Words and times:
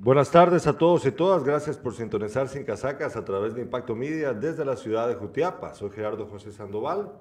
Buenas 0.00 0.30
tardes 0.30 0.68
a 0.68 0.78
todos 0.78 1.04
y 1.06 1.10
todas. 1.10 1.42
Gracias 1.42 1.76
por 1.76 1.92
sintonizar 1.92 2.48
Sin 2.48 2.62
Casacas 2.62 3.16
a 3.16 3.24
través 3.24 3.56
de 3.56 3.62
Impacto 3.62 3.96
Media 3.96 4.32
desde 4.32 4.64
la 4.64 4.76
ciudad 4.76 5.08
de 5.08 5.16
Jutiapa. 5.16 5.74
Soy 5.74 5.90
Gerardo 5.90 6.24
José 6.26 6.52
Sandoval 6.52 7.14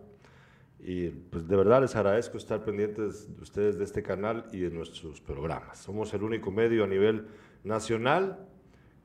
y 0.78 1.10
pues 1.10 1.48
de 1.48 1.56
verdad 1.56 1.82
les 1.82 1.96
agradezco 1.96 2.38
estar 2.38 2.64
pendientes 2.64 3.36
de 3.36 3.42
ustedes 3.42 3.80
de 3.80 3.84
este 3.84 4.04
canal 4.04 4.46
y 4.52 4.60
de 4.60 4.70
nuestros 4.70 5.20
programas. 5.22 5.80
Somos 5.80 6.14
el 6.14 6.22
único 6.22 6.52
medio 6.52 6.84
a 6.84 6.88
nivel 6.88 7.30
nacional 7.64 8.48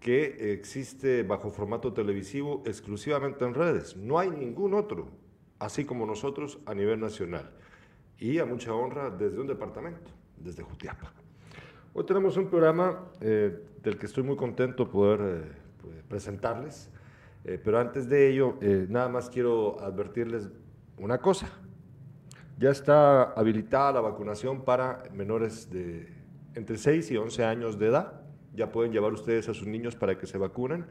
que 0.01 0.53
existe 0.53 1.23
bajo 1.23 1.51
formato 1.51 1.95
televisivo 1.95 2.63
exclusivamente 2.67 3.47
en 3.47 3.55
redes. 3.55 3.97
No 3.97 4.19
hay 4.19 4.29
ningún 4.29 4.75
otro, 4.75 5.09
así 5.59 5.87
como 5.87 6.05
nosotros 6.05 6.59
a 6.67 6.75
nivel 6.75 7.01
nacional. 7.01 7.51
Y 8.19 8.39
a 8.39 8.45
mucha 8.45 8.75
honra 8.75 9.09
desde 9.09 9.41
un 9.41 9.47
departamento, 9.47 10.11
desde 10.37 10.63
Jutiapa. 10.63 11.22
Hoy 11.95 12.07
tenemos 12.07 12.39
un 12.39 12.49
programa 12.49 13.05
eh, 13.21 13.55
del 13.83 13.99
que 13.99 14.07
estoy 14.07 14.23
muy 14.23 14.35
contento 14.35 14.89
poder 14.89 15.21
eh, 15.21 15.53
pues, 15.79 16.03
presentarles, 16.09 16.89
eh, 17.45 17.61
pero 17.63 17.79
antes 17.79 18.09
de 18.09 18.31
ello, 18.31 18.57
nada 18.89 19.11
más 19.11 19.29
quiero 19.29 19.79
advertirles 19.79 20.49
una 20.97 21.19
cosa. 21.19 21.51
Ya 22.59 22.71
está 22.71 23.25
habilitada 23.35 23.93
la 23.93 24.01
vacunación 24.01 24.65
para 24.65 25.03
menores 25.13 25.69
de 25.69 26.09
entre 26.55 26.79
6 26.79 27.11
y 27.11 27.19
11 27.19 27.45
años 27.45 27.79
de 27.79 27.89
edad. 27.89 28.23
Ya 28.55 28.73
pueden 28.73 28.91
llevar 28.91 29.13
ustedes 29.13 29.51
a 29.51 29.55
sus 29.55 29.67
niños 29.67 29.95
para 29.95 30.17
que 30.17 30.27
se 30.27 30.39
vacunen. 30.39 30.87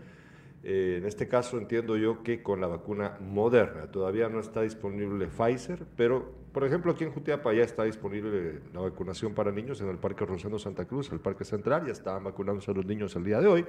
en 0.61 1.03
este 1.07 1.27
caso 1.27 1.57
entiendo 1.57 1.97
yo 1.97 2.21
que 2.21 2.43
con 2.43 2.61
la 2.61 2.67
vacuna 2.67 3.17
moderna 3.19 3.89
todavía 3.89 4.29
no 4.29 4.39
está 4.39 4.61
disponible 4.61 5.25
Pfizer, 5.25 5.83
pero 5.97 6.40
por 6.51 6.65
ejemplo, 6.65 6.91
aquí 6.91 7.03
en 7.03 7.11
Jutiapa 7.11 7.53
ya 7.53 7.63
está 7.63 7.83
disponible 7.83 8.61
la 8.73 8.81
vacunación 8.81 9.33
para 9.33 9.51
niños 9.51 9.79
en 9.81 9.89
el 9.89 9.97
Parque 9.97 10.25
Rosendo 10.25 10.59
Santa 10.59 10.85
Cruz, 10.85 11.11
el 11.11 11.19
Parque 11.19 11.45
Central, 11.45 11.85
ya 11.85 11.93
estaban 11.93 12.23
vacunándose 12.23 12.71
a 12.71 12.73
los 12.73 12.85
niños 12.85 13.15
el 13.15 13.23
día 13.23 13.39
de 13.39 13.47
hoy. 13.47 13.65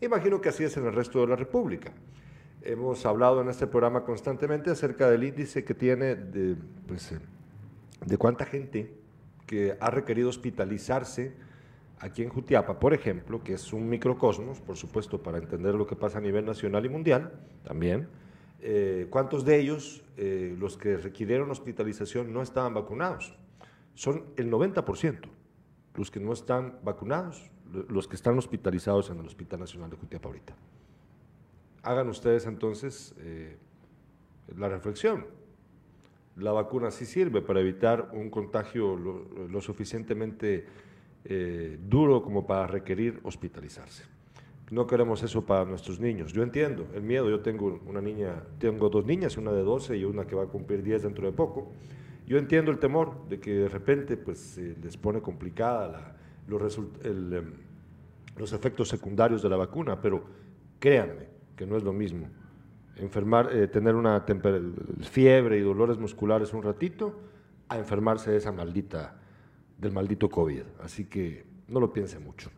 Imagino 0.00 0.40
que 0.40 0.48
así 0.48 0.64
es 0.64 0.76
en 0.76 0.86
el 0.86 0.92
resto 0.94 1.20
de 1.20 1.26
la 1.26 1.36
República. 1.36 1.92
Hemos 2.62 3.04
hablado 3.04 3.42
en 3.42 3.48
este 3.48 3.66
programa 3.66 4.04
constantemente 4.04 4.70
acerca 4.70 5.10
del 5.10 5.24
índice 5.24 5.64
que 5.64 5.74
tiene 5.74 6.14
de, 6.14 6.56
pues, 6.86 7.14
de 8.04 8.16
cuánta 8.16 8.46
gente 8.46 8.94
que 9.46 9.76
ha 9.78 9.90
requerido 9.90 10.28
hospitalizarse 10.28 11.32
aquí 12.00 12.22
en 12.22 12.28
Jutiapa, 12.30 12.78
por 12.78 12.94
ejemplo, 12.94 13.42
que 13.42 13.54
es 13.54 13.72
un 13.72 13.88
microcosmos, 13.88 14.60
por 14.60 14.76
supuesto, 14.76 15.22
para 15.22 15.38
entender 15.38 15.74
lo 15.74 15.86
que 15.86 15.96
pasa 15.96 16.18
a 16.18 16.20
nivel 16.20 16.46
nacional 16.46 16.86
y 16.86 16.88
mundial 16.88 17.32
también 17.64 18.08
eh, 18.60 19.06
¿cuántos 19.10 19.44
de 19.44 19.58
ellos, 19.60 20.02
eh, 20.18 20.54
los 20.58 20.76
que 20.76 20.96
requirieron 20.96 21.50
hospitalización, 21.50 22.32
no 22.32 22.42
estaban 22.42 22.74
vacunados? 22.74 23.34
Son 23.94 24.24
el 24.36 24.50
90% 24.50 25.28
los 25.94 26.10
que 26.10 26.20
no 26.20 26.32
están 26.32 26.78
vacunados, 26.84 27.50
los 27.88 28.06
que 28.06 28.16
están 28.16 28.36
hospitalizados 28.38 29.10
en 29.10 29.18
el 29.18 29.26
Hospital 29.26 29.60
Nacional 29.60 29.90
de 29.90 29.96
Jutiapa 29.96 30.28
ahorita. 30.28 30.54
Hagan 31.82 32.08
ustedes 32.08 32.46
entonces 32.46 33.14
eh, 33.18 33.56
la 34.56 34.68
reflexión. 34.68 35.26
La 36.36 36.52
vacuna 36.52 36.90
sí 36.90 37.04
sirve 37.06 37.40
para 37.42 37.60
evitar 37.60 38.10
un 38.12 38.30
contagio 38.30 38.96
lo 38.96 39.60
suficientemente 39.60 40.66
duro 41.88 42.22
como 42.22 42.46
para 42.46 42.68
requerir 42.68 43.18
hospitalizarse. 43.24 44.17
No 44.70 44.86
queremos 44.86 45.22
eso 45.22 45.44
para 45.46 45.64
nuestros 45.64 45.98
niños. 45.98 46.32
Yo 46.32 46.42
entiendo 46.42 46.86
el 46.94 47.02
miedo. 47.02 47.30
Yo 47.30 47.40
tengo 47.40 47.80
una 47.86 48.00
niña, 48.00 48.42
tengo 48.58 48.88
dos 48.90 49.04
niñas, 49.06 49.36
una 49.36 49.52
de 49.52 49.62
12 49.62 49.96
y 49.96 50.04
una 50.04 50.26
que 50.26 50.36
va 50.36 50.44
a 50.44 50.46
cumplir 50.46 50.82
10 50.82 51.04
dentro 51.04 51.26
de 51.26 51.32
poco. 51.32 51.72
Yo 52.26 52.36
entiendo 52.36 52.70
el 52.70 52.78
temor 52.78 53.26
de 53.28 53.40
que 53.40 53.52
de 53.54 53.68
repente 53.68 54.16
pues 54.18 54.58
les 54.58 54.96
pone 54.98 55.22
complicada 55.22 56.16
los, 56.46 56.78
em, 57.02 57.52
los 58.36 58.52
efectos 58.52 58.88
secundarios 58.88 59.42
de 59.42 59.48
la 59.48 59.56
vacuna, 59.56 60.00
pero 60.00 60.24
créanme 60.78 61.28
que 61.56 61.66
no 61.66 61.76
es 61.76 61.82
lo 61.82 61.92
mismo 61.94 62.28
enfermar, 62.98 63.54
eh, 63.54 63.68
tener 63.68 63.94
una 63.94 64.24
fiebre 65.00 65.58
y 65.58 65.60
dolores 65.62 65.98
musculares 65.98 66.52
un 66.52 66.62
ratito 66.62 67.18
a 67.68 67.78
enfermarse 67.78 68.30
de 68.30 68.38
esa 68.38 68.52
maldita, 68.52 69.16
del 69.78 69.92
maldito 69.92 70.28
COVID. 70.28 70.62
Así 70.82 71.04
que 71.04 71.44
no 71.68 71.80
lo 71.80 71.92
piense 71.92 72.18
mucho. 72.18 72.50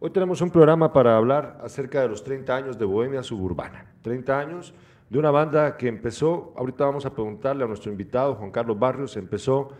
Hoy 0.00 0.10
tenemos 0.10 0.40
un 0.42 0.50
programa 0.50 0.92
para 0.92 1.16
hablar 1.16 1.58
acerca 1.60 2.00
de 2.00 2.06
los 2.06 2.22
30 2.22 2.54
años 2.54 2.78
de 2.78 2.84
Bohemia 2.84 3.24
Suburbana. 3.24 3.84
30 4.02 4.38
años 4.38 4.72
de 5.10 5.18
una 5.18 5.32
banda 5.32 5.76
que 5.76 5.88
empezó, 5.88 6.52
ahorita 6.56 6.84
vamos 6.84 7.04
a 7.04 7.12
preguntarle 7.12 7.64
a 7.64 7.66
nuestro 7.66 7.90
invitado, 7.90 8.36
Juan 8.36 8.52
Carlos 8.52 8.78
Barrios, 8.78 9.16
empezó, 9.16 9.70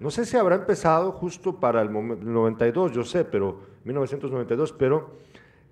no 0.00 0.10
sé 0.10 0.24
si 0.24 0.34
habrá 0.38 0.54
empezado 0.54 1.12
justo 1.12 1.60
para 1.60 1.82
el 1.82 1.92
92, 1.92 2.92
yo 2.92 3.04
sé, 3.04 3.26
pero 3.26 3.60
1992, 3.84 4.72
pero 4.72 5.10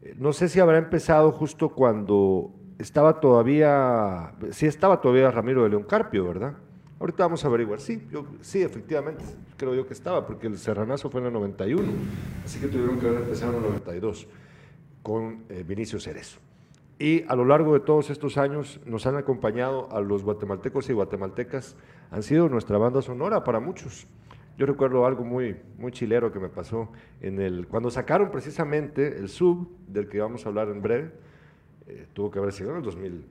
eh, 0.03 0.15
no 0.19 0.35
sé 0.35 0.51
si 0.51 0.61
habrá 0.61 0.77
empezado 0.77 1.33
justo 1.33 1.71
cuando 1.71 2.51
estaba 2.79 3.21
todavía, 3.21 4.35
sí 4.51 4.67
estaba 4.67 5.01
todavía 5.01 5.31
Ramiro 5.31 5.63
de 5.63 5.71
León 5.71 5.85
Carpio, 5.85 6.29
¿verdad? 6.29 6.53
Ahorita 7.01 7.25
vamos 7.25 7.45
a 7.45 7.49
averiguar. 7.49 7.81
Sí, 7.81 8.07
yo, 8.11 8.25
sí, 8.41 8.63
efectivamente, 8.63 9.25
creo 9.57 9.75
yo 9.75 9.87
que 9.87 9.95
estaba, 9.95 10.27
porque 10.27 10.47
el 10.47 10.59
serranazo 10.59 11.11
fue 11.11 11.21
en 11.21 11.29
el 11.29 11.33
91, 11.33 11.83
así 12.45 12.61
que 12.61 12.69
tuvieron 12.69 12.99
que 12.99 13.09
haber 13.09 13.23
empezado 13.23 13.53
en 13.53 13.59
el 13.59 13.71
92 13.71 14.27
con 15.03 15.45
eh, 15.49 15.65
Vinicio 15.67 16.01
Cerezo. 16.01 16.39
Y 16.99 17.25
a 17.29 17.35
lo 17.35 17.45
largo 17.45 17.75
de 17.75 17.81
todos 17.81 18.11
estos 18.11 18.39
años 18.39 18.81
nos 18.87 19.07
han 19.07 19.17
acompañado 19.17 19.89
a 19.91 20.01
los 20.01 20.23
guatemaltecos 20.23 20.89
y 20.89 20.93
guatemaltecas, 20.93 21.77
han 22.11 22.23
sido 22.23 22.49
nuestra 22.49 22.79
banda 22.79 23.03
sonora 23.03 23.43
para 23.43 23.59
muchos. 23.59 24.07
Yo 24.57 24.67
recuerdo 24.67 25.05
algo 25.05 25.25
muy, 25.25 25.57
muy 25.79 25.91
chilero 25.91 26.31
que 26.31 26.39
me 26.39 26.49
pasó 26.49 26.93
en 27.21 27.41
el, 27.41 27.67
cuando 27.67 27.91
sacaron 27.91 28.31
precisamente 28.31 29.19
el 29.19 29.29
sub, 29.29 29.69
del 29.89 30.09
que 30.09 30.21
vamos 30.21 30.47
a 30.47 30.49
hablar 30.49 30.69
en 30.69 30.81
breve, 30.81 31.11
eh, 31.89 32.07
tuvo 32.13 32.31
que 32.31 32.39
haber 32.39 32.53
sido 32.53 32.71
en 32.71 32.77
el 32.77 32.83
2000, 32.83 33.27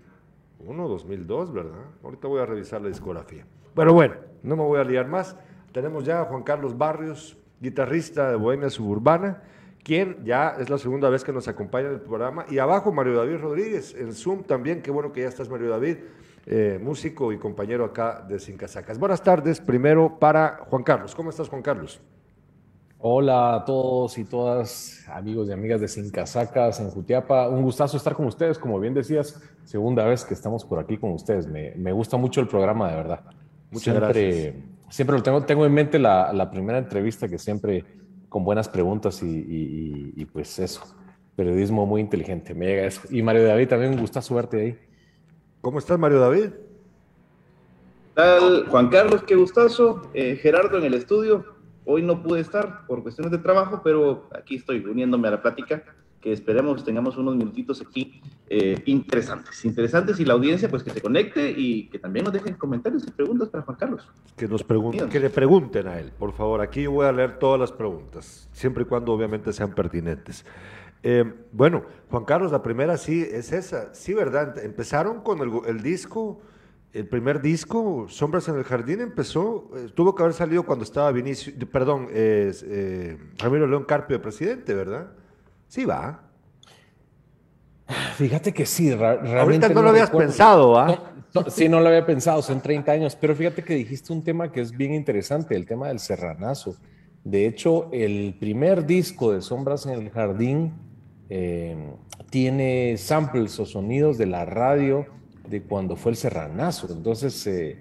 2001, 0.64 0.88
2002, 0.88 1.54
¿verdad? 1.54 1.86
Ahorita 2.04 2.28
voy 2.28 2.42
a 2.42 2.46
revisar 2.46 2.82
la 2.82 2.88
discografía. 2.88 3.46
Pero 3.76 3.94
bueno, 3.94 4.16
no 4.44 4.56
me 4.56 4.64
voy 4.64 4.80
a 4.80 4.84
liar 4.84 5.08
más. 5.08 5.36
Tenemos 5.72 6.06
ya 6.06 6.22
a 6.22 6.26
Juan 6.26 6.44
Carlos 6.44 6.78
Barrios, 6.78 7.38
guitarrista 7.60 8.30
de 8.30 8.36
Bohemia 8.36 8.70
Suburbana, 8.70 9.44
quien 9.84 10.24
ya 10.24 10.56
es 10.60 10.70
la 10.70 10.78
segunda 10.78 11.10
vez 11.10 11.24
que 11.24 11.34
nos 11.34 11.48
acompaña 11.48 11.88
en 11.88 11.96
el 11.96 12.02
programa. 12.02 12.46
Y 12.50 12.60
abajo 12.60 12.92
Mario 12.92 13.16
David 13.16 13.38
Rodríguez, 13.38 13.96
en 13.96 14.14
Zoom 14.14 14.44
también. 14.44 14.82
Qué 14.82 14.92
bueno 14.92 15.12
que 15.12 15.22
ya 15.22 15.28
estás, 15.28 15.50
Mario 15.50 15.70
David, 15.70 15.98
eh, 16.46 16.80
músico 16.82 17.34
y 17.34 17.38
compañero 17.38 17.84
acá 17.84 18.26
de 18.28 18.40
Sin 18.40 18.58
Casacas. 18.58 18.98
Buenas 18.98 19.22
tardes, 19.22 19.60
primero 19.60 20.18
para 20.20 20.60
Juan 20.70 20.84
Carlos. 20.84 21.16
¿Cómo 21.16 21.30
estás, 21.30 21.50
Juan 21.50 21.62
Carlos? 21.62 22.02
Hola 23.06 23.56
a 23.56 23.66
todos 23.66 24.18
y 24.18 24.24
todas, 24.24 25.06
amigos 25.10 25.50
y 25.50 25.52
amigas 25.52 25.82
de 25.82 25.90
Sin 25.90 26.10
Casacas 26.10 26.80
en 26.80 26.90
Jutiapa. 26.90 27.50
Un 27.50 27.62
gustazo 27.62 27.98
estar 27.98 28.14
con 28.14 28.28
ustedes, 28.28 28.58
como 28.58 28.80
bien 28.80 28.94
decías, 28.94 29.44
segunda 29.66 30.06
vez 30.06 30.24
que 30.24 30.34
estamos 30.34 30.64
por 30.64 30.80
aquí 30.80 30.96
con 30.96 31.12
ustedes. 31.12 31.46
Me, 31.46 31.92
gusta 31.92 32.16
mucho 32.16 32.40
el 32.40 32.48
programa, 32.48 32.90
de 32.90 32.96
verdad. 32.96 33.20
Muchas 33.72 33.96
gracias. 33.96 34.56
Siempre 34.88 35.18
lo 35.18 35.22
tengo, 35.22 35.44
tengo 35.44 35.66
en 35.66 35.74
mente 35.74 36.00
la, 36.00 36.50
primera 36.50 36.78
entrevista 36.78 37.28
que 37.28 37.38
siempre 37.38 37.84
con 38.30 38.46
buenas 38.46 38.70
preguntas 38.70 39.22
y, 39.22 40.26
pues 40.32 40.58
eso, 40.60 40.84
periodismo 41.36 41.86
muy 41.86 42.00
inteligente. 42.00 42.54
Me 42.54 42.68
llega 42.68 42.86
eso. 42.86 43.02
Y 43.10 43.22
Mario 43.22 43.44
David, 43.44 43.68
también 43.68 43.92
un 43.92 44.00
gustazo 44.00 44.34
verte 44.34 44.62
ahí. 44.62 44.80
¿Cómo 45.60 45.80
estás, 45.80 46.00
Mario 46.00 46.22
David? 46.22 46.52
tal, 48.14 48.66
Juan 48.70 48.88
Carlos? 48.88 49.24
Qué 49.24 49.36
gustazo. 49.36 50.04
Eh, 50.14 50.38
Gerardo 50.38 50.78
en 50.78 50.86
el 50.86 50.94
estudio 50.94 51.53
Hoy 51.86 52.02
no 52.02 52.22
pude 52.24 52.40
estar 52.40 52.86
por 52.88 53.04
cuestiones 53.04 53.32
de 53.32 53.38
trabajo, 53.38 53.82
pero 53.84 54.28
aquí 54.34 54.56
estoy 54.56 54.80
uniéndome 54.80 55.28
a 55.28 55.32
la 55.32 55.42
plática, 55.42 55.84
que 56.24 56.32
esperemos 56.32 56.86
tengamos 56.86 57.18
unos 57.18 57.36
minutitos 57.36 57.82
aquí 57.82 58.22
eh, 58.50 58.82
interesantes, 58.86 59.66
interesantes 59.66 60.22
y 60.22 60.26
la 60.26 60.34
audiencia 60.34 60.70
pues 60.70 60.82
que 60.82 60.92
se 60.92 61.02
conecte 61.02 61.52
y 61.52 61.90
que 61.90 62.00
también 62.00 62.24
nos 62.24 62.34
dejen 62.34 62.54
comentarios 62.56 63.06
y 63.06 63.12
preguntas 63.12 63.50
para 63.50 63.64
Juan 63.66 63.78
Carlos. 63.78 64.10
Que 64.38 64.48
nos 64.48 64.64
pregunten, 64.64 65.10
que 65.10 65.20
le 65.20 65.30
pregunten 65.30 65.88
a 65.88 66.00
él, 66.00 66.14
por 66.18 66.32
favor. 66.32 66.62
Aquí 66.62 66.84
yo 66.84 66.92
voy 66.92 67.08
a 67.08 67.12
leer 67.12 67.40
todas 67.40 67.60
las 67.60 67.74
preguntas, 67.74 68.48
siempre 68.54 68.84
y 68.84 68.86
cuando 68.86 69.12
obviamente 69.12 69.52
sean 69.52 69.76
pertinentes. 69.76 70.46
Eh, 71.04 71.26
bueno, 71.52 71.84
Juan 72.10 72.24
Carlos, 72.24 72.54
la 72.54 72.64
primera 72.64 72.96
sí 72.96 73.22
es 73.22 73.52
esa, 73.52 73.94
sí, 73.94 74.14
¿verdad? 74.14 74.58
Empezaron 74.64 75.20
con 75.22 75.40
el, 75.40 75.52
el 75.68 75.84
disco 75.84 76.40
el 76.94 77.08
primer 77.08 77.42
disco, 77.42 78.06
Sombras 78.08 78.48
en 78.48 78.56
el 78.56 78.64
Jardín, 78.64 79.02
empezó, 79.02 79.72
eh, 79.76 79.90
tuvo 79.96 80.14
que 80.14 80.22
haber 80.22 80.36
salido 80.36 80.64
cuando 80.64 80.84
estaba 80.84 81.12
Vinicio, 81.12 81.52
perdón, 81.72 82.08
eh, 82.12 83.18
Ramiro 83.40 83.66
León 83.66 83.86
Carpio 83.86 84.18
de 84.18 84.24
presidente, 84.24 84.76
¿verdad? 84.76 85.08
Sí, 85.68 85.86
va. 85.86 86.22
Fíjate 88.16 88.54
que 88.54 88.68
sí, 88.68 88.92
Ahorita 88.92 89.70
no, 89.70 89.82
lo 89.82 89.90
habías 89.90 90.12
pensado, 90.12 90.78
¿ah? 90.78 91.14
sí, 91.50 91.68
no 91.68 91.80
lo 91.80 91.88
había 91.88 92.06
pensado, 92.06 92.44
son 92.44 92.62
30 92.62 92.92
años, 92.92 93.18
pero 93.20 93.36
fíjate 93.36 93.64
que 93.64 93.74
dijiste 93.74 94.14
un 94.14 94.24
tema 94.24 94.52
que 94.52 94.62
es 94.62 94.72
bien 94.72 94.94
interesante, 94.94 95.56
el 95.56 95.66
tema 95.66 95.88
del 95.88 95.98
serranazo. 95.98 96.76
De 97.24 97.48
hecho, 97.48 97.90
el 97.92 98.36
primer 98.40 98.86
disco 98.86 99.32
de 99.32 99.42
Sombras 99.42 99.88
en 99.88 99.94
el 99.94 100.12
Jardín 100.12 100.74
eh, 101.30 101.76
tiene 102.30 102.98
samples 102.98 103.60
o 103.60 103.66
sonidos 103.66 104.20
de 104.20 104.28
la 104.28 104.46
radio 104.46 105.08
de 105.48 105.62
cuando 105.62 105.96
fue 105.96 106.12
el 106.12 106.18
Serranazo. 106.18 106.88
Entonces, 106.92 107.46
eh, 107.48 107.78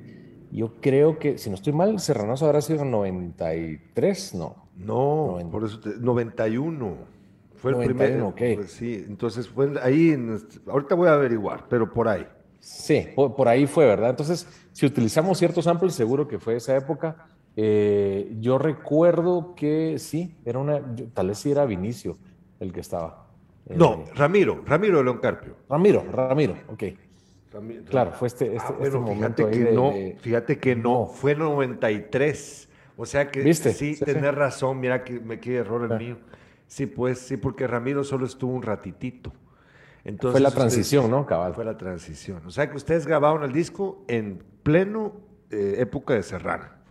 yo 0.51 0.75
creo 0.81 1.19
que, 1.19 1.39
si 1.39 1.49
no 1.49 1.57
estoy 1.57 1.73
mal, 1.73 1.91
el 1.91 2.01
Serranazo 2.01 2.47
habrá 2.47 2.61
sido 2.61 2.83
en 2.83 2.91
93, 2.91 4.35
no. 4.35 4.63
No, 4.77 5.39
por 5.51 5.65
eso 5.65 5.81
91 6.01 6.97
Fue 7.57 7.73
el 7.73 7.85
primero. 7.85 8.29
Okay. 8.29 8.57
Pues 8.57 8.73
sí, 8.73 9.05
entonces 9.07 9.49
fue 9.49 9.73
ahí, 9.83 10.17
ahorita 10.67 10.95
voy 10.95 11.09
a 11.09 11.15
averiguar, 11.15 11.67
pero 11.69 11.93
por 11.93 12.09
ahí. 12.09 12.27
Sí, 12.59 13.09
por, 13.15 13.49
ahí 13.49 13.67
fue, 13.67 13.87
¿verdad? 13.87 14.11
Entonces, 14.11 14.47
si 14.73 14.87
utilizamos 14.87 15.39
ciertos 15.39 15.65
samples, 15.65 15.95
seguro 15.95 16.29
que 16.29 16.39
fue 16.39 16.57
esa 16.57 16.77
época. 16.77 17.27
Eh, 17.57 18.35
yo 18.41 18.57
recuerdo 18.57 19.55
que 19.55 19.99
sí, 19.99 20.37
era 20.45 20.59
una, 20.59 20.81
tal 21.13 21.29
vez 21.29 21.39
sí 21.39 21.51
era 21.51 21.67
Vinicio 21.67 22.17
el 22.61 22.73
que 22.73 22.81
estaba. 22.81 23.27
no, 23.69 24.05
eh, 24.07 24.13
Ramiro, 24.15 24.63
Ramiro 24.65 24.99
de 24.99 25.05
León 25.05 25.19
Carpio. 25.19 25.57
Ramiro, 25.69 26.05
Ramiro, 26.11 26.55
ok. 26.69 26.85
Claro, 27.89 28.13
fue 28.13 28.29
este, 28.29 28.57
este, 28.57 28.73
ah, 28.73 28.77
este 28.83 28.99
momento 28.99 29.49
fíjate 29.49 29.65
que 29.65 29.73
no, 29.73 29.93
fíjate 30.21 30.59
que 30.59 30.77
no, 30.77 31.07
fue 31.07 31.35
93. 31.35 32.69
O 32.97 33.07
sea 33.07 33.31
que 33.31 33.41
¿Viste? 33.41 33.73
sí, 33.73 33.99
tenés 33.99 34.35
razón, 34.35 34.79
mira 34.79 35.03
que 35.03 35.19
me 35.19 35.41
quedé 35.41 35.57
error 35.57 35.91
el 35.91 35.99
mío. 35.99 36.19
Sí, 36.67 36.87
pues 36.87 37.19
sí, 37.19 37.37
porque 37.37 37.67
Ramiro 37.67 38.05
solo 38.05 38.27
estuvo 38.27 38.55
un 38.55 38.63
ratitito. 38.63 39.33
Entonces, 40.05 40.33
fue 40.33 40.41
la 40.41 40.51
transición, 40.51 41.11
¿no, 41.11 41.27
cabal? 41.27 41.55
Fue 41.55 41.65
la 41.65 41.77
transición. 41.77 42.43
O 42.47 42.51
sea 42.51 42.71
que 42.71 42.77
ustedes 42.77 43.07
grabaron 43.07 43.45
el 43.45 43.53
disco 43.53 44.05
en 44.09 44.43
pleno 44.63 45.13
eh, 45.51 45.77
época 45.79 46.15
de 46.15 46.23
Serrano. 46.23 46.82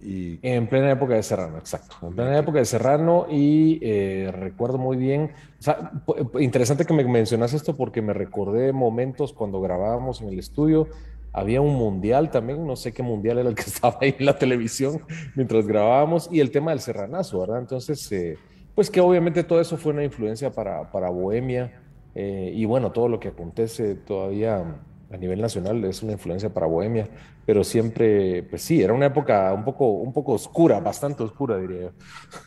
Y... 0.00 0.38
En 0.42 0.68
plena 0.68 0.92
época 0.92 1.14
de 1.14 1.22
Serrano, 1.22 1.58
exacto. 1.58 1.96
En 2.02 2.14
plena 2.14 2.38
época 2.38 2.58
de 2.58 2.64
Serrano 2.64 3.26
y 3.30 3.78
eh, 3.82 4.30
recuerdo 4.32 4.78
muy 4.78 4.96
bien, 4.96 5.32
o 5.58 5.62
sea, 5.62 5.92
interesante 6.38 6.84
que 6.84 6.94
me 6.94 7.04
mencionas 7.04 7.52
esto 7.52 7.76
porque 7.76 8.00
me 8.00 8.12
recordé 8.12 8.72
momentos 8.72 9.32
cuando 9.32 9.60
grabábamos 9.60 10.20
en 10.20 10.28
el 10.28 10.38
estudio, 10.38 10.88
había 11.32 11.60
un 11.60 11.74
mundial 11.74 12.30
también, 12.30 12.66
no 12.66 12.76
sé 12.76 12.92
qué 12.92 13.02
mundial 13.02 13.38
era 13.38 13.48
el 13.48 13.54
que 13.54 13.62
estaba 13.66 13.98
ahí 14.00 14.14
en 14.18 14.26
la 14.26 14.38
televisión 14.38 15.02
mientras 15.34 15.66
grabábamos 15.66 16.28
y 16.30 16.40
el 16.40 16.50
tema 16.50 16.70
del 16.70 16.80
serranazo, 16.80 17.40
¿verdad? 17.40 17.58
Entonces, 17.58 18.10
eh, 18.12 18.38
pues 18.74 18.90
que 18.90 19.00
obviamente 19.00 19.42
todo 19.42 19.60
eso 19.60 19.76
fue 19.76 19.92
una 19.92 20.04
influencia 20.04 20.52
para, 20.52 20.90
para 20.92 21.10
Bohemia 21.10 21.82
eh, 22.14 22.52
y 22.54 22.64
bueno, 22.64 22.92
todo 22.92 23.08
lo 23.08 23.20
que 23.20 23.28
acontece 23.28 23.94
todavía 23.94 24.64
a 25.10 25.16
nivel 25.16 25.40
nacional 25.40 25.84
es 25.84 26.02
una 26.02 26.12
influencia 26.12 26.52
para 26.52 26.66
Bohemia, 26.66 27.08
pero 27.46 27.64
siempre, 27.64 28.42
pues 28.42 28.62
sí, 28.62 28.82
era 28.82 28.92
una 28.92 29.06
época 29.06 29.52
un 29.54 29.64
poco, 29.64 29.90
un 29.92 30.12
poco 30.12 30.32
oscura, 30.32 30.80
bastante 30.80 31.22
oscura, 31.22 31.56
diría 31.56 31.80
yo. 31.80 31.90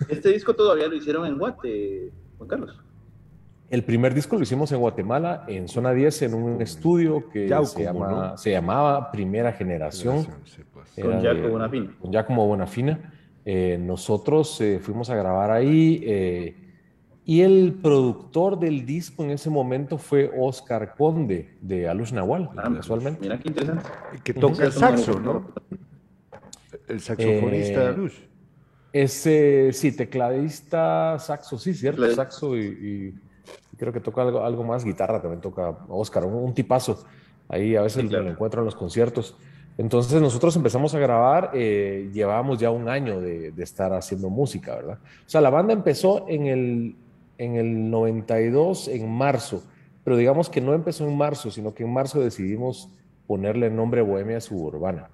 Este 0.08 0.30
disco 0.30 0.54
todavía 0.54 0.88
lo 0.88 0.96
hicieron 0.96 1.26
en 1.26 1.38
Guate, 1.38 2.12
Juan 2.38 2.50
Carlos. 2.50 2.82
El 3.72 3.86
primer 3.86 4.14
disco 4.14 4.36
lo 4.36 4.44
hicimos 4.44 4.72
en 4.74 4.80
Guatemala, 4.80 5.46
en 5.48 5.70
Zona 5.70 5.94
10, 5.94 6.24
en 6.24 6.34
un 6.34 6.62
estudio 6.62 7.30
que 7.30 7.48
se, 7.64 7.84
llama, 7.84 8.38
se, 8.38 8.52
llamaba 8.52 9.10
Primera 9.12 9.54
Generación. 9.54 10.28
Pues. 10.74 10.92
Con 11.02 11.22
Jacobo 11.22 11.50
Bonafina. 11.52 11.96
Con 12.02 12.12
Giacomo 12.12 12.48
Bonafina. 12.48 13.14
Eh, 13.46 13.78
nosotros 13.80 14.60
eh, 14.60 14.80
fuimos 14.80 15.10
a 15.10 15.16
grabar 15.16 15.52
ahí 15.52 16.04
eh, 16.06 16.61
y 17.32 17.44
el 17.44 17.76
productor 17.82 18.60
del 18.60 18.86
disco 18.86 19.24
en 19.24 19.30
ese 19.30 19.50
momento 19.50 19.98
fue 19.98 20.30
Oscar 20.38 20.96
Conde 20.98 21.56
de 21.62 21.88
Alus 21.88 22.12
Nahual, 22.12 22.50
ah, 22.58 22.70
casualmente. 22.76 23.22
Mira 23.22 23.40
qué 23.40 23.48
interesante. 23.48 23.90
Que 24.22 24.34
toca 24.34 24.66
el 24.66 24.74
saxo, 24.74 25.18
¿no? 25.18 25.46
El 26.90 27.00
saxofonista 27.00 27.80
de 27.80 27.88
Alus. 27.88 28.22
Ese, 28.92 29.72
sí, 29.72 29.94
tecladista, 29.94 31.18
saxo, 31.20 31.58
sí, 31.58 31.74
cierto, 31.74 32.06
saxo 32.12 32.58
y, 32.58 33.16
creo 33.78 33.94
que 33.94 34.02
toca 34.02 34.24
algo, 34.24 34.44
algo 34.44 34.66
más, 34.66 34.84
guitarra 34.84 35.22
también 35.22 35.40
toca 35.40 35.70
Oscar, 35.88 36.26
un, 36.26 36.54
tipazo. 36.54 37.02
Ahí 37.48 37.78
a 37.78 37.82
veces 37.84 38.12
lo 38.12 38.30
encuentro 38.30 38.60
en 38.60 38.66
los 38.66 38.76
conciertos. 38.76 39.38
Entonces 39.78 40.22
nosotros 40.22 40.54
empezamos 40.58 40.94
a 40.96 41.00
grabar, 41.00 41.52
eh, 41.54 42.10
llevábamos 42.12 42.60
ya 42.60 42.72
un 42.72 42.90
año 42.90 43.22
de, 43.22 43.54
de, 43.54 43.64
estar 43.64 43.94
haciendo 43.94 44.30
música, 44.30 44.76
¿verdad? 44.76 45.00
O 45.26 45.30
sea, 45.30 45.40
la 45.40 45.50
banda 45.50 45.72
empezó 45.72 46.26
en 46.28 46.48
el, 46.48 46.96
en 47.42 47.56
el 47.56 47.90
92, 47.90 48.88
en 48.90 49.12
marzo, 49.12 49.64
pero 50.04 50.16
digamos 50.16 50.50
que 50.50 50.62
no 50.62 50.76
empezó 50.76 51.08
en 51.08 51.18
marzo, 51.18 51.50
sino 51.50 51.74
que 51.74 51.84
en 51.84 51.92
marzo 51.92 52.20
decidimos 52.20 52.90
ponerle 53.26 53.68
el 53.68 53.76
nombre 53.76 54.04
Bohemia 54.04 54.40
Suburbana. 54.40 55.10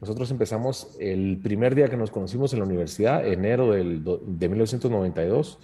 Nosotros 0.00 0.30
empezamos 0.32 0.96
el 0.98 1.38
primer 1.40 1.76
día 1.76 1.88
que 1.88 1.96
nos 1.96 2.10
conocimos 2.10 2.52
en 2.52 2.58
la 2.58 2.64
universidad, 2.64 3.24
enero 3.24 3.70
del, 3.70 4.02
de 4.04 4.48
1992. 4.48 5.58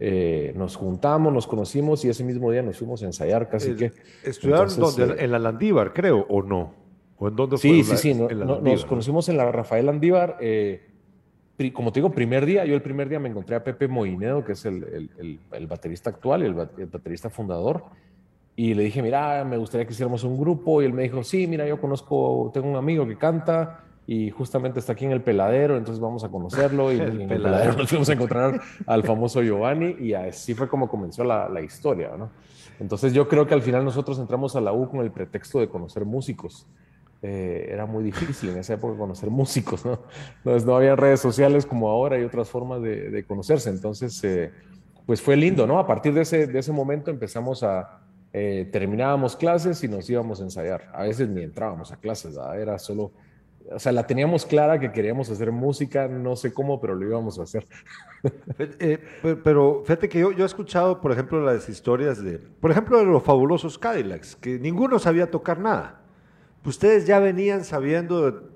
Eh, 0.00 0.52
nos 0.56 0.74
juntamos, 0.74 1.32
nos 1.32 1.46
conocimos 1.46 2.04
y 2.04 2.08
ese 2.08 2.24
mismo 2.24 2.50
día 2.50 2.62
nos 2.62 2.76
fuimos 2.78 3.02
a 3.02 3.06
ensayar 3.06 3.48
casi 3.48 3.76
que. 3.76 3.92
¿Estudiaron 4.24 4.68
dónde? 4.76 5.14
Eh, 5.14 5.24
¿En 5.24 5.30
la 5.30 5.38
Landívar, 5.38 5.92
creo, 5.92 6.26
o 6.28 6.42
no? 6.42 6.74
¿O 7.18 7.28
en 7.28 7.36
dónde 7.36 7.56
sí, 7.58 7.84
Sí, 7.84 7.96
sí, 7.96 8.14
nos 8.14 8.84
conocimos 8.84 9.28
en 9.28 9.36
la 9.36 9.50
Rafael 9.52 9.86
Landívar. 9.86 10.38
Eh, 10.40 10.91
como 11.70 11.92
te 11.92 12.00
digo, 12.00 12.10
primer 12.10 12.44
día, 12.44 12.64
yo 12.64 12.74
el 12.74 12.82
primer 12.82 13.08
día 13.08 13.20
me 13.20 13.28
encontré 13.28 13.54
a 13.56 13.62
Pepe 13.62 13.86
Moinedo, 13.86 14.44
que 14.44 14.52
es 14.52 14.64
el, 14.64 15.08
el, 15.18 15.40
el, 15.52 15.66
baterista 15.66 16.10
actual, 16.10 16.42
el, 16.42 16.54
baterista 16.54 17.30
fundador, 17.30 17.84
y 18.56 18.74
le 18.74 18.82
dije, 18.82 19.02
mira, 19.02 19.44
me 19.44 19.56
gustaría 19.56 19.86
que 19.86 19.92
hiciéramos 19.92 20.24
un 20.24 20.38
grupo, 20.38 20.82
y 20.82 20.86
él 20.86 20.92
me 20.92 21.02
dijo, 21.02 21.22
sí, 21.22 21.46
mira, 21.46 21.66
yo 21.66 21.80
conozco, 21.80 22.50
tengo 22.52 22.68
un 22.68 22.76
amigo 22.76 23.06
que 23.06 23.16
canta, 23.16 23.84
y 24.06 24.30
justamente 24.30 24.80
está 24.80 24.94
aquí 24.94 25.04
en 25.04 25.12
el 25.12 25.22
peladero, 25.22 25.76
entonces 25.76 26.00
vamos 26.00 26.24
a 26.24 26.28
conocerlo, 26.28 26.92
y 26.92 26.96
en 27.00 27.20
el 27.20 27.28
peladero 27.28 27.74
nos 27.74 27.88
fuimos 27.88 28.08
a 28.08 28.14
encontrar 28.14 28.60
al 28.86 29.04
famoso 29.04 29.42
Giovanni, 29.42 29.96
y 30.00 30.14
así 30.14 30.54
fue 30.54 30.68
como 30.68 30.88
comenzó 30.88 31.22
la, 31.22 31.48
la 31.48 31.60
historia, 31.60 32.10
¿no? 32.18 32.30
Entonces 32.80 33.12
yo 33.12 33.28
creo 33.28 33.46
que 33.46 33.54
al 33.54 33.62
final 33.62 33.84
nosotros 33.84 34.18
entramos 34.18 34.56
a 34.56 34.60
la 34.60 34.72
U 34.72 34.88
con 34.88 35.00
el 35.00 35.12
pretexto 35.12 35.60
de 35.60 35.68
conocer 35.68 36.04
músicos. 36.04 36.66
Eh, 37.24 37.68
era 37.70 37.86
muy 37.86 38.02
difícil 38.02 38.50
en 38.50 38.58
esa 38.58 38.74
época 38.74 38.98
conocer 38.98 39.30
músicos, 39.30 39.84
¿no? 39.86 40.00
Entonces 40.38 40.66
no 40.66 40.74
había 40.74 40.96
redes 40.96 41.20
sociales 41.20 41.64
como 41.64 41.88
ahora 41.88 42.18
y 42.18 42.24
otras 42.24 42.48
formas 42.48 42.82
de, 42.82 43.24
conocerse. 43.28 43.70
Entonces, 43.70 44.22
eh, 44.24 44.50
pues 45.06 45.22
fue 45.22 45.36
lindo, 45.36 45.66
¿no? 45.66 45.78
A 45.78 45.86
partir 45.86 46.12
de 46.14 46.22
ese, 46.22 46.48
de 46.48 46.58
ese 46.58 46.72
momento 46.72 47.12
empezamos 47.12 47.62
a, 47.62 48.00
eh, 48.32 48.68
terminábamos 48.72 49.36
clases 49.36 49.84
y 49.84 49.88
nos 49.88 50.08
íbamos 50.10 50.40
a 50.40 50.44
ensayar. 50.44 50.90
A 50.92 51.02
veces 51.02 51.28
ni 51.28 51.42
entrábamos 51.42 51.92
a 51.92 51.96
clases, 51.96 52.36
era 52.56 52.78
solo, 52.78 53.12
o 53.70 53.78
sea, 53.78 53.92
la 53.92 54.06
teníamos 54.06 54.44
clara 54.44 54.80
que 54.80 54.90
queríamos 54.90 55.30
hacer 55.30 55.52
música, 55.52 56.08
no 56.08 56.34
sé 56.34 56.52
cómo, 56.52 56.80
pero 56.80 56.96
lo 56.96 57.06
íbamos 57.06 57.38
a 57.38 57.42
hacer. 57.42 57.68
pero 59.44 59.82
fíjate 59.84 60.08
que 60.08 60.18
yo, 60.18 60.32
yo 60.32 60.44
he 60.44 60.46
escuchado, 60.46 61.00
por 61.00 61.12
ejemplo, 61.12 61.40
las 61.40 61.68
historias 61.68 62.22
de, 62.22 62.38
por 62.38 62.72
ejemplo, 62.72 62.98
de 62.98 63.04
los 63.04 63.22
fabulosos 63.22 63.78
Cadillacs, 63.78 64.34
que 64.34 64.58
ninguno 64.58 64.98
sabía 64.98 65.30
tocar 65.30 65.60
nada. 65.60 66.01
¿Ustedes 66.64 67.06
ya 67.06 67.18
venían 67.18 67.64
sabiendo, 67.64 68.50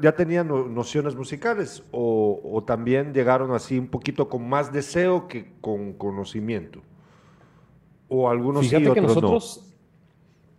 ya 0.00 0.12
tenían 0.12 0.48
nociones 0.74 1.16
musicales 1.16 1.82
o, 1.90 2.62
también 2.66 3.12
llegaron 3.12 3.52
así 3.52 3.78
un 3.78 3.88
poquito 3.88 4.28
con 4.28 4.48
más 4.48 4.72
deseo 4.72 5.26
que 5.26 5.52
con 5.60 5.92
conocimiento? 5.94 6.80
¿O 8.08 8.30
algunos 8.30 8.66
Fíjate 8.66 8.86
sí, 8.86 8.92
que 8.92 9.00
nosotros 9.00 9.68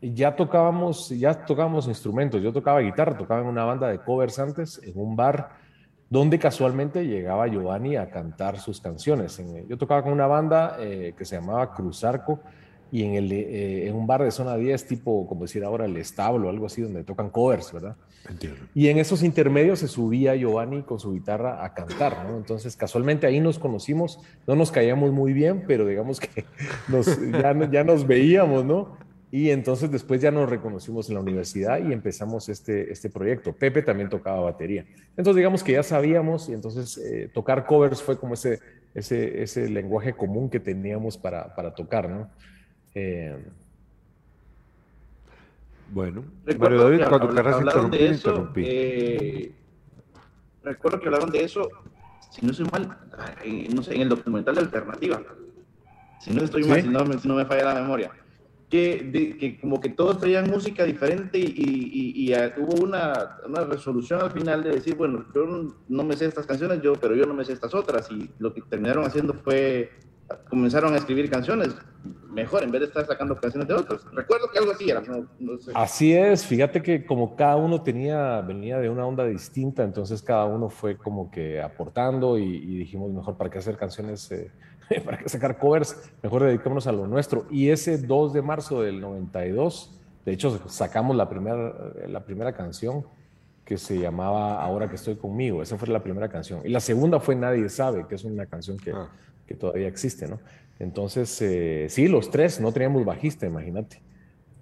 ya 0.01 0.35
tocábamos, 0.35 1.09
ya 1.09 1.45
tocábamos 1.45 1.87
instrumentos. 1.87 2.41
Yo 2.41 2.53
tocaba 2.53 2.79
guitarra, 2.79 3.17
tocaba 3.17 3.41
en 3.41 3.47
una 3.47 3.63
banda 3.63 3.87
de 3.87 3.99
covers 3.99 4.39
antes, 4.39 4.81
en 4.83 4.93
un 4.95 5.15
bar 5.15 5.57
donde 6.09 6.39
casualmente 6.39 7.05
llegaba 7.05 7.47
Giovanni 7.47 7.95
a 7.95 8.09
cantar 8.09 8.59
sus 8.59 8.81
canciones. 8.81 9.41
Yo 9.67 9.77
tocaba 9.77 10.03
con 10.03 10.11
una 10.11 10.27
banda 10.27 10.77
eh, 10.79 11.13
que 11.17 11.25
se 11.25 11.35
llamaba 11.35 11.73
Cruzarco 11.73 12.41
y 12.91 13.03
en, 13.03 13.13
el, 13.13 13.31
eh, 13.31 13.87
en 13.87 13.95
un 13.95 14.07
bar 14.07 14.23
de 14.23 14.31
zona 14.31 14.55
10, 14.55 14.87
tipo, 14.87 15.27
como 15.27 15.43
decir 15.43 15.63
ahora, 15.63 15.85
el 15.85 15.97
establo, 15.97 16.49
algo 16.49 16.65
así, 16.65 16.81
donde 16.81 17.03
tocan 17.03 17.29
covers, 17.29 17.71
¿verdad? 17.71 17.95
Entiendo. 18.27 18.59
Y 18.73 18.87
en 18.87 18.97
esos 18.97 19.23
intermedios 19.23 19.79
se 19.79 19.87
subía 19.87 20.35
Giovanni 20.35 20.83
con 20.83 20.99
su 20.99 21.13
guitarra 21.13 21.63
a 21.63 21.73
cantar, 21.73 22.25
¿no? 22.27 22.37
Entonces, 22.37 22.75
casualmente 22.75 23.27
ahí 23.27 23.39
nos 23.39 23.59
conocimos, 23.59 24.19
no 24.47 24.55
nos 24.55 24.71
caíamos 24.71 25.11
muy 25.11 25.33
bien, 25.33 25.63
pero 25.67 25.85
digamos 25.85 26.19
que 26.19 26.45
nos, 26.87 27.19
ya, 27.31 27.71
ya 27.71 27.83
nos 27.83 28.05
veíamos, 28.05 28.65
¿no? 28.65 28.97
Y 29.31 29.51
entonces 29.51 29.91
después 29.91 30.21
ya 30.21 30.31
nos 30.31 30.49
reconocimos 30.49 31.07
en 31.09 31.15
la 31.15 31.21
universidad 31.21 31.79
y 31.87 31.93
empezamos 31.93 32.49
este, 32.49 32.91
este 32.91 33.11
proyecto. 33.11 33.53
Pepe 33.53 33.83
también 33.83 34.09
tocaba 34.09 34.41
batería. 34.41 34.85
Entonces 35.15 35.35
digamos 35.35 35.63
que 35.63 35.73
ya 35.73 35.83
sabíamos 35.83 36.49
y 36.49 36.53
entonces 36.53 36.97
eh, 36.97 37.29
tocar 37.31 37.67
covers 37.67 38.01
fue 38.01 38.17
como 38.17 38.33
ese, 38.33 38.59
ese, 38.95 39.43
ese 39.43 39.69
lenguaje 39.69 40.13
común 40.13 40.49
que 40.49 40.59
teníamos 40.59 41.15
para, 41.15 41.53
para 41.53 41.75
tocar, 41.75 42.09
¿no? 42.09 42.27
Eh, 42.95 43.37
bueno, 45.91 46.23
recuerdo 46.45 46.77
Mario 46.77 46.97
David, 46.97 47.09
cuando 47.09 47.35
querrás 47.35 47.61
interrumpir, 47.61 48.01
interrumpí. 48.01 48.63
Eh, 48.65 49.51
recuerdo 50.63 50.99
que 50.99 51.05
hablaron 51.07 51.31
de 51.31 51.43
eso, 51.43 51.67
si 52.29 52.45
no 52.45 52.53
soy 52.53 52.65
mal, 52.71 52.97
en, 53.43 53.73
no 53.73 53.81
sé, 53.81 53.95
en 53.95 54.01
el 54.01 54.09
documental 54.09 54.55
de 54.55 54.61
Alternativa. 54.61 55.21
Si 56.19 56.31
no 56.31 56.43
estoy 56.43 56.63
mal, 56.65 56.81
si 56.81 56.87
no, 56.89 57.19
si 57.19 57.27
no, 57.27 57.35
me 57.35 57.45
falla 57.45 57.73
la 57.73 57.81
memoria. 57.81 58.11
Que, 58.69 59.37
que, 59.39 59.59
como 59.59 59.81
que 59.81 59.89
todos 59.89 60.19
traían 60.19 60.47
música 60.47 60.83
diferente 60.83 61.39
y, 61.39 61.43
y, 61.43 62.31
y, 62.31 62.35
hubo 62.57 62.83
una, 62.83 63.37
una, 63.47 63.65
resolución 63.65 64.21
al 64.21 64.29
final 64.29 64.61
de 64.61 64.73
decir, 64.73 64.95
bueno, 64.95 65.25
yo 65.33 65.73
no 65.87 66.03
me 66.03 66.15
sé 66.15 66.25
estas 66.25 66.45
canciones, 66.45 66.79
yo, 66.83 66.93
pero 66.93 67.15
yo 67.15 67.25
no 67.25 67.33
me 67.33 67.43
sé 67.43 67.53
estas 67.53 67.73
otras. 67.73 68.11
Y 68.11 68.29
lo 68.37 68.53
que 68.53 68.61
terminaron 68.61 69.05
haciendo 69.05 69.33
fue 69.33 69.89
comenzaron 70.49 70.93
a 70.93 70.97
escribir 70.97 71.29
canciones 71.29 71.75
mejor 72.31 72.63
en 72.63 72.71
vez 72.71 72.81
de 72.81 72.87
estar 72.87 73.05
sacando 73.05 73.35
canciones 73.35 73.67
de 73.67 73.73
otros. 73.73 74.05
Recuerdo 74.13 74.49
que 74.51 74.59
algo 74.59 74.71
así 74.71 74.89
era. 74.89 75.01
Así 75.73 76.13
es, 76.13 76.45
fíjate 76.45 76.81
que 76.81 77.05
como 77.05 77.35
cada 77.35 77.55
uno 77.55 77.81
tenía, 77.81 78.41
venía 78.41 78.79
de 78.79 78.89
una 78.89 79.05
onda 79.05 79.25
distinta, 79.25 79.83
entonces 79.83 80.21
cada 80.21 80.45
uno 80.45 80.69
fue 80.69 80.97
como 80.97 81.29
que 81.31 81.61
aportando 81.61 82.37
y, 82.37 82.59
dijimos 82.79 83.11
mejor 83.11 83.35
para 83.35 83.49
qué 83.49 83.57
hacer 83.57 83.77
canciones 83.77 84.31
eh, 84.31 84.51
¿para 85.05 85.17
qué 85.17 85.29
sacar 85.29 85.57
covers? 85.57 86.11
Mejor 86.23 86.43
dedicémonos 86.43 86.87
a 86.87 86.91
lo 86.91 87.07
nuestro. 87.07 87.45
Y 87.49 87.69
ese 87.69 87.97
2 87.97 88.33
de 88.33 88.41
marzo 88.41 88.81
del 88.81 88.99
92, 88.99 89.99
de 90.25 90.31
hecho, 90.31 90.59
sacamos 90.67 91.15
la 91.15 91.29
primera, 91.29 91.73
la 92.07 92.23
primera 92.23 92.53
canción 92.53 93.05
que 93.65 93.77
se 93.77 93.99
llamaba 93.99 94.63
Ahora 94.63 94.89
que 94.89 94.95
estoy 94.95 95.15
conmigo. 95.15 95.61
Esa 95.61 95.77
fue 95.77 95.87
la 95.89 96.01
primera 96.01 96.27
canción. 96.27 96.61
Y 96.65 96.69
la 96.69 96.79
segunda 96.79 97.19
fue 97.19 97.35
Nadie 97.35 97.69
sabe, 97.69 98.07
que 98.07 98.15
es 98.15 98.23
una 98.23 98.47
canción 98.47 98.77
que, 98.77 98.91
ah. 98.91 99.09
Que 99.49 99.55
todavía 99.55 99.87
existe, 99.87 100.27
¿no? 100.27 100.39
Entonces, 100.77 101.41
eh, 101.41 101.87
sí, 101.89 102.07
los 102.07 102.29
tres, 102.29 102.61
no 102.61 102.71
teníamos 102.71 103.03
bajista, 103.03 103.47
imagínate. 103.47 103.99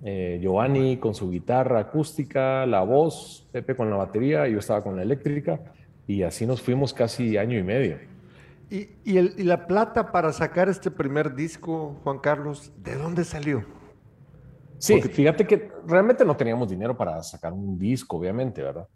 Eh, 0.02 0.40
Giovanni 0.42 0.96
con 0.96 1.14
su 1.14 1.30
guitarra 1.30 1.80
acústica, 1.82 2.66
la 2.66 2.84
voz, 2.84 3.46
Pepe 3.52 3.76
con 3.76 3.90
la 3.90 3.98
batería, 3.98 4.48
yo 4.48 4.60
estaba 4.60 4.82
con 4.82 4.96
la 4.96 5.02
eléctrica 5.02 5.60
y 6.08 6.24
así 6.24 6.46
nos 6.46 6.62
fuimos 6.62 6.94
casi 6.94 7.36
año 7.36 7.60
y 7.60 7.64
medio. 7.64 7.98
¿Y, 8.70 8.90
y, 9.04 9.44
la 9.44 9.68
plata 9.68 10.12
para 10.12 10.32
sacar 10.32 10.70
este 10.70 10.90
primer 10.90 11.36
disco, 11.36 12.00
Juan 12.04 12.20
Carlos, 12.20 12.72
de 12.78 12.96
dónde 12.96 13.26
salió? 13.26 13.66
Sí, 14.78 15.02
fíjate 15.02 15.46
que 15.46 15.70
realmente 15.86 16.24
no 16.24 16.38
teníamos 16.38 16.70
dinero 16.70 16.96
para 16.96 17.22
sacar 17.24 17.52
un 17.52 17.78
disco, 17.78 18.18
obviamente, 18.18 18.62
¿verdad? 18.64 18.88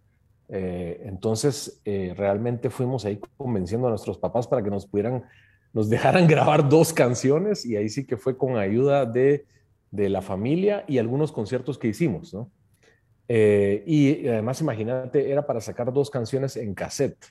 Eh, 0.54 1.04
entonces, 1.06 1.82
eh, 1.86 2.14
realmente 2.16 2.70
fuimos 2.70 3.06
ahí 3.06 3.22
convenciendo 3.38 3.88
a 3.88 3.92
nuestros 3.92 4.18
papás 4.18 4.48
para 4.48 4.62
que 4.62 4.70
nos 4.70 4.86
pudieran, 4.86 5.24
nos 5.74 5.90
dejaran 5.90 6.28
grabar 6.28 6.68
dos 6.68 6.94
canciones 6.94 7.66
y 7.66 7.76
ahí 7.76 7.90
sí 7.90 8.06
que 8.06 8.18
fue 8.18 8.38
con 8.38 8.58
ayuda 8.58 9.06
de 9.06 9.46
de 9.92 10.10
la 10.10 10.22
familia 10.22 10.86
y 10.88 10.98
algunos 10.98 11.32
conciertos 11.32 11.78
que 11.78 11.90
hicimos, 11.90 12.34
¿no? 12.34 12.50
Eh, 13.28 13.84
y 13.86 14.28
además, 14.28 14.60
imagínate, 14.62 15.30
era 15.32 15.46
para 15.46 15.62
sacar 15.62 15.94
dos 15.94 16.10
canciones 16.10 16.58
en 16.58 16.74
cassette. 16.74 17.24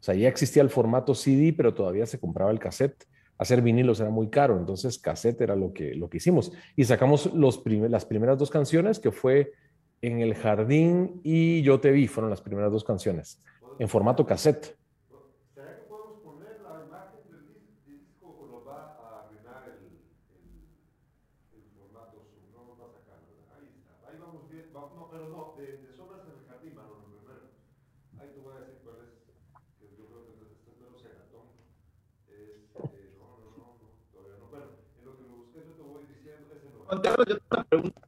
O 0.00 0.02
sea, 0.02 0.14
ya 0.14 0.28
existía 0.28 0.62
el 0.62 0.70
formato 0.70 1.14
CD, 1.14 1.52
pero 1.52 1.74
todavía 1.74 2.06
se 2.06 2.18
compraba 2.18 2.50
el 2.50 2.58
cassette. 2.58 3.04
Hacer 3.36 3.62
vinilos 3.62 4.00
era 4.00 4.10
muy 4.10 4.30
caro, 4.30 4.58
entonces 4.58 4.98
cassette 4.98 5.40
era 5.40 5.56
lo 5.56 5.72
que, 5.72 5.94
lo 5.94 6.08
que 6.08 6.18
hicimos. 6.18 6.52
Y 6.76 6.84
sacamos 6.84 7.32
los 7.34 7.62
las 7.64 8.04
primeras 8.04 8.38
dos 8.38 8.50
canciones, 8.50 8.98
que 8.98 9.10
fue 9.10 9.52
En 10.00 10.20
el 10.20 10.34
Jardín 10.34 11.20
y 11.24 11.62
Yo 11.62 11.80
Te 11.80 11.90
Vi, 11.90 12.06
fueron 12.06 12.30
las 12.30 12.42
primeras 12.42 12.70
dos 12.70 12.84
canciones, 12.84 13.40
en 13.78 13.88
formato 13.88 14.26
cassette. 14.26 14.76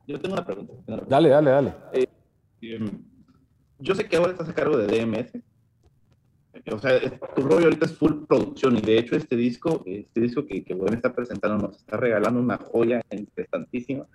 Yo 0.06 0.20
tengo 0.20 0.34
una 0.34 0.44
pregunta. 0.44 0.72
Dale, 1.08 1.28
dale, 1.28 1.50
dale. 1.50 1.74
Eh, 1.92 2.06
em, 2.62 3.04
yo 3.78 3.94
sé 3.94 4.08
que 4.08 4.16
ahora 4.16 4.32
estás 4.32 4.48
a 4.48 4.54
cargo 4.54 4.76
de 4.76 4.86
DMS. 4.86 5.42
O 6.72 6.78
sea, 6.78 6.98
tu 7.34 7.42
rollo 7.42 7.66
ahorita 7.66 7.86
es 7.86 7.96
full 7.96 8.24
producción 8.26 8.76
y 8.76 8.80
de 8.80 8.98
hecho 8.98 9.14
este 9.14 9.36
disco, 9.36 9.82
este 9.86 10.20
disco 10.20 10.46
que, 10.46 10.64
que 10.64 10.72
a 10.72 10.94
está 10.94 11.14
presentando 11.14 11.68
nos 11.68 11.76
está 11.76 11.96
regalando 11.96 12.40
una 12.40 12.56
joya 12.56 13.02
interesantísima. 13.10 14.06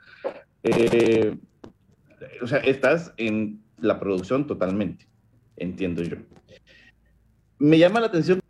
Eh, 0.64 1.38
o 2.42 2.48
sea, 2.48 2.60
estás 2.60 3.14
en 3.18 3.62
la 3.80 4.00
producción 4.00 4.48
totalmente, 4.48 5.08
entiendo 5.58 6.04
yo. 6.04 6.18
Me 7.60 7.78
llama 7.78 8.00
la 8.00 8.08
atención 8.08 8.41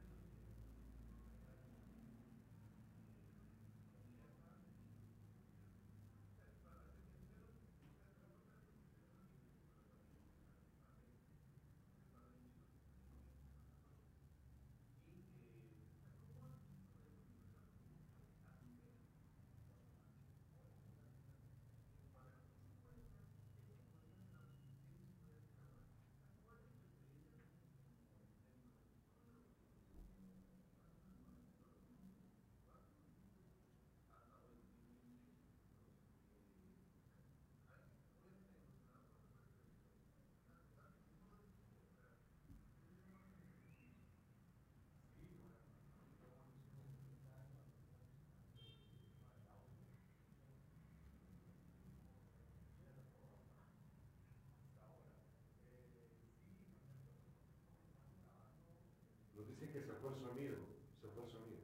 que 59.67 59.81
se 59.81 59.93
fue 59.93 60.09
el 60.09 60.17
sonido, 60.17 60.57
se 61.01 61.07
fue 61.09 61.23
el 61.23 61.29
sonido. 61.29 61.61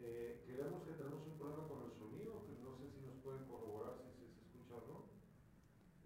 Eh, 0.00 0.42
creemos 0.46 0.82
que 0.84 0.92
tenemos 0.92 1.20
un 1.26 1.36
problema 1.36 1.68
con 1.68 1.84
el 1.84 1.92
sonido, 1.92 2.46
que 2.46 2.56
no 2.64 2.72
sé 2.78 2.88
si 2.88 3.04
nos 3.04 3.16
pueden 3.22 3.44
corroborar 3.44 4.00
si, 4.16 4.24
se 4.24 4.40
escucha 4.40 4.74
o 4.74 4.88
no. 4.88 4.98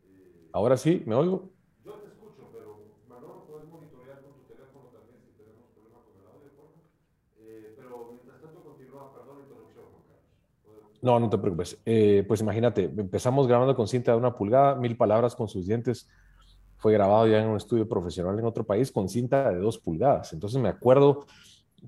Eh, 0.02 0.50
Ahora 0.52 0.76
sí, 0.76 1.02
¿me 1.06 1.14
oigo? 1.14 1.52
Yo 1.84 1.92
te 2.02 2.08
escucho, 2.08 2.50
pero 2.50 2.98
Manolo, 3.08 3.46
puedes 3.46 3.68
monitorear 3.68 4.20
con 4.22 4.34
tu 4.34 4.42
teléfono 4.50 4.90
también 4.90 5.22
si 5.22 5.30
tenemos 5.38 5.70
problema 5.70 6.02
con 6.02 6.18
el 6.18 6.26
audio, 6.26 6.50
eh, 7.38 7.74
pero 7.78 8.10
mientras 8.10 8.40
tanto 8.42 8.58
continúa, 8.64 9.14
perdón 9.14 9.38
la 9.38 9.44
interrupción, 9.46 9.84
Juan 9.86 10.02
Carlos. 10.10 10.98
No, 11.00 11.20
no 11.20 11.30
te 11.30 11.38
preocupes. 11.38 11.80
Eh, 11.86 12.24
pues 12.26 12.40
imagínate, 12.40 12.84
empezamos 12.84 13.46
grabando 13.46 13.76
con 13.76 13.86
cinta 13.86 14.10
de 14.12 14.18
una 14.18 14.34
pulgada, 14.34 14.74
mil 14.74 14.96
palabras 14.96 15.36
con 15.36 15.46
sus 15.46 15.66
dientes 15.66 16.08
fue 16.82 16.92
grabado 16.92 17.28
ya 17.28 17.40
en 17.40 17.48
un 17.48 17.56
estudio 17.56 17.88
profesional 17.88 18.36
en 18.36 18.44
otro 18.44 18.64
país 18.64 18.90
con 18.90 19.08
cinta 19.08 19.52
de 19.52 19.60
dos 19.60 19.78
pulgadas. 19.78 20.32
Entonces 20.32 20.60
me 20.60 20.68
acuerdo 20.68 21.26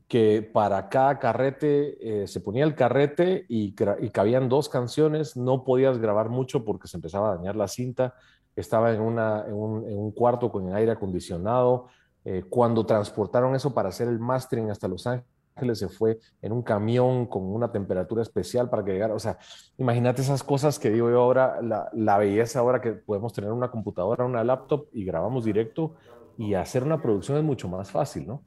que 0.07 0.41
para 0.41 0.89
cada 0.89 1.19
carrete 1.19 2.23
eh, 2.23 2.29
se 2.29 2.41
ponía 2.41 2.63
el 2.63 2.77
carrete 2.77 3.45
y, 3.49 3.73
cabían 3.73 4.49
dos 4.49 4.69
canciones, 4.69 5.37
no 5.37 5.65
podías 5.65 5.99
grabar 5.99 6.29
mucho 6.29 6.65
porque 6.65 6.87
se 6.87 6.97
empezaba 6.97 7.33
a 7.33 7.37
dañar 7.37 7.57
la 7.57 7.67
cinta, 7.67 8.15
estaba 8.55 8.93
en, 8.93 9.01
un, 9.01 10.13
cuarto 10.13 10.53
con 10.53 10.73
aire 10.73 10.93
acondicionado. 10.93 11.89
Eh, 12.25 12.45
cuando 12.49 12.87
transportaron 12.87 13.57
eso 13.57 13.75
para 13.75 13.89
hacer 13.89 14.07
el 14.07 14.21
mastering 14.21 14.71
hasta 14.71 14.87
Los 14.87 15.09
Ángeles, 15.09 15.34
Ángeles 15.57 15.79
se 15.79 15.89
fue 15.89 16.19
en 16.43 16.53
un 16.53 16.63
camión 16.63 17.27
con 17.27 17.45
una 17.45 17.71
temperatura 17.71 18.23
especial 18.23 18.69
para 18.69 18.85
que 18.85 18.93
llegara. 18.93 19.15
O 19.15 19.19
sea, 19.19 19.39
imagínate 19.79 20.23
esas 20.23 20.43
cosas 20.43 20.79
que 20.79 20.91
digo 20.91 21.11
yo 21.11 21.21
ahora, 21.21 21.61
la, 21.63 22.19
belleza 22.19 22.59
ahora 22.59 22.81
que 22.81 22.93
podemos 22.93 23.33
tener 23.33 23.53
una 23.53 23.71
computadora, 23.71 24.25
una 24.25 24.43
laptop 24.43 24.89
y 24.93 25.05
grabamos 25.05 25.45
directo 25.45 25.95
y 26.37 26.55
hacer 26.55 26.83
una 26.83 27.01
producción 27.01 27.39
es 27.39 27.45
mucho 27.45 27.69
más 27.69 27.91
fácil, 27.91 28.27
¿no? 28.27 28.43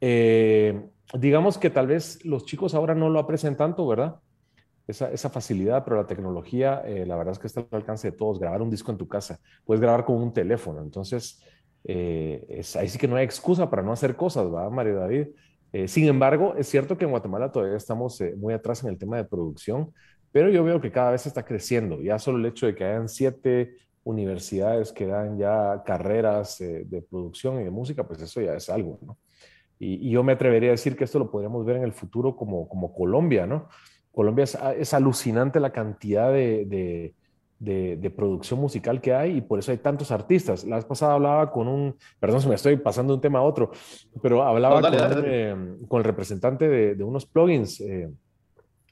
Eh, 0.00 0.88
digamos 1.12 1.58
que 1.58 1.68
tal 1.68 1.86
vez 1.86 2.24
los 2.24 2.46
chicos 2.46 2.74
ahora 2.74 2.94
no 2.94 3.10
lo 3.10 3.18
aprecian 3.18 3.56
tanto, 3.56 3.86
¿verdad? 3.86 4.16
Esa, 4.86 5.12
esa 5.12 5.28
facilidad, 5.28 5.84
pero 5.84 5.96
la 5.96 6.06
tecnología, 6.06 6.82
eh, 6.86 7.04
la 7.04 7.16
verdad 7.16 7.32
es 7.32 7.38
que 7.38 7.48
está 7.48 7.60
al 7.60 7.66
alcance 7.70 8.10
de 8.10 8.16
todos. 8.16 8.38
Grabar 8.38 8.62
un 8.62 8.70
disco 8.70 8.90
en 8.90 8.96
tu 8.96 9.06
casa, 9.06 9.38
puedes 9.64 9.80
grabar 9.80 10.06
con 10.06 10.16
un 10.16 10.32
teléfono. 10.32 10.80
Entonces, 10.80 11.44
eh, 11.84 12.44
es, 12.48 12.76
ahí 12.76 12.88
sí 12.88 12.98
que 12.98 13.06
no 13.06 13.16
hay 13.16 13.24
excusa 13.24 13.68
para 13.68 13.82
no 13.82 13.92
hacer 13.92 14.16
cosas, 14.16 14.50
¿verdad, 14.50 14.70
Mario 14.70 14.96
David? 14.96 15.28
Eh, 15.72 15.88
sin 15.88 16.06
embargo, 16.06 16.54
es 16.56 16.68
cierto 16.68 16.98
que 16.98 17.04
en 17.04 17.10
Guatemala 17.10 17.52
todavía 17.52 17.76
estamos 17.76 18.20
eh, 18.20 18.34
muy 18.36 18.54
atrás 18.54 18.82
en 18.82 18.90
el 18.90 18.98
tema 18.98 19.16
de 19.16 19.24
producción, 19.24 19.92
pero 20.32 20.48
yo 20.50 20.64
veo 20.64 20.80
que 20.80 20.90
cada 20.90 21.12
vez 21.12 21.26
está 21.26 21.44
creciendo. 21.44 22.00
Ya 22.00 22.18
solo 22.18 22.38
el 22.38 22.46
hecho 22.46 22.66
de 22.66 22.74
que 22.74 22.84
hayan 22.84 23.08
siete 23.08 23.76
universidades 24.02 24.92
que 24.92 25.06
dan 25.06 25.38
ya 25.38 25.82
carreras 25.84 26.60
eh, 26.60 26.84
de 26.86 27.02
producción 27.02 27.60
y 27.60 27.64
de 27.64 27.70
música, 27.70 28.06
pues 28.06 28.20
eso 28.22 28.40
ya 28.40 28.54
es 28.54 28.68
algo. 28.68 28.98
Y, 29.78 30.10
yo 30.10 30.22
me 30.22 30.32
atrevería 30.32 30.70
a 30.70 30.72
decir 30.72 30.96
que 30.96 31.04
esto 31.04 31.18
lo 31.18 31.30
podríamos 31.30 31.64
ver 31.64 31.76
en 31.76 31.84
el 31.84 31.92
futuro 31.92 32.36
como, 32.36 32.68
como 32.68 32.92
Colombia, 32.92 33.46
¿no? 33.46 33.68
Colombia 34.12 34.44
es, 34.44 34.58
es 34.76 34.92
alucinante 34.92 35.60
la 35.60 35.72
cantidad 35.72 36.32
de, 36.32 37.14
producción 38.16 38.58
musical 38.58 39.00
que 39.00 39.12
hay 39.12 39.36
y 39.36 39.40
por 39.40 39.58
eso 39.58 39.70
hay 39.70 39.78
tantos 39.78 40.10
artistas. 40.10 40.64
La 40.64 40.76
vez 40.76 40.84
pasada 40.84 41.14
hablaba 41.14 41.52
con 41.52 41.68
un, 41.68 41.94
perdón, 42.18 42.42
me 42.48 42.54
estoy 42.54 42.76
pasando 42.76 43.12
de 43.12 43.16
un 43.16 43.20
tema 43.20 43.40
a 43.40 43.42
otro, 43.42 43.70
pero 44.22 44.42
hablaba 44.42 44.80
eh, 45.24 45.54
con, 45.86 45.98
el 45.98 46.04
representante 46.04 46.68
de, 46.68 47.04
unos 47.04 47.26
plugins 47.26 47.80
eh, 47.80 48.10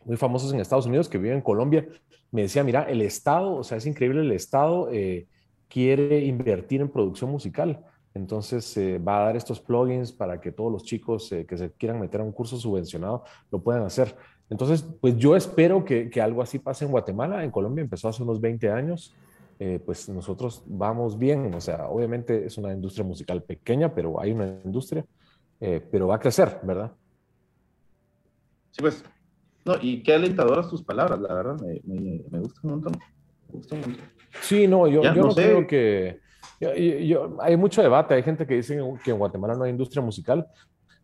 muy 0.05 0.17
famosos 0.17 0.53
en 0.53 0.61
Estados 0.61 0.87
Unidos 0.87 1.09
que 1.09 1.19
viven 1.19 1.39
en 1.39 1.43
Colombia. 1.43 1.87
Me 2.31 2.43
decía, 2.43 2.63
mira, 2.63 2.83
el 2.83 3.01
Estado, 3.01 3.55
o 3.55 3.65
sea, 3.65 3.79
es 3.79 3.87
increíble, 3.87 4.21
el 4.21 4.33
Estado 4.33 4.91
eh, 4.93 5.27
quiere 5.69 6.25
invertir 6.25 6.83
en 6.83 6.91
producción 6.91 7.31
musical. 7.31 7.83
Entonces 8.13 8.77
eh, 8.77 8.99
va 8.99 9.19
a 9.19 9.25
dar 9.27 9.37
estos 9.37 9.61
plugins 9.61 10.13
para 10.13 10.41
que 10.41 10.51
todos 10.51 10.73
los 10.73 10.83
chicos 10.83 11.33
que 11.47 11.57
se 11.57 11.71
quieran 11.73 12.01
meter 12.01 12.21
a 12.21 12.25
un 12.25 12.33
curso 12.33 12.59
subvencionado 12.59 13.25
lo 13.51 13.63
puedan 13.63 13.83
hacer. 13.83 14.15
Entonces, 14.50 14.87
pues 15.00 15.17
yo 15.17 15.37
espero 15.37 15.85
que, 15.85 16.09
que 16.11 16.21
algo 16.21 16.43
así 16.43 16.59
pase 16.59 16.85
en 16.85 16.90
Guatemala. 16.90 17.45
En 17.45 17.50
Colombia 17.50 17.83
empezó 17.83 18.09
hace 18.09 18.23
unos 18.23 18.40
20 18.40 18.71
años. 18.71 19.14
Eh, 19.59 19.81
pues 19.85 20.09
nosotros 20.09 20.62
vamos 20.67 21.19
bien. 21.19 21.52
O 21.55 21.61
sea, 21.61 21.88
obviamente 21.88 22.47
es 22.47 22.57
una 22.59 22.73
industria 22.73 23.05
musical 23.05 23.43
pequeña, 23.43 23.95
pero 23.95 24.21
hay 24.21 24.33
una 24.33 24.61
industria, 24.64 25.05
pero 25.59 26.07
va 26.07 26.17
a 26.17 26.21
crecer, 26.21 26.61
¿verdad? 26.62 26.93
Sí, 28.71 28.81
pues. 28.81 29.05
No, 29.64 29.75
y 29.83 30.02
qué 30.02 30.14
alentadoras 30.14 30.69
tus 30.69 30.83
palabras, 30.83 31.21
la 31.21 31.35
verdad, 31.35 31.61
me, 31.61 31.81
me, 31.85 32.23
me 32.31 32.38
gusta 32.38 32.61
un 32.62 32.71
montón. 32.71 32.93
Me 33.49 33.55
gusta 33.55 33.75
un 33.75 33.81
montón. 33.83 34.05
Sí, 34.40 34.67
no, 34.67 34.87
yo, 34.87 35.02
yo 35.02 35.14
no, 35.14 35.35
creo 35.35 35.67
que... 35.67 36.21
Yo, 36.61 37.37
hay 37.40 37.57
mucho 37.57 37.83
debate, 37.83 38.14
hay 38.14 38.23
gente 38.23 38.47
que 38.47 38.55
dice 38.55 38.81
que 39.05 39.11
en 39.11 39.19
Guatemala 39.19 39.55
no 39.55 39.64
hay 39.64 39.71
industria 39.71 40.02
musical, 40.02 40.47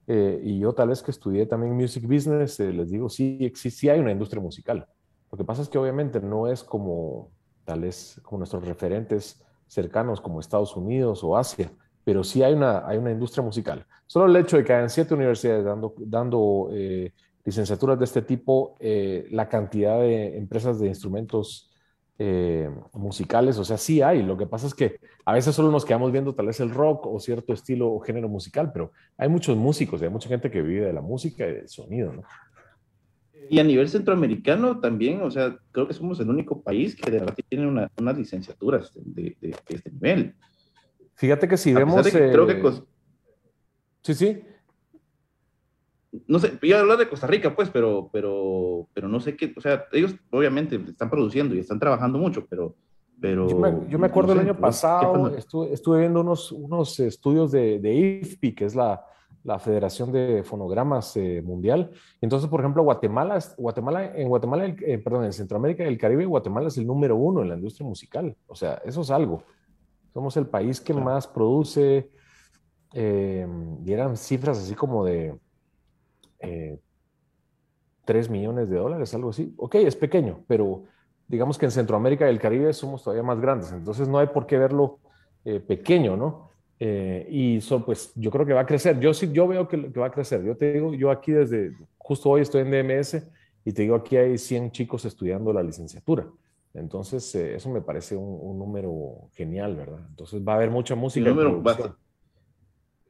eh, 0.07 0.41
y 0.43 0.59
yo 0.59 0.73
tal 0.75 0.89
vez 0.89 1.03
que 1.03 1.11
estudié 1.11 1.47
también 1.47 1.75
music 1.75 2.07
business, 2.07 2.61
eh, 2.61 2.73
les 2.73 2.91
digo, 2.91 3.09
sí, 3.09 3.51
sí, 3.55 3.71
sí 3.71 3.89
hay 3.89 4.01
una 4.01 4.13
industria 4.13 4.43
musical. 4.43 4.87
Lo 5.31 5.39
que 5.39 5.45
pasa 5.45 5.63
es 5.63 5.69
que 5.69 5.79
obviamente 5.79 6.21
no 6.21 6.49
es 6.49 6.63
como 6.63 7.31
tal 7.65 7.81
vez 7.81 8.21
como 8.23 8.39
nuestros 8.39 8.65
referentes 8.67 9.43
cercanos 9.67 10.21
como 10.21 10.41
Estados 10.41 10.77
Unidos 10.77 11.25
o 11.25 11.37
Asia, 11.37 11.73
pero 12.05 12.23
sí 12.23 12.43
hay 12.43 12.53
una, 12.53 12.87
hay 12.87 12.99
una 12.99 13.11
industria 13.11 13.43
musical. 13.43 13.87
Solo 14.07 14.27
el 14.27 14.37
hecho 14.37 14.59
de 14.59 14.65
que 14.65 14.75
hayan 14.75 14.91
siete 14.91 15.15
universidades 15.15 15.65
dando, 15.65 15.95
dando 15.99 16.69
eh, 16.73 17.13
licenciaturas 17.45 17.99
de 17.99 18.05
este 18.05 18.23
tipo, 18.23 18.77
la 19.31 19.49
cantidad 19.49 20.01
de 20.01 20.37
empresas 20.37 20.79
de 20.79 20.89
instrumentos 20.89 21.74
eh, 22.19 22.71
musicales, 22.93 23.59
o 23.59 23.65
sea, 23.65 23.77
sí 23.77 24.03
hay. 24.03 24.23
Lo 24.23 24.37
que 24.37 24.47
pasa 24.47 24.67
es 24.67 24.75
que 24.75 24.99
a 25.25 25.33
veces 25.33 25.55
solo 25.55 25.71
nos 25.71 25.85
quedamos 25.85 26.13
viendo 26.13 26.35
tal 26.35 26.47
vez 26.47 26.61
el 26.61 26.71
rock 26.71 27.07
o 27.07 27.19
cierto 27.19 27.53
estilo 27.53 27.91
o 27.91 28.01
género 28.01 28.29
musical, 28.29 28.71
pero 28.73 28.93
hay 29.17 29.29
muchos 29.29 29.57
músicos, 29.57 30.03
hay 30.03 30.11
mucha 30.11 30.29
gente 30.29 30.51
que 30.51 30.63
vive 30.63 30.87
de 30.87 30.93
la 30.93 31.01
música 31.01 31.47
y 31.47 31.55
del 31.55 31.69
sonido, 31.69 32.13
¿no? 32.13 32.23
Y 33.51 33.59
a 33.59 33.65
nivel 33.65 33.89
centroamericano 33.89 34.81
también, 34.81 35.21
o 35.21 35.31
sea, 35.31 35.59
creo 35.71 35.87
que 35.87 35.93
somos 35.93 36.19
el 36.21 36.31
único 36.31 36.63
país 36.63 36.97
que 36.97 37.11
de 37.11 37.19
verdad 37.19 37.37
tiene 37.47 37.67
una, 37.67 37.91
unas 37.99 38.17
licenciaturas 38.17 38.91
de, 38.95 39.37
este 39.69 39.91
nivel. 39.91 40.35
Fíjate 41.15 41.47
que 41.47 41.57
si 41.59 41.75
vemos... 41.75 42.09
creo 42.09 42.47
que... 42.47 42.55
Eh, 42.55 42.83
sí, 44.03 44.15
sí 44.15 44.43
no 46.27 46.39
sé, 46.39 46.59
a 46.75 46.81
hablar 46.81 46.99
de 46.99 47.09
Costa 47.09 47.27
Rica, 47.27 47.55
pues, 47.55 47.71
pero, 47.71 48.09
pero, 48.13 48.89
pero 48.93 49.09
no 49.09 49.21
sé 49.21 49.37
qué, 49.37 49.53
o 49.57 49.61
sea, 49.61 49.85
ellos 49.93 50.15
obviamente 50.31 50.77
están 50.77 51.11
produciendo 51.11 51.55
y 51.55 51.59
están 51.61 51.79
trabajando 51.79 52.19
mucho, 52.19 52.47
pero... 52.49 52.75
pero 53.21 53.49
yo, 53.89 53.99
me, 53.99 54.07
acuerdo 54.07 54.33
el 54.33 54.41
año 54.41 54.59
pasado, 54.59 55.35
estuve, 55.37 56.01
viendo 56.01 56.21
unos, 56.21 56.53
unos 56.53 56.99
estudios 57.01 57.53
de, 57.53 57.79
de 57.81 57.95
IFPI, 57.95 58.55
que 58.55 58.65
es 58.65 58.75
la, 58.75 59.05
la 59.45 59.59
Federación 59.59 60.11
de 60.11 60.43
Fonogramas 60.43 61.17
eh, 61.17 61.43
Mundial. 61.45 61.91
Entonces, 62.21 62.49
por 62.49 62.61
ejemplo, 62.61 62.83
Guatemala, 62.83 63.39
Guatemala 63.59 64.13
en 64.17 64.29
Guatemala, 64.29 64.67
eh, 64.67 64.99
perdón, 64.99 65.25
en 65.27 65.33
Centroamérica 65.33 65.85
y 65.85 65.89
el 65.89 65.99
Caribe, 65.99 66.25
Guatemala 66.25 66.69
es 66.69 66.79
el 66.79 66.87
número 66.87 67.17
uno 67.17 67.43
en 67.43 67.51
la 67.51 67.55
industria 67.55 67.87
musical. 67.87 68.35
O 68.47 68.55
sea, 68.55 68.81
eso 68.85 69.03
es 69.03 69.11
algo. 69.11 69.43
Somos 70.15 70.37
el 70.39 70.47
país 70.47 70.81
que 70.81 70.95
más 70.95 71.27
produce, 71.27 72.11
eh, 72.95 73.47
y 73.85 73.93
eran 73.93 74.17
cifras 74.17 74.59
así 74.59 74.75
como 74.75 75.05
de 75.05 75.37
3 78.05 78.27
eh, 78.27 78.31
millones 78.31 78.71
de 78.71 78.77
dólares, 78.77 79.15
algo 79.15 79.31
así. 79.31 79.55
Ok, 79.57 79.77
es 79.77 79.97
pequeño, 79.97 80.45
pero 80.47 80.85
digamos 81.29 81.59
que 81.59 81.67
en 81.67 81.71
Centroamérica 81.71 82.27
y 82.27 82.31
el 82.31 82.41
Caribe 82.41 82.73
somos 82.73 83.03
todavía 83.03 83.23
más 83.23 83.41
grandes, 83.41 83.73
entonces 83.73 84.09
no 84.09 84.19
hay 84.19 84.27
por 84.29 84.47
qué 84.47 84.59
verlo 84.59 84.99
eh, 85.45 85.61
pequeño, 85.61 86.17
¿no? 86.17 86.51
Eh, 86.79 87.27
y 87.31 87.61
son, 87.61 87.85
pues 87.85 88.13
yo 88.15 88.31
creo 88.31 88.45
que 88.45 88.53
va 88.53 88.63
a 88.63 88.67
crecer. 88.67 88.99
Yo 88.99 89.15
sí, 89.15 89.31
yo 89.33 89.47
veo 89.47 89.69
que, 89.69 89.93
que, 89.93 90.01
va 90.01 90.07
a 90.07 90.11
crecer. 90.11 90.43
Yo 90.43 90.57
te 90.57 90.73
digo, 90.73 90.93
yo 90.93 91.11
aquí 91.11 91.33
desde, 91.33 91.73
justo 91.99 92.31
hoy 92.31 92.43
estoy 92.43 92.63
en 92.63 92.71
DMS 92.71 93.23
y 93.65 93.73
te 93.73 93.83
digo, 93.83 93.95
aquí 93.95 94.17
hay 94.17 94.37
100 94.37 94.73
chicos 94.73 95.05
estudiando 95.05 95.53
la 95.53 95.63
licenciatura. 95.63 96.27
Entonces, 96.75 97.33
eso 97.37 97.71
me 97.71 97.81
parece 97.81 98.17
un, 98.17 98.59
número 98.59 99.29
genial, 99.33 99.77
¿verdad? 99.77 100.01
Entonces 100.09 100.43
va 100.47 100.55
a 100.55 100.57
haber 100.57 100.71
mucha 100.71 100.97
música. 100.97 101.29
Número, 101.29 101.63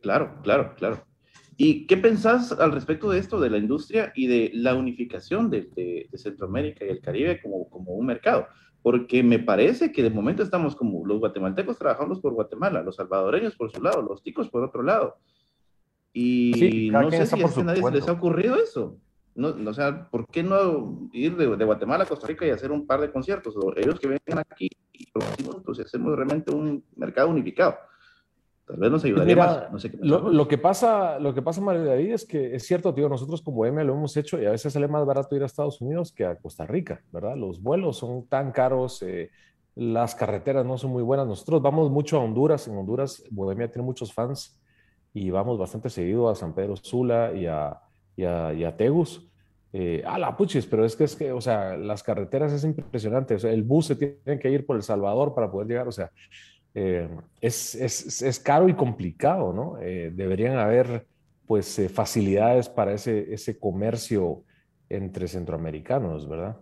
claro, 0.02 0.38
claro, 0.42 0.74
claro. 0.76 1.13
¿Y 1.56 1.86
qué 1.86 1.96
pensás 1.96 2.52
al 2.52 2.72
respecto 2.72 3.10
de 3.10 3.18
esto, 3.18 3.40
de 3.40 3.50
la 3.50 3.58
industria 3.58 4.12
y 4.14 4.26
de 4.26 4.50
la 4.54 4.74
unificación 4.74 5.50
de, 5.50 6.08
Centroamérica 6.14 6.84
y 6.84 6.88
el 6.88 7.00
Caribe 7.00 7.40
como, 7.40 7.68
como, 7.70 7.92
un 7.92 8.06
mercado? 8.06 8.46
Porque 8.82 9.22
me 9.22 9.38
parece 9.38 9.92
que 9.92 10.02
de 10.02 10.10
momento 10.10 10.42
estamos 10.42 10.76
como 10.76 11.06
los 11.06 11.20
guatemaltecos 11.20 11.78
trabajando 11.78 12.20
por 12.20 12.34
Guatemala, 12.34 12.82
los 12.82 12.96
salvadoreños 12.96 13.56
por 13.56 13.70
su 13.70 13.82
lado, 13.82 14.02
los 14.02 14.22
ticos 14.22 14.48
por 14.50 14.62
otro 14.64 14.82
lado. 14.82 15.16
Y 16.12 16.90
no 16.92 17.10
sé 17.10 17.26
si 17.26 17.42
a 17.42 17.64
nadie 17.64 17.82
se 17.82 17.90
les 17.90 18.08
ha 18.08 18.12
ocurrido 18.12 18.56
eso. 18.56 18.98
No, 19.34 19.48
o 19.48 19.74
sea, 19.74 20.08
¿por 20.10 20.28
qué 20.28 20.44
no 20.44 21.08
ir 21.12 21.36
de, 21.36 21.46
Guatemala 21.46 22.04
a 22.04 22.06
Costa 22.06 22.28
Rica 22.28 22.46
y 22.46 22.50
hacer 22.50 22.70
un 22.70 22.86
par 22.86 23.00
de 23.00 23.10
conciertos? 23.10 23.56
O 23.56 23.76
ellos 23.76 23.98
que 23.98 24.06
vengan 24.06 24.44
aquí 24.48 24.68
y 24.92 25.06
pues 25.64 25.80
hacemos 25.80 26.14
realmente 26.14 26.52
un 26.52 26.84
mercado 26.94 27.30
unificado. 27.30 27.76
Tal 28.66 28.78
vez 28.78 28.90
nos 28.90 29.04
ayudaría 29.04 29.36
más. 29.36 29.72
No 29.72 29.78
sé 29.78 29.90
qué 29.90 29.98
lo, 30.00 30.48
que 30.48 30.56
pasa, 30.56 31.18
lo 31.18 31.34
que 31.34 31.42
pasa, 31.42 31.60
María 31.60 31.84
David, 31.84 32.12
es 32.12 32.24
que 32.24 32.54
es 32.54 32.66
cierto, 32.66 32.94
tío, 32.94 33.08
nosotros 33.08 33.42
como 33.42 33.66
M 33.66 33.84
lo 33.84 33.94
hemos 33.94 34.16
hecho 34.16 34.40
y 34.40 34.46
a 34.46 34.50
veces 34.50 34.72
sale 34.72 34.88
más 34.88 35.04
barato 35.04 35.36
ir 35.36 35.42
a 35.42 35.46
Estados 35.46 35.80
Unidos 35.80 36.12
que 36.12 36.24
a 36.24 36.36
Costa 36.36 36.66
Rica, 36.66 37.02
¿verdad? 37.12 37.36
Los 37.36 37.62
vuelos 37.62 37.98
son 37.98 38.26
tan 38.26 38.52
caros, 38.52 39.02
eh, 39.02 39.30
las 39.74 40.14
carreteras 40.14 40.64
no 40.64 40.78
son 40.78 40.92
muy 40.92 41.02
buenas. 41.02 41.26
Nosotros 41.26 41.60
vamos 41.60 41.90
mucho 41.90 42.16
a 42.16 42.24
Honduras. 42.24 42.66
En 42.68 42.76
Honduras, 42.76 43.22
Bohemia 43.30 43.70
tiene 43.70 43.84
muchos 43.84 44.12
fans 44.12 44.58
y 45.12 45.30
vamos 45.30 45.58
bastante 45.58 45.90
seguido 45.90 46.28
a 46.28 46.34
San 46.34 46.54
Pedro 46.54 46.76
Sula 46.76 47.32
y 47.34 47.46
a, 47.46 47.80
y 48.16 48.24
a, 48.64 48.76
Tegus. 48.76 49.28
Eh, 49.72 50.04
a 50.06 50.18
la 50.18 50.36
puchis, 50.36 50.66
pero 50.66 50.84
es 50.84 50.94
que 50.94 51.02
es 51.02 51.16
que, 51.16 51.32
o 51.32 51.40
sea, 51.40 51.76
las 51.76 52.02
carreteras 52.02 52.52
es 52.52 52.62
impresionante. 52.64 53.34
O 53.34 53.38
sea, 53.38 53.50
el 53.50 53.64
bus 53.64 53.86
se 53.86 53.96
tiene 53.96 54.38
que 54.38 54.50
ir 54.50 54.64
por 54.64 54.76
El 54.76 54.82
Salvador 54.82 55.34
para 55.34 55.50
poder 55.50 55.66
llegar. 55.66 55.88
O 55.88 55.92
sea, 55.92 56.10
eh, 56.74 57.08
es, 57.40 57.76
es, 57.76 58.20
es, 58.20 58.40
caro 58.40 58.68
y 58.68 58.74
complicado, 58.74 59.52
¿no? 59.52 59.78
Eh, 59.80 60.10
deberían 60.12 60.58
haber, 60.58 61.06
pues, 61.46 61.78
eh, 61.78 61.88
facilidades 61.88 62.68
para 62.68 62.92
ese, 62.92 63.32
ese 63.32 63.58
comercio 63.58 64.42
entre 64.88 65.28
centroamericanos, 65.28 66.28
¿verdad? 66.28 66.56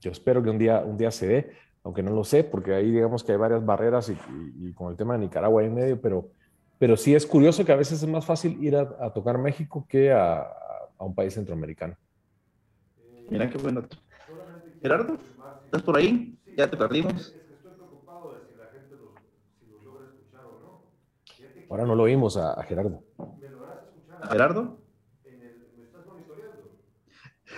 Yo 0.00 0.10
espero 0.10 0.42
que 0.42 0.50
un 0.50 0.58
día, 0.58 0.80
un 0.80 0.96
día 0.96 1.10
se 1.10 1.26
dé, 1.26 1.52
aunque 1.84 2.02
no 2.02 2.12
lo 2.12 2.24
sé, 2.24 2.44
porque 2.44 2.74
ahí 2.74 2.90
digamos 2.90 3.24
que 3.24 3.32
hay 3.32 3.38
varias 3.38 3.64
barreras 3.64 4.08
y, 4.08 4.16
y, 4.58 4.72
con 4.72 4.90
el 4.90 4.96
tema 4.96 5.14
de 5.14 5.20
Nicaragua 5.20 5.62
en 5.62 5.74
medio, 5.74 6.00
pero, 6.00 6.30
pero 6.78 6.96
sí 6.96 7.14
es 7.14 7.26
curioso 7.26 7.64
que 7.64 7.72
a 7.72 7.76
veces 7.76 8.02
es 8.02 8.08
más 8.08 8.24
fácil 8.24 8.62
ir 8.62 8.74
a, 8.76 8.88
a 9.00 9.12
tocar 9.12 9.36
México 9.36 9.86
que 9.88 10.12
a, 10.12 10.40
a, 10.98 11.04
un 11.04 11.14
país 11.14 11.34
centroamericano. 11.34 11.94
Mira 13.28 13.50
qué 13.50 13.58
bueno. 13.58 13.82
Gerardo, 14.80 15.18
¿estás 15.64 15.82
por 15.82 15.96
ahí? 15.96 16.38
Ya 16.56 16.70
te 16.70 16.76
perdimos. 16.76 17.36
Ahora 21.72 21.86
no 21.86 21.94
lo 21.94 22.02
oímos 22.02 22.36
a, 22.36 22.62
Gerardo. 22.64 23.02
¿A 24.20 24.26
Gerardo? 24.28 24.78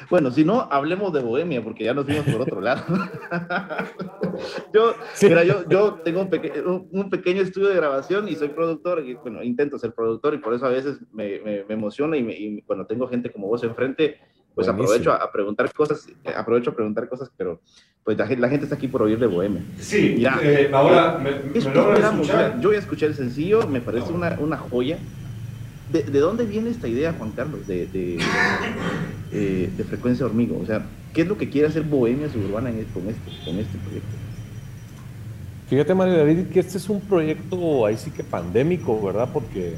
Bueno, 0.09 0.31
si 0.31 0.44
no, 0.44 0.68
hablemos 0.70 1.12
de 1.12 1.20
Bohemia, 1.20 1.64
porque 1.64 1.83
ya 1.83 1.94
nos 1.94 2.07
vimos 2.07 2.24
por 2.24 2.42
otro 2.42 2.61
lado. 2.61 2.85
yo, 4.72 4.94
mira, 5.20 5.42
yo, 5.42 5.68
yo 5.68 6.00
tengo 6.05 6.20
un, 6.20 6.88
un, 6.92 7.11
pequeño 7.11 7.42
estudio 7.42 7.70
de 7.70 7.74
grabación 7.74 8.29
y 8.29 8.37
soy 8.37 8.50
productor, 8.50 9.05
y 9.05 9.14
bueno, 9.14 9.42
intento 9.42 9.81
ser 9.81 9.92
productor 9.92 10.35
y 10.35 10.38
por 10.38 10.55
eso 10.55 10.66
a 10.66 10.70
veces 10.70 11.00
me, 11.11 11.40
me, 11.40 11.64
emociona 11.68 12.16
y, 12.16 12.20
y, 12.20 12.62
cuando 12.62 12.87
tengo 12.87 13.09
gente 13.09 13.33
como 13.33 13.48
vos 13.48 13.64
enfrente, 13.64 14.20
pues 14.55 14.69
aprovecho 14.69 15.12
a, 15.12 15.31
preguntar 15.33 15.73
cosas, 15.73 16.07
aprovecho 16.37 16.71
a 16.71 16.75
preguntar 16.75 17.09
cosas, 17.09 17.31
pero 17.37 17.61
pues 18.05 18.19
la, 18.19 18.27
gente 18.27 18.64
está 18.64 18.75
aquí 18.77 18.87
por 18.87 19.03
oírle 19.03 19.27
Bohemia. 19.27 19.62
Sí, 19.79 20.17
ya. 20.21 20.38
Eh, 20.43 20.71
ahora 20.73 21.19
me, 21.19 21.31
me 21.31 21.59
escuchar. 21.59 22.61
Yo 22.61 22.69
voy 22.69 22.77
a 22.77 22.79
escuchar 22.79 23.09
el 23.09 23.14
sencillo, 23.14 23.67
me 23.67 23.81
parece 23.81 24.12
una, 24.12 24.37
una 24.38 24.59
joya. 24.59 24.99
¿De, 25.90 26.03
¿De, 26.03 26.19
dónde 26.19 26.45
viene 26.45 26.71
esta 26.71 26.88
idea, 26.88 27.14
Juan 27.17 27.31
Carlos, 27.33 27.67
de, 27.67 27.87
de, 27.87 28.19
eh, 29.33 29.71
de, 29.77 29.85
frecuencia 29.85 30.27
hormigo? 30.27 30.59
O 30.62 30.67
sea, 30.67 30.85
¿qué 31.12 31.23
es 31.23 31.29
lo 31.29 31.38
que 31.38 31.49
quiere 31.49 31.69
hacer 31.69 31.83
Bohemia 31.83 32.29
Suburbana 32.29 32.71
en, 32.71 32.85
con, 32.87 33.09
este, 33.09 33.31
con 33.45 33.59
este 33.59 33.79
proyecto? 33.79 34.09
Fíjate, 35.69 35.95
Mario 35.95 36.17
David, 36.19 36.47
que 36.49 36.61
este 36.61 36.79
es 36.79 36.88
un 36.88 37.01
proyecto 37.01 37.87
ahí 37.87 37.97
sí 37.97 38.11
que 38.11 38.25
pandémico, 38.25 39.01
¿verdad? 39.03 39.29
Porque 39.33 39.75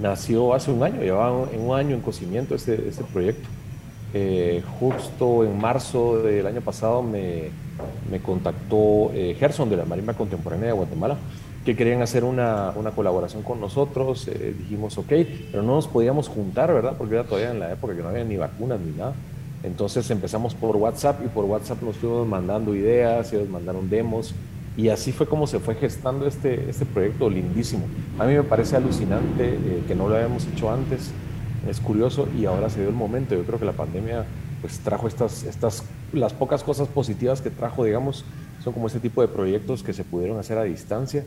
nació 0.00 0.54
hace 0.54 0.70
un 0.70 0.82
año, 0.82 1.00
llevaba 1.00 1.50
en 1.52 1.60
un 1.60 1.76
año 1.76 1.96
en 1.96 2.00
cocimiento 2.00 2.54
este, 2.54 2.88
este 2.88 3.04
proyecto. 3.04 3.48
Eh, 4.14 4.62
justo 4.78 5.44
en 5.44 5.58
marzo 5.58 6.22
del 6.22 6.46
año 6.46 6.60
pasado 6.60 7.02
me, 7.02 7.44
me 8.10 8.20
contactó 8.20 9.10
eh, 9.14 9.36
Gerson 9.38 9.70
de 9.70 9.76
la 9.76 9.84
Marimba 9.84 10.14
Contemporánea 10.14 10.66
de 10.66 10.72
Guatemala, 10.72 11.16
que 11.64 11.76
querían 11.76 12.02
hacer 12.02 12.24
una, 12.24 12.72
una 12.76 12.90
colaboración 12.90 13.42
con 13.42 13.60
nosotros. 13.60 14.28
Eh, 14.28 14.54
dijimos, 14.58 14.98
ok, 14.98 15.12
pero 15.50 15.62
no 15.62 15.76
nos 15.76 15.88
podíamos 15.88 16.28
juntar, 16.28 16.72
¿verdad? 16.72 16.94
Porque 16.98 17.14
era 17.14 17.24
todavía 17.24 17.50
en 17.50 17.60
la 17.60 17.72
época 17.72 17.94
que 17.94 18.02
no 18.02 18.08
había 18.08 18.24
ni 18.24 18.36
vacunas 18.36 18.80
ni 18.80 18.92
nada. 18.92 19.14
Entonces 19.62 20.10
empezamos 20.10 20.54
por 20.54 20.76
WhatsApp 20.76 21.20
y 21.24 21.28
por 21.28 21.44
WhatsApp 21.44 21.82
nos 21.82 21.96
fuimos 21.96 22.26
mandando 22.26 22.74
ideas, 22.74 23.32
ellos 23.32 23.48
mandaron 23.48 23.88
demos 23.88 24.34
Y 24.76 24.88
así 24.88 25.12
fue 25.12 25.26
como 25.26 25.46
se 25.46 25.60
fue 25.60 25.76
gestando 25.76 26.26
este, 26.26 26.68
este 26.68 26.84
proyecto 26.84 27.30
lindísimo. 27.30 27.84
A 28.18 28.24
mí 28.24 28.34
me 28.34 28.42
parece 28.42 28.76
alucinante 28.76 29.54
eh, 29.54 29.82
que 29.86 29.94
no 29.94 30.08
lo 30.08 30.16
habíamos 30.16 30.46
hecho 30.46 30.70
antes, 30.70 31.12
es 31.68 31.80
curioso 31.80 32.28
y 32.38 32.44
ahora 32.44 32.70
se 32.70 32.80
dio 32.80 32.88
el 32.88 32.94
momento. 32.94 33.34
Yo 33.34 33.44
creo 33.44 33.58
que 33.58 33.64
la 33.64 33.72
pandemia 33.72 34.24
pues 34.60 34.78
trajo 34.78 35.08
estas, 35.08 35.42
estas, 35.44 35.84
las 36.12 36.32
pocas 36.32 36.62
cosas 36.62 36.88
positivas 36.88 37.40
que 37.40 37.50
trajo, 37.50 37.84
digamos, 37.84 38.24
son 38.62 38.72
como 38.72 38.86
este 38.86 39.00
tipo 39.00 39.22
de 39.22 39.28
proyectos 39.28 39.82
que 39.82 39.92
se 39.92 40.04
pudieron 40.04 40.38
hacer 40.38 40.58
a 40.58 40.62
distancia. 40.62 41.24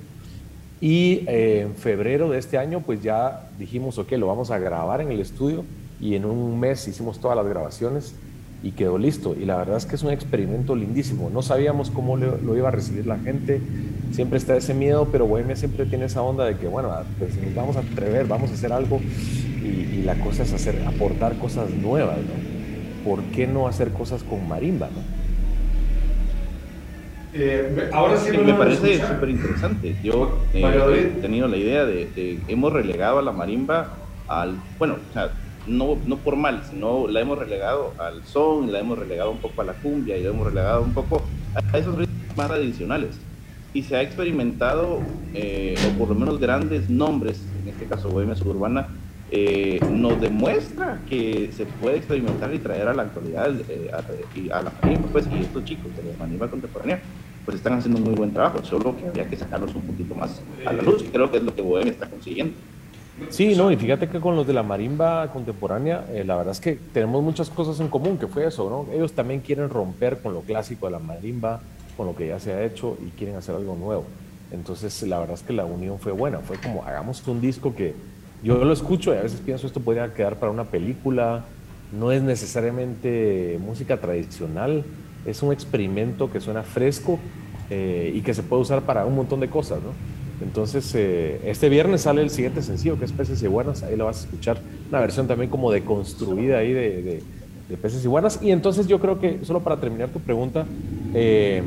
Y 0.81 1.23
eh, 1.27 1.61
en 1.61 1.75
febrero 1.75 2.29
de 2.29 2.39
este 2.39 2.57
año 2.57 2.81
pues 2.81 3.01
ya 3.01 3.49
dijimos, 3.57 3.97
ok, 3.97 4.11
lo 4.13 4.27
vamos 4.27 4.51
a 4.51 4.59
grabar 4.59 5.01
en 5.01 5.11
el 5.11 5.19
estudio 5.19 5.63
y 5.99 6.15
en 6.15 6.25
un 6.25 6.59
mes 6.59 6.87
hicimos 6.87 7.19
todas 7.19 7.37
las 7.37 7.47
grabaciones 7.47 8.15
y 8.63 8.71
quedó 8.71 8.97
listo. 8.97 9.35
Y 9.39 9.45
la 9.45 9.57
verdad 9.57 9.77
es 9.77 9.85
que 9.85 9.95
es 9.95 10.03
un 10.03 10.11
experimento 10.11 10.75
lindísimo. 10.75 11.29
No 11.29 11.41
sabíamos 11.41 11.91
cómo 11.91 12.17
lo, 12.17 12.57
iba 12.57 12.69
a 12.69 12.71
recibir 12.71 13.05
la 13.05 13.17
gente. 13.19 13.61
Siempre 14.11 14.37
está 14.37 14.55
ese 14.55 14.73
miedo, 14.73 15.09
pero 15.11 15.27
Bohemia 15.27 15.55
siempre 15.55 15.85
tiene 15.85 16.05
esa 16.05 16.21
onda 16.21 16.45
de 16.45 16.57
que, 16.57 16.67
bueno, 16.67 16.91
pues 17.19 17.35
nos 17.41 17.53
vamos 17.53 17.75
a 17.77 17.81
atrever, 17.81 18.25
vamos 18.27 18.51
a 18.51 18.53
hacer 18.53 18.73
algo. 18.73 18.99
Y, 19.63 20.03
la 20.05 20.13
cosa 20.19 20.43
es 20.43 20.53
hacer, 20.53 20.83
aportar 20.85 21.35
cosas 21.39 21.71
nuevas, 21.71 22.17
¿no? 22.17 23.09
¿Por 23.09 23.23
qué 23.25 23.47
no 23.47 23.67
hacer 23.67 23.89
cosas 23.89 24.21
con 24.21 24.47
marimba, 24.47 24.87
no? 24.87 25.01
Eh, 27.33 27.89
ahora 27.91 28.15
sí 28.17 28.37
me 28.37 28.53
parece 28.53 28.99
súper 28.99 29.29
interesante. 29.29 29.95
Yo 30.03 30.37
eh, 30.53 31.11
he 31.17 31.21
tenido 31.21 31.47
la 31.47 31.57
idea 31.57 31.85
de, 31.85 32.05
de, 32.05 32.39
hemos 32.47 32.71
relegado 32.71 33.17
a 33.17 33.23
la 33.23 33.31
marimba 33.31 33.95
al, 34.27 34.57
bueno, 34.77 34.97
o 35.09 35.13
sea, 35.13 35.31
no, 35.67 35.97
no 36.05 36.17
por 36.17 36.35
mal, 36.35 36.63
sino 36.69 37.07
la 37.07 37.21
hemos 37.21 37.37
relegado 37.37 37.93
al 37.97 38.23
son, 38.25 38.71
la 38.71 38.79
hemos 38.79 38.97
relegado 38.97 39.31
un 39.31 39.37
poco 39.37 39.61
a 39.61 39.65
la 39.65 39.73
cumbia 39.73 40.17
y 40.17 40.23
la 40.23 40.29
hemos 40.29 40.47
relegado 40.47 40.81
un 40.81 40.93
poco 40.93 41.21
a 41.55 41.77
esos 41.77 41.95
ritmos 41.95 42.37
más 42.37 42.47
tradicionales. 42.47 43.17
Y 43.73 43.83
se 43.83 43.97
ha 43.97 44.01
experimentado, 44.01 45.01
eh, 45.33 45.75
o 45.87 45.97
por 45.97 46.09
lo 46.09 46.15
menos 46.15 46.39
grandes 46.39 46.89
nombres, 46.89 47.41
en 47.61 47.69
este 47.69 47.85
caso 47.85 48.09
Bohemia 48.09 48.35
Suburbana, 48.35 48.87
eh, 49.31 49.79
nos 49.91 50.21
demuestra 50.21 51.01
que 51.09 51.49
se 51.51 51.65
puede 51.65 51.97
experimentar 51.97 52.53
y 52.53 52.59
traer 52.59 52.87
a 52.87 52.93
la 52.93 53.03
actualidad 53.03 53.51
eh, 53.67 53.89
a, 53.91 54.61
la 54.61 54.71
marimba, 54.81 55.07
pues, 55.11 55.27
y 55.27 55.41
estos 55.41 55.65
chicos 55.65 55.95
de 55.97 56.03
la 56.03 56.17
marimba 56.17 56.47
contemporánea, 56.47 57.01
pues 57.43 57.57
están 57.57 57.73
haciendo 57.73 57.99
un 57.99 58.05
muy 58.05 58.15
buen 58.15 58.31
trabajo, 58.31 58.63
solo 58.63 58.95
que 58.95 59.07
había 59.07 59.27
que 59.27 59.35
sacarlos 59.35 59.73
un 59.75 59.81
poquito 59.81 60.15
más 60.15 60.41
a 60.65 60.71
la 60.71 60.81
luz, 60.81 61.03
y 61.03 61.07
creo 61.07 61.29
que 61.31 61.37
es 61.37 61.43
lo 61.43 61.53
que 61.53 61.61
Bohemia 61.61 61.91
está 61.91 62.07
consiguiendo. 62.07 62.53
Sí, 63.29 63.55
no, 63.55 63.71
y 63.71 63.77
fíjate 63.77 64.09
que 64.09 64.19
con 64.19 64.35
los 64.35 64.45
de 64.45 64.53
la 64.53 64.63
marimba 64.63 65.31
contemporánea, 65.31 66.05
eh, 66.11 66.23
la 66.25 66.35
verdad 66.35 66.51
es 66.51 66.59
que 66.59 66.77
tenemos 66.93 67.23
muchas 67.23 67.49
cosas 67.49 67.79
en 67.79 67.87
común, 67.87 68.17
que 68.17 68.27
fue 68.27 68.45
eso, 68.45 68.69
¿no? 68.69 68.93
Ellos 68.93 69.13
también 69.13 69.39
quieren 69.39 69.69
romper 69.69 70.19
con 70.21 70.33
lo 70.33 70.41
clásico 70.41 70.85
de 70.87 70.91
la 70.91 70.99
marimba, 70.99 71.61
con 71.95 72.07
lo 72.07 72.15
que 72.15 72.27
ya 72.27 72.39
se 72.39 72.53
ha 72.53 72.63
hecho 72.63 72.97
y 73.05 73.11
quieren 73.11 73.37
hacer 73.37 73.55
algo 73.55 73.75
nuevo. 73.75 74.03
Entonces, 74.51 75.01
la 75.03 75.19
verdad 75.19 75.35
es 75.35 75.43
que 75.43 75.53
la 75.53 75.65
unión 75.65 75.97
fue 75.99 76.11
buena, 76.11 76.39
fue 76.39 76.57
como 76.57 76.83
hagamos 76.83 77.25
un 77.27 77.39
disco 77.39 77.73
que 77.73 77.95
yo 78.43 78.63
lo 78.63 78.73
escucho 78.73 79.13
y 79.13 79.17
a 79.17 79.21
veces 79.21 79.39
pienso 79.39 79.65
esto 79.65 79.79
podría 79.79 80.13
quedar 80.13 80.35
para 80.37 80.51
una 80.51 80.65
película, 80.65 81.45
no 81.97 82.11
es 82.11 82.21
necesariamente 82.21 83.57
música 83.61 83.97
tradicional, 83.97 84.83
es 85.25 85.41
un 85.41 85.53
experimento 85.53 86.31
que 86.31 86.41
suena 86.41 86.63
fresco 86.63 87.17
eh, 87.69 88.11
y 88.13 88.21
que 88.21 88.33
se 88.33 88.43
puede 88.43 88.61
usar 88.61 88.81
para 88.81 89.05
un 89.05 89.15
montón 89.15 89.39
de 89.39 89.49
cosas, 89.49 89.79
¿no? 89.81 90.14
Entonces, 90.41 90.93
eh, 90.95 91.39
este 91.45 91.69
viernes 91.69 92.01
sale 92.01 92.21
el 92.21 92.29
siguiente 92.29 92.61
sencillo, 92.61 92.99
que 92.99 93.05
es 93.05 93.11
Peces 93.11 93.41
y 93.41 93.47
Buenas. 93.47 93.83
Ahí 93.83 93.95
lo 93.95 94.05
vas 94.05 94.17
a 94.17 94.25
escuchar. 94.25 94.59
Una 94.89 94.99
versión 94.99 95.27
también 95.27 95.49
como 95.49 95.71
deconstruida 95.71 96.57
ahí 96.57 96.73
de, 96.73 97.23
Peces 97.81 98.03
y 98.03 98.07
Buenas. 98.07 98.39
Y 98.41 98.51
entonces 98.51 98.87
yo 98.87 98.99
creo 98.99 99.19
que, 99.19 99.39
solo 99.43 99.61
para 99.61 99.79
terminar 99.79 100.09
tu 100.09 100.19
pregunta, 100.19 100.65
eh, 101.13 101.63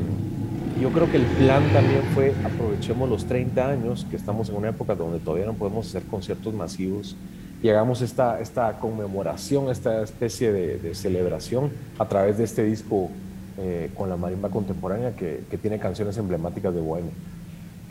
yo 0.79 0.89
creo 0.91 1.11
que 1.11 1.17
el 1.17 1.25
plan 1.25 1.63
también 1.73 2.01
fue 2.13 2.33
aprovechemos 2.43 3.09
los 3.09 3.25
30 3.25 3.69
años, 3.69 4.05
que 4.09 4.15
estamos 4.15 4.49
en 4.49 4.55
una 4.55 4.69
época 4.69 4.95
donde 4.95 5.19
todavía 5.19 5.45
no 5.45 5.53
podemos 5.53 5.87
hacer 5.87 6.03
conciertos 6.03 6.53
masivos, 6.53 7.15
y 7.61 7.67
hagamos 7.67 8.01
esta, 8.01 8.39
esta 8.39 8.79
conmemoración, 8.79 9.69
esta 9.69 10.01
especie 10.03 10.53
de, 10.53 10.95
celebración 10.95 11.71
a 11.97 12.07
través 12.07 12.37
de 12.37 12.45
este 12.45 12.63
disco 12.63 13.09
eh, 13.57 13.89
con 13.95 14.07
la 14.07 14.15
marimba 14.15 14.49
contemporánea 14.49 15.13
que, 15.15 15.41
que 15.51 15.57
tiene 15.57 15.79
canciones 15.79 16.17
emblemáticas 16.17 16.73
de 16.73 16.79
Bohemia. 16.79 17.11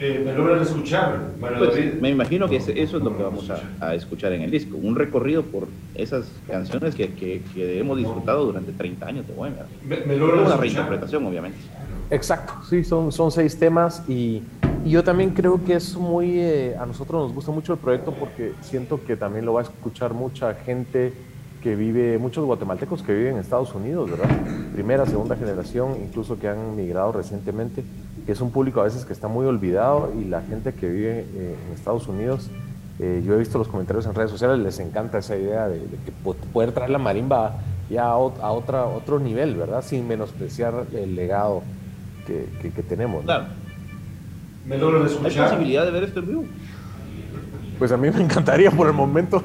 Eh, 0.01 0.23
¿Me 0.25 0.33
logran 0.33 0.63
escuchar? 0.63 1.33
Pues, 1.41 2.01
me 2.01 2.11
imagino 2.11 2.49
que 2.49 2.57
eso 2.57 2.71
es 2.73 2.93
lo 2.93 3.17
que 3.17 3.23
vamos 3.23 3.51
a, 3.81 3.95
escuchar 3.97 4.33
en 4.33 4.43
el 4.43 4.51
disco, 4.51 4.77
un 4.77 4.95
recorrido 4.95 5.43
por 5.43 5.67
esas 5.97 6.31
canciones 6.47 6.95
que, 6.95 7.13
que, 7.15 7.79
hemos 7.81 7.99
disfrutado 7.99 8.45
durante 8.45 8.71
30 8.71 9.07
años 9.07 9.27
de 9.27 9.35
Bohemia. 9.35 9.67
¿Me, 9.83 10.23
Una 10.23 10.57
reinterpretación, 10.57 11.27
obviamente. 11.27 11.59
Exacto, 12.11 12.55
sí, 12.69 12.85
son, 12.85 13.11
son 13.11 13.33
seis 13.33 13.59
temas 13.59 14.09
y, 14.09 14.41
y 14.85 14.91
yo 14.91 15.03
también 15.03 15.31
creo 15.31 15.63
que 15.65 15.75
es 15.75 15.97
muy, 15.97 16.39
eh, 16.39 16.77
a 16.79 16.87
nosotros 16.87 17.25
nos 17.25 17.35
gusta 17.35 17.51
mucho 17.51 17.73
el 17.73 17.79
proyecto 17.81 18.13
porque 18.13 18.53
siento 18.61 19.05
que 19.05 19.17
también 19.17 19.45
lo 19.45 19.55
va 19.55 19.63
a 19.63 19.65
escuchar 19.65 20.15
mucha 20.15 20.55
gente 20.55 21.13
que 21.61 21.75
vive, 21.75 22.19
muchos 22.19 22.45
guatemaltecos 22.45 23.03
que 23.03 23.13
viven 23.13 23.35
en 23.35 23.41
Estados 23.41 23.75
Unidos, 23.75 24.11
¿verdad? 24.11 24.29
Primera, 24.73 25.07
segunda 25.07 25.37
generación, 25.37 25.97
incluso 26.01 26.39
que 26.39 26.49
han 26.49 26.77
migrado 26.77 27.13
recientemente 27.13 27.83
es 28.33 28.41
un 28.41 28.51
público 28.51 28.81
a 28.81 28.85
veces 28.85 29.05
que 29.05 29.13
está 29.13 29.29
muy 29.29 29.47
olvidado 29.47 30.13
y 30.19 30.25
la 30.25 30.43
gente 30.43 30.75
que 30.75 30.89
vive 30.89 31.21
eh, 31.21 31.57
en 31.67 31.75
Estados 31.75 32.07
Unidos, 32.09 32.51
eh, 32.99 33.23
yo 33.25 33.35
he 33.35 33.39
visto 33.39 33.59
los 33.59 33.69
comentarios 33.69 34.07
en 34.07 34.15
redes 34.15 34.31
sociales, 34.31 34.59
les 34.59 34.79
encanta 34.81 35.19
esa 35.19 35.37
idea 35.37 35.69
de, 35.69 35.79
que 35.79 36.13
poder 36.53 36.73
traer 36.73 36.91
la 36.91 36.99
marimba 36.99 37.55
ya 37.89 38.05
a, 38.05 38.17
otra, 38.17 38.85
otro 38.85 39.19
nivel, 39.19 39.55
¿verdad? 39.55 39.83
Sin 39.83 40.07
menospreciar 40.07 40.87
el 40.93 41.15
legado 41.15 41.63
que, 42.27 42.47
que, 42.71 42.83
tenemos. 42.83 43.25
Claro. 43.25 43.47
¿Me 44.67 44.77
logro 44.77 45.07
escuchar? 45.07 45.45
¿Hay 45.45 45.51
posibilidad 45.51 45.85
de 45.87 45.91
ver 45.91 46.05
esto 46.05 46.21
en 46.21 46.27
vivo? 46.27 46.45
Pues 47.79 47.93
a 47.93 47.97
mí 47.97 48.11
me 48.11 48.23
encantaría 48.23 48.71
por 48.71 48.89
el 48.89 48.93
momento. 48.93 49.43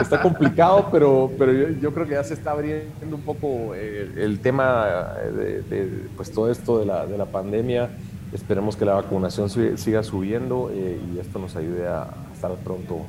está, 0.00 0.20
complicado, 0.20 0.88
pero, 0.90 1.30
pero 1.38 1.52
yo, 1.80 1.94
creo 1.94 2.06
que 2.06 2.14
ya 2.14 2.24
se 2.24 2.34
está 2.34 2.52
abriendo 2.52 3.16
un 3.16 3.22
poco 3.22 3.74
eh, 3.74 4.12
el, 4.16 4.40
tema 4.40 5.14
de, 5.36 6.04
pues 6.16 6.32
todo 6.32 6.50
esto 6.50 6.80
de 6.80 6.86
la, 6.86 7.06
de 7.06 7.16
la, 7.16 7.26
pandemia. 7.26 7.90
Esperemos 8.32 8.76
que 8.76 8.84
la 8.84 8.94
vacunación 8.94 9.48
siga 9.78 10.02
subiendo 10.02 10.70
eh, 10.72 11.00
y 11.12 11.18
esto 11.18 11.38
nos 11.38 11.56
ayude 11.56 11.86
a 11.86 12.08
estar 12.32 12.52
pronto 12.56 13.06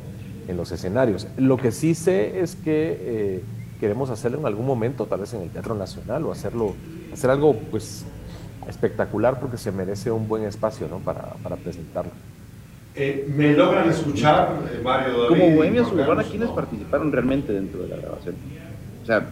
en 0.47 0.57
los 0.57 0.71
escenarios. 0.71 1.27
Lo 1.37 1.57
que 1.57 1.71
sí 1.71 1.95
sé 1.95 2.39
es 2.39 2.55
que 2.55 2.97
eh, 2.99 3.43
queremos 3.79 4.09
hacerlo 4.09 4.39
en 4.39 4.45
algún 4.45 4.65
momento, 4.65 5.05
tal 5.05 5.21
vez 5.21 5.33
en 5.33 5.41
el 5.41 5.49
Teatro 5.49 5.75
Nacional 5.75 6.25
o 6.25 6.31
hacerlo, 6.31 6.73
hacer 7.13 7.29
algo 7.29 7.55
pues 7.71 8.05
espectacular 8.67 9.39
porque 9.39 9.57
se 9.57 9.71
merece 9.71 10.11
un 10.11 10.27
buen 10.27 10.43
espacio 10.43 10.87
¿no? 10.87 10.99
para, 10.99 11.33
para 11.43 11.55
presentarlo. 11.55 12.11
Eh, 12.95 13.25
¿Me 13.35 13.53
logran 13.53 13.89
escuchar, 13.89 14.59
eh, 14.69 14.81
Mario 14.83 15.23
David? 15.23 15.27
Como 15.29 15.55
Bohemia 15.55 15.85
Suburbana, 15.85 16.23
¿quiénes 16.23 16.49
participaron 16.49 17.11
realmente 17.11 17.53
dentro 17.53 17.83
de 17.83 17.89
la 17.89 17.97
grabación? 17.97 18.35
O 19.01 19.05
sea, 19.05 19.29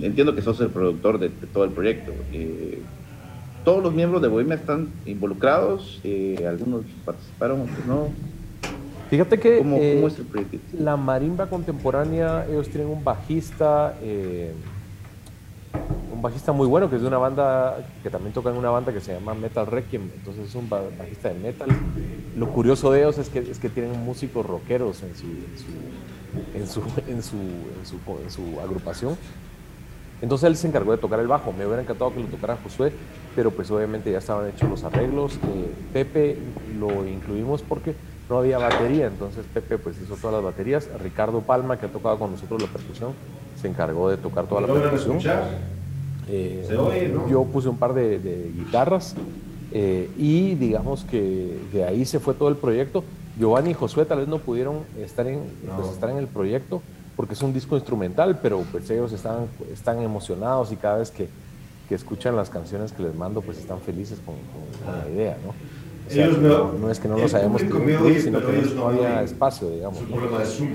entiendo 0.00 0.34
que 0.34 0.40
sos 0.40 0.58
el 0.60 0.68
productor 0.68 1.18
de, 1.18 1.28
todo 1.28 1.64
el 1.64 1.70
proyecto. 1.70 2.12
Eh, 2.32 2.80
¿Todos 3.64 3.82
los 3.82 3.92
miembros 3.92 4.22
de 4.22 4.28
Bohemia 4.28 4.54
están 4.56 4.88
involucrados? 5.06 6.00
¿Algunos 6.46 6.82
participaron, 7.04 7.62
otros 7.62 7.86
no? 7.86 8.08
Fíjate 9.10 9.38
que 9.38 9.58
¿Cómo, 9.58 9.76
es 9.76 10.18
el 10.18 10.24
proyecto? 10.24 10.58
la 10.78 10.96
marimba 10.96 11.46
contemporánea, 11.46 12.46
ellos 12.48 12.68
tienen 12.68 12.88
un 12.88 13.04
bajista 13.04 13.94
un 16.12 16.22
bajista 16.22 16.52
muy 16.52 16.66
bueno 16.66 16.88
que 16.88 16.96
es 16.96 17.02
de 17.02 17.08
una 17.08 17.18
banda 17.18 17.86
que 18.02 18.10
también 18.10 18.32
toca 18.32 18.50
en 18.50 18.56
una 18.56 18.70
banda 18.70 18.92
que 18.92 19.00
se 19.00 19.14
llama 19.14 19.34
Metal 19.34 19.66
Requiem, 19.66 20.10
entonces 20.14 20.48
es 20.48 20.54
un 20.54 20.68
bajista 20.68 21.28
de 21.28 21.34
metal. 21.34 21.68
Lo 22.36 22.48
curioso 22.48 22.90
de 22.90 23.00
ellos 23.00 23.18
es 23.18 23.28
que, 23.28 23.38
es 23.38 23.58
que 23.58 23.68
tienen 23.68 24.04
músicos 24.04 24.44
rockeros 24.44 25.02
en 25.02 25.14
su, 25.14 25.26
en 26.54 26.66
su, 26.66 26.80
en 27.08 27.22
su, 27.22 27.36
en 28.22 28.30
su, 28.30 28.60
agrupación. 28.60 29.16
Entonces 30.22 30.46
él 30.46 30.56
se 30.56 30.68
encargó 30.68 30.92
de 30.92 30.98
tocar 30.98 31.20
el 31.20 31.26
bajo. 31.26 31.52
Me 31.52 31.66
hubiera 31.66 31.82
encantado 31.82 32.12
que 32.14 32.20
lo 32.20 32.26
tocara 32.26 32.56
Josué, 32.62 32.92
pero 33.36 33.50
pues 33.50 33.70
obviamente 33.70 34.10
ya 34.10 34.18
estaban 34.18 34.48
hechos 34.48 34.70
los 34.70 34.84
arreglos. 34.84 35.34
Eh, 35.36 35.74
Pepe 35.92 36.38
lo 36.78 37.06
incluimos 37.06 37.62
porque 37.62 37.94
no 38.30 38.38
había 38.38 38.58
batería, 38.58 39.06
entonces 39.06 39.44
Pepe 39.52 39.76
pues 39.76 40.00
hizo 40.00 40.16
todas 40.16 40.36
las 40.36 40.44
baterías. 40.44 40.88
Ricardo 41.02 41.40
Palma, 41.42 41.78
que 41.78 41.86
ha 41.86 41.92
tocado 41.92 42.18
con 42.18 42.30
nosotros 42.30 42.62
la 42.62 42.68
percusión, 42.68 43.12
se 43.64 43.68
encargó 43.70 44.10
de 44.10 44.18
tocar 44.18 44.46
toda 44.46 44.60
la 44.60 44.66
percusión. 44.66 45.18
Eh, 46.28 47.16
yo 47.30 47.44
puse 47.44 47.66
un 47.70 47.78
par 47.78 47.94
de, 47.94 48.52
guitarras 48.54 49.14
eh, 49.72 50.10
y 50.18 50.54
digamos 50.56 51.04
que 51.04 51.58
de 51.72 51.84
ahí 51.84 52.04
se 52.04 52.20
fue 52.20 52.34
todo 52.34 52.50
el 52.50 52.56
proyecto. 52.56 53.02
Giovanni 53.38 53.70
y 53.70 53.74
Josué 53.74 54.04
tal 54.04 54.18
vez 54.18 54.28
no 54.28 54.38
pudieron 54.38 54.80
estar 55.00 55.26
en, 55.26 55.40
pues, 55.76 55.88
estar 55.88 56.10
en 56.10 56.18
el 56.18 56.26
proyecto 56.26 56.82
porque 57.16 57.32
es 57.32 57.40
un 57.40 57.54
disco 57.54 57.74
instrumental, 57.74 58.38
pero 58.42 58.64
pues 58.70 58.90
ellos 58.90 59.12
están, 59.12 59.46
están 59.72 60.02
emocionados 60.02 60.70
y 60.70 60.76
cada 60.76 60.98
vez 60.98 61.10
que, 61.10 61.28
que 61.88 61.94
escuchan 61.94 62.36
las 62.36 62.50
canciones 62.50 62.92
que 62.92 63.02
les 63.02 63.14
mando 63.14 63.40
pues 63.40 63.56
están 63.56 63.80
felices 63.80 64.18
con, 64.26 64.34
la 64.92 65.08
idea, 65.08 65.38
¿no? 65.42 65.54
No, 66.10 66.90
es 66.90 67.00
que 67.00 67.08
no 67.08 67.16
hayamos 67.16 67.62
incluir, 67.62 68.20
sino 68.20 68.40
que 68.40 68.52
no 68.74 68.88
había 68.88 69.22
espacio, 69.22 69.70
digamos. 69.70 70.00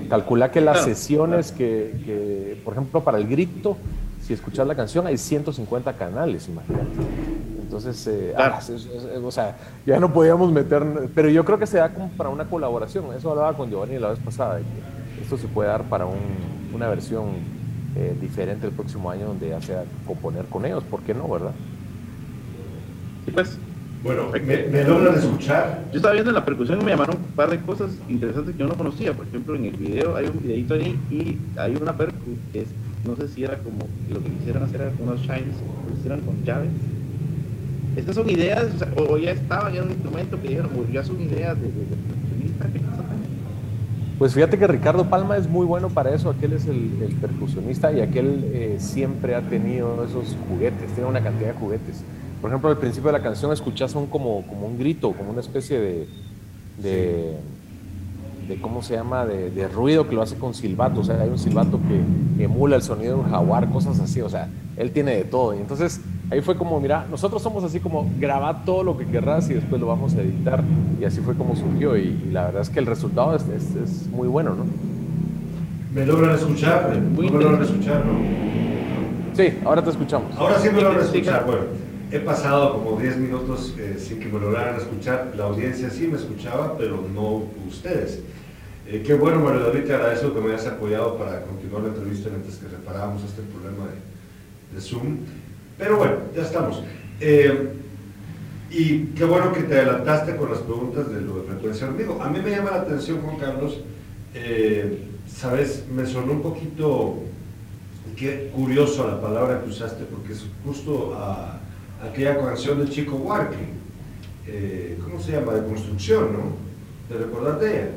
Calcula 0.08 0.50
que 0.50 0.60
las 0.60 0.84
sesiones 0.84 1.52
que, 1.52 2.00
que, 2.04 2.60
por 2.64 2.74
ejemplo, 2.74 3.02
para 3.02 3.18
el 3.18 3.28
grito, 3.28 3.76
si 4.22 4.34
escuchas 4.34 4.66
la 4.66 4.74
canción, 4.74 5.06
hay 5.06 5.18
150 5.18 5.92
canales, 5.94 6.48
imagínate. 6.48 6.86
Entonces, 7.62 8.04
eh, 8.08 8.34
ah, 8.36 8.58
o 9.22 9.30
sea, 9.30 9.56
ya 9.86 10.00
no 10.00 10.12
podíamos 10.12 10.50
meter, 10.50 10.84
pero 11.14 11.28
yo 11.28 11.44
creo 11.44 11.58
que 11.58 11.66
se 11.66 11.78
da 11.78 11.94
como 11.94 12.08
para 12.10 12.28
una 12.28 12.44
colaboración. 12.46 13.06
Eso 13.16 13.30
hablaba 13.30 13.56
con 13.56 13.70
Giovanni 13.70 13.98
la 13.98 14.10
vez 14.10 14.18
pasada, 14.18 14.56
de 14.56 14.62
que 14.62 15.22
esto 15.22 15.38
se 15.38 15.46
puede 15.46 15.68
dar 15.68 15.84
para 15.84 16.06
una 16.74 16.88
versión 16.88 17.26
eh, 17.96 18.16
diferente 18.20 18.66
el 18.66 18.72
próximo 18.72 19.10
año 19.10 19.26
donde 19.26 19.48
ya 19.50 19.60
sea 19.60 19.84
componer 20.06 20.46
con 20.46 20.64
ellos, 20.64 20.82
¿por 20.84 21.00
qué 21.02 21.14
no, 21.14 21.28
verdad? 21.28 21.52
Sí, 23.24 23.30
pues. 23.32 23.58
Bueno, 24.02 24.30
¿me, 24.32 24.40
me 24.40 24.84
logran 24.84 25.14
escuchar? 25.14 25.84
Yo 25.92 25.96
estaba 25.96 26.14
viendo 26.14 26.30
en 26.30 26.34
la 26.34 26.44
percusión 26.44 26.80
y 26.80 26.84
me 26.84 26.90
llamaron 26.90 27.16
un 27.16 27.36
par 27.36 27.50
de 27.50 27.58
cosas 27.60 27.90
interesantes 28.08 28.54
que 28.54 28.60
yo 28.60 28.68
no 28.68 28.74
conocía. 28.74 29.12
Por 29.12 29.26
ejemplo, 29.26 29.54
en 29.54 29.66
el 29.66 29.76
video 29.76 30.16
hay 30.16 30.26
un 30.26 30.40
videito 30.42 30.74
ahí 30.74 30.98
y 31.10 31.38
hay 31.58 31.76
una 31.76 31.96
percu 31.96 32.36
que 32.52 32.62
es 32.62 32.68
no 33.06 33.16
sé 33.16 33.28
si 33.28 33.44
era 33.44 33.56
como 33.58 33.86
lo 34.10 34.22
que 34.22 34.30
quisieran 34.30 34.62
hacer 34.62 34.82
era 34.82 34.92
unos 34.98 35.20
shines, 35.20 35.56
lo 35.88 35.96
hicieran 35.96 36.20
con 36.20 36.42
llaves. 36.44 36.70
Estas 37.96 38.14
son 38.14 38.28
ideas, 38.30 38.66
o, 38.96 39.16
ya 39.16 39.32
estaba 39.32 39.72
ya 39.72 39.82
un 39.82 39.90
instrumento 39.90 40.40
que 40.40 40.48
dijeron, 40.48 40.70
o 40.76 40.92
ya 40.92 41.02
son 41.02 41.20
ideas 41.20 41.60
de, 41.60 41.68
percusionista, 41.68 42.66
¿qué 42.72 42.78
pasa 42.78 43.02
Pues 44.18 44.34
fíjate 44.34 44.58
que 44.58 44.66
Ricardo 44.66 45.06
Palma 45.06 45.36
es 45.36 45.48
muy 45.48 45.66
bueno 45.66 45.88
para 45.88 46.14
eso, 46.14 46.30
aquel 46.30 46.52
es 46.52 46.66
el, 46.66 46.90
percusionista 47.20 47.90
y 47.92 48.00
aquel 48.00 48.44
eh, 48.52 48.76
siempre 48.78 49.34
ha 49.34 49.42
tenido 49.42 50.04
esos 50.04 50.36
juguetes, 50.48 50.92
tiene 50.94 51.08
una 51.08 51.22
cantidad 51.22 51.48
de 51.48 51.58
juguetes. 51.58 52.04
Por 52.40 52.50
ejemplo, 52.50 52.70
al 52.70 52.78
principio 52.78 53.12
de 53.12 53.18
la 53.18 53.22
canción 53.22 53.52
escuchas 53.52 53.94
un, 53.94 54.06
como, 54.06 54.46
como 54.46 54.66
un 54.66 54.78
grito, 54.78 55.12
como 55.12 55.30
una 55.30 55.40
especie 55.40 55.78
de, 55.78 56.08
de 56.78 57.36
de 58.50 58.60
cómo 58.60 58.82
se 58.82 58.94
llama, 58.94 59.24
de, 59.24 59.68
ruido 59.68 60.08
que 60.08 60.14
lo 60.14 60.22
hace 60.22 60.36
con 60.36 60.54
silbato, 60.54 61.00
o 61.00 61.04
sea, 61.04 61.20
hay 61.20 61.28
un 61.28 61.38
silbato 61.38 61.78
que 61.88 62.42
emula 62.42 62.74
el 62.74 62.82
sonido 62.82 63.14
de 63.14 63.22
un 63.22 63.30
jaguar, 63.30 63.70
cosas 63.70 64.00
así, 64.00 64.20
o 64.20 64.28
sea, 64.28 64.48
él 64.76 64.90
tiene 64.90 65.14
de 65.14 65.24
todo. 65.24 65.54
Y 65.54 65.58
entonces 65.58 66.00
ahí 66.30 66.40
fue 66.40 66.56
como, 66.56 66.80
mira, 66.80 67.06
nosotros 67.08 67.40
somos 67.42 67.62
así 67.62 67.78
como, 67.78 68.10
graba 68.18 68.64
todo 68.64 68.82
lo 68.82 68.98
que 68.98 69.06
querrás 69.06 69.48
y 69.50 69.54
después 69.54 69.80
lo 69.80 69.86
vamos 69.86 70.14
a 70.16 70.22
editar. 70.22 70.64
Y 71.00 71.04
así 71.04 71.20
fue 71.20 71.36
como 71.36 71.54
surgió 71.54 71.96
y, 71.96 72.28
la 72.32 72.46
verdad 72.46 72.62
es 72.62 72.70
que 72.70 72.80
el 72.80 72.86
resultado 72.86 73.36
es, 73.36 73.44
es, 73.48 74.08
muy 74.08 74.26
bueno, 74.26 74.56
¿no? 74.56 74.64
¿Me 75.94 76.04
logran 76.04 76.34
escuchar? 76.34 77.00
¿Me 77.16 77.30
logran 77.30 77.62
escuchar, 77.62 78.04
no? 78.04 78.18
Sí, 79.36 79.58
ahora 79.64 79.82
te 79.82 79.90
escuchamos. 79.90 80.36
Ahora 80.36 80.58
sí 80.58 80.68
me 80.70 80.82
logran 80.82 81.04
escuchar, 81.04 81.46
bueno. 81.46 81.89
He 82.12 82.18
pasado 82.18 82.72
como 82.72 82.98
10 82.98 83.18
minutos 83.18 83.72
eh, 83.78 83.94
sin 83.96 84.18
que 84.18 84.26
me 84.26 84.40
lograran 84.40 84.74
escuchar. 84.74 85.32
La 85.36 85.44
audiencia 85.44 85.90
sí 85.90 86.08
me 86.08 86.16
escuchaba, 86.16 86.76
pero 86.76 87.04
no 87.14 87.44
ustedes. 87.68 88.18
Eh, 88.88 89.04
qué 89.06 89.14
bueno, 89.14 89.38
Mario 89.38 89.60
David, 89.60 89.84
te 89.84 89.94
agradezco 89.94 90.34
que 90.34 90.40
me 90.40 90.52
hayas 90.52 90.66
apoyado 90.66 91.16
para 91.16 91.42
continuar 91.42 91.82
la 91.84 91.90
entrevista 91.90 92.28
antes 92.34 92.56
que 92.56 92.66
reparábamos 92.66 93.22
este 93.22 93.42
problema 93.42 93.84
de, 94.74 94.80
Zoom. 94.80 95.18
Pero 95.78 95.98
bueno, 95.98 96.16
ya 96.34 96.42
estamos. 96.42 96.82
Eh, 97.20 97.74
y 98.72 99.04
qué 99.14 99.24
bueno 99.24 99.52
que 99.52 99.62
te 99.62 99.78
adelantaste 99.78 100.34
con 100.34 100.50
las 100.50 100.60
preguntas 100.60 101.12
de 101.12 101.20
lo 101.20 101.36
de 101.36 101.42
frecuencia 101.42 101.88
Digo, 101.96 102.20
A 102.20 102.28
mí 102.28 102.40
me 102.40 102.50
llama 102.50 102.72
la 102.72 102.80
atención, 102.82 103.20
Juan 103.20 103.36
Carlos, 103.36 103.80
sabes, 105.28 105.84
me 105.92 106.06
sonó 106.06 106.32
un 106.32 106.42
poquito 106.42 107.18
qué 108.16 108.50
curioso 108.52 109.06
la 109.06 109.20
palabra 109.20 109.62
que 109.62 109.70
usaste, 109.70 110.04
porque 110.04 110.32
es 110.32 110.44
justo 110.64 111.14
a, 111.16 111.59
aquella 112.02 112.38
canción 112.38 112.78
del 112.78 112.90
chico 112.90 113.16
Huarque, 113.16 113.56
¿cómo 115.02 115.20
se 115.20 115.32
llama? 115.32 115.54
De 115.54 115.66
construcción, 115.66 116.32
¿no? 116.32 116.56
¿Te 117.08 117.22
recordás 117.22 117.60
de 117.60 117.70
ella? 117.70 117.90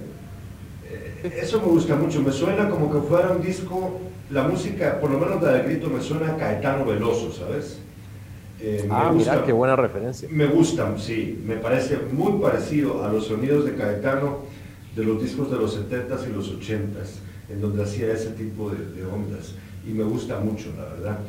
eso 1.23 1.61
me 1.61 1.67
gusta 1.67 1.95
mucho, 1.95 2.21
me 2.21 2.31
suena 2.31 2.69
como 2.69 2.91
que 2.91 3.07
fuera 3.07 3.29
un 3.29 3.41
disco, 3.41 3.99
la 4.29 4.43
música, 4.43 4.99
por 4.99 5.09
lo 5.11 5.19
menos 5.19 5.41
la 5.41 5.53
del 5.53 5.65
grito, 5.65 5.89
me 5.89 6.01
suena 6.01 6.33
a 6.33 6.37
Caetano 6.37 6.85
Veloso, 6.85 7.31
¿sabes? 7.31 7.79
Eh, 8.59 8.87
ah, 8.89 9.11
mira, 9.13 9.43
qué 9.43 9.51
buena 9.51 9.75
referencia. 9.75 10.27
Me 10.31 10.45
gusta, 10.47 10.97
sí, 10.97 11.41
me 11.45 11.55
parece 11.57 11.97
muy 12.11 12.41
parecido 12.41 13.03
a 13.03 13.11
los 13.11 13.27
sonidos 13.27 13.65
de 13.65 13.75
Caetano 13.75 14.39
de 14.95 15.03
los 15.03 15.21
discos 15.21 15.49
de 15.49 15.57
los 15.57 15.77
70s 15.77 16.29
y 16.29 16.33
los 16.33 16.53
80s, 16.53 17.19
en 17.49 17.61
donde 17.61 17.83
hacía 17.83 18.13
ese 18.13 18.31
tipo 18.31 18.69
de, 18.69 18.77
de 18.77 19.05
ondas, 19.05 19.55
y 19.87 19.91
me 19.91 20.03
gusta 20.03 20.39
mucho, 20.39 20.69
la 20.77 20.85
verdad. 20.85 21.19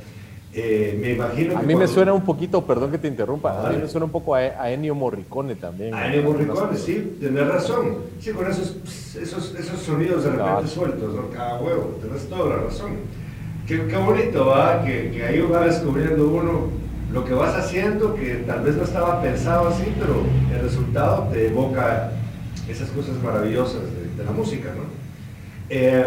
Eh, 0.56 0.96
me 1.00 1.12
imagino 1.14 1.58
a 1.58 1.62
mí 1.62 1.74
me 1.74 1.88
suena 1.88 2.12
un 2.12 2.24
poquito, 2.24 2.64
perdón 2.64 2.92
que 2.92 2.98
te 2.98 3.08
interrumpa, 3.08 3.66
a 3.66 3.72
mí 3.72 3.78
me 3.78 3.88
suena 3.88 4.04
un 4.04 4.12
poco 4.12 4.36
a, 4.36 4.70
Ennio 4.70 4.94
Morricone 4.94 5.56
también. 5.56 5.92
A 5.92 6.06
Ennio 6.06 6.30
Morricone, 6.30 6.76
sí, 6.78 7.16
tenés 7.20 7.48
razón. 7.48 7.96
Sí, 8.20 8.30
con 8.30 8.48
esos, 8.48 8.76
esos, 9.20 9.52
esos 9.56 9.80
sonidos 9.80 10.22
de 10.22 10.30
repente 10.30 10.68
sueltos, 10.68 11.12
¿no? 11.12 11.28
Cada 11.30 11.60
huevo, 11.60 11.98
tenés 12.00 12.28
toda 12.28 12.56
la 12.56 12.62
razón. 12.62 12.92
Qué, 13.66 13.84
qué 13.88 13.96
bonito, 13.96 14.46
¿va? 14.46 14.84
Que, 14.84 15.10
que, 15.10 15.24
ahí 15.24 15.40
va 15.40 15.66
descubriendo 15.66 16.28
uno 16.28 16.68
lo 17.12 17.24
que 17.24 17.34
vas 17.34 17.56
haciendo, 17.56 18.14
que 18.14 18.36
tal 18.46 18.60
vez 18.62 18.76
no 18.76 18.84
estaba 18.84 19.20
pensado 19.20 19.68
así, 19.68 19.92
pero 19.98 20.22
el 20.52 20.62
resultado 20.62 21.28
te 21.32 21.48
evoca 21.48 22.12
esas 22.68 22.90
cosas 22.90 23.20
maravillosas 23.24 23.82
de, 24.16 24.24
la 24.24 24.30
música, 24.30 24.68
¿no? 24.68 24.84
Eh, 25.68 26.04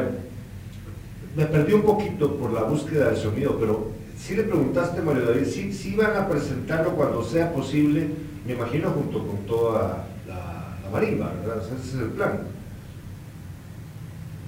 me 1.36 1.46
perdí 1.46 1.74
un 1.74 1.82
poquito 1.82 2.36
por 2.38 2.54
la 2.54 2.64
búsqueda 2.64 3.08
del 3.10 3.18
sonido, 3.18 3.58
pero 3.60 3.97
si 4.18 4.36
le 4.36 4.44
preguntaste, 4.44 5.02
Mario 5.02 5.26
David, 5.26 5.46
si, 5.46 5.72
si 5.72 5.96
van 5.96 6.18
a 6.18 6.28
presentarlo 6.28 6.92
cuando 6.96 7.24
sea 7.24 7.54
posible, 7.54 8.10
me 8.46 8.54
imagino 8.54 8.90
junto 8.90 9.26
con 9.26 9.38
toda 9.46 10.08
la, 10.28 10.90
marimba, 10.92 11.32
¿verdad? 11.42 11.64
Ese 11.64 11.76
es 11.76 12.02
el 12.02 12.10
plan. 12.10 12.40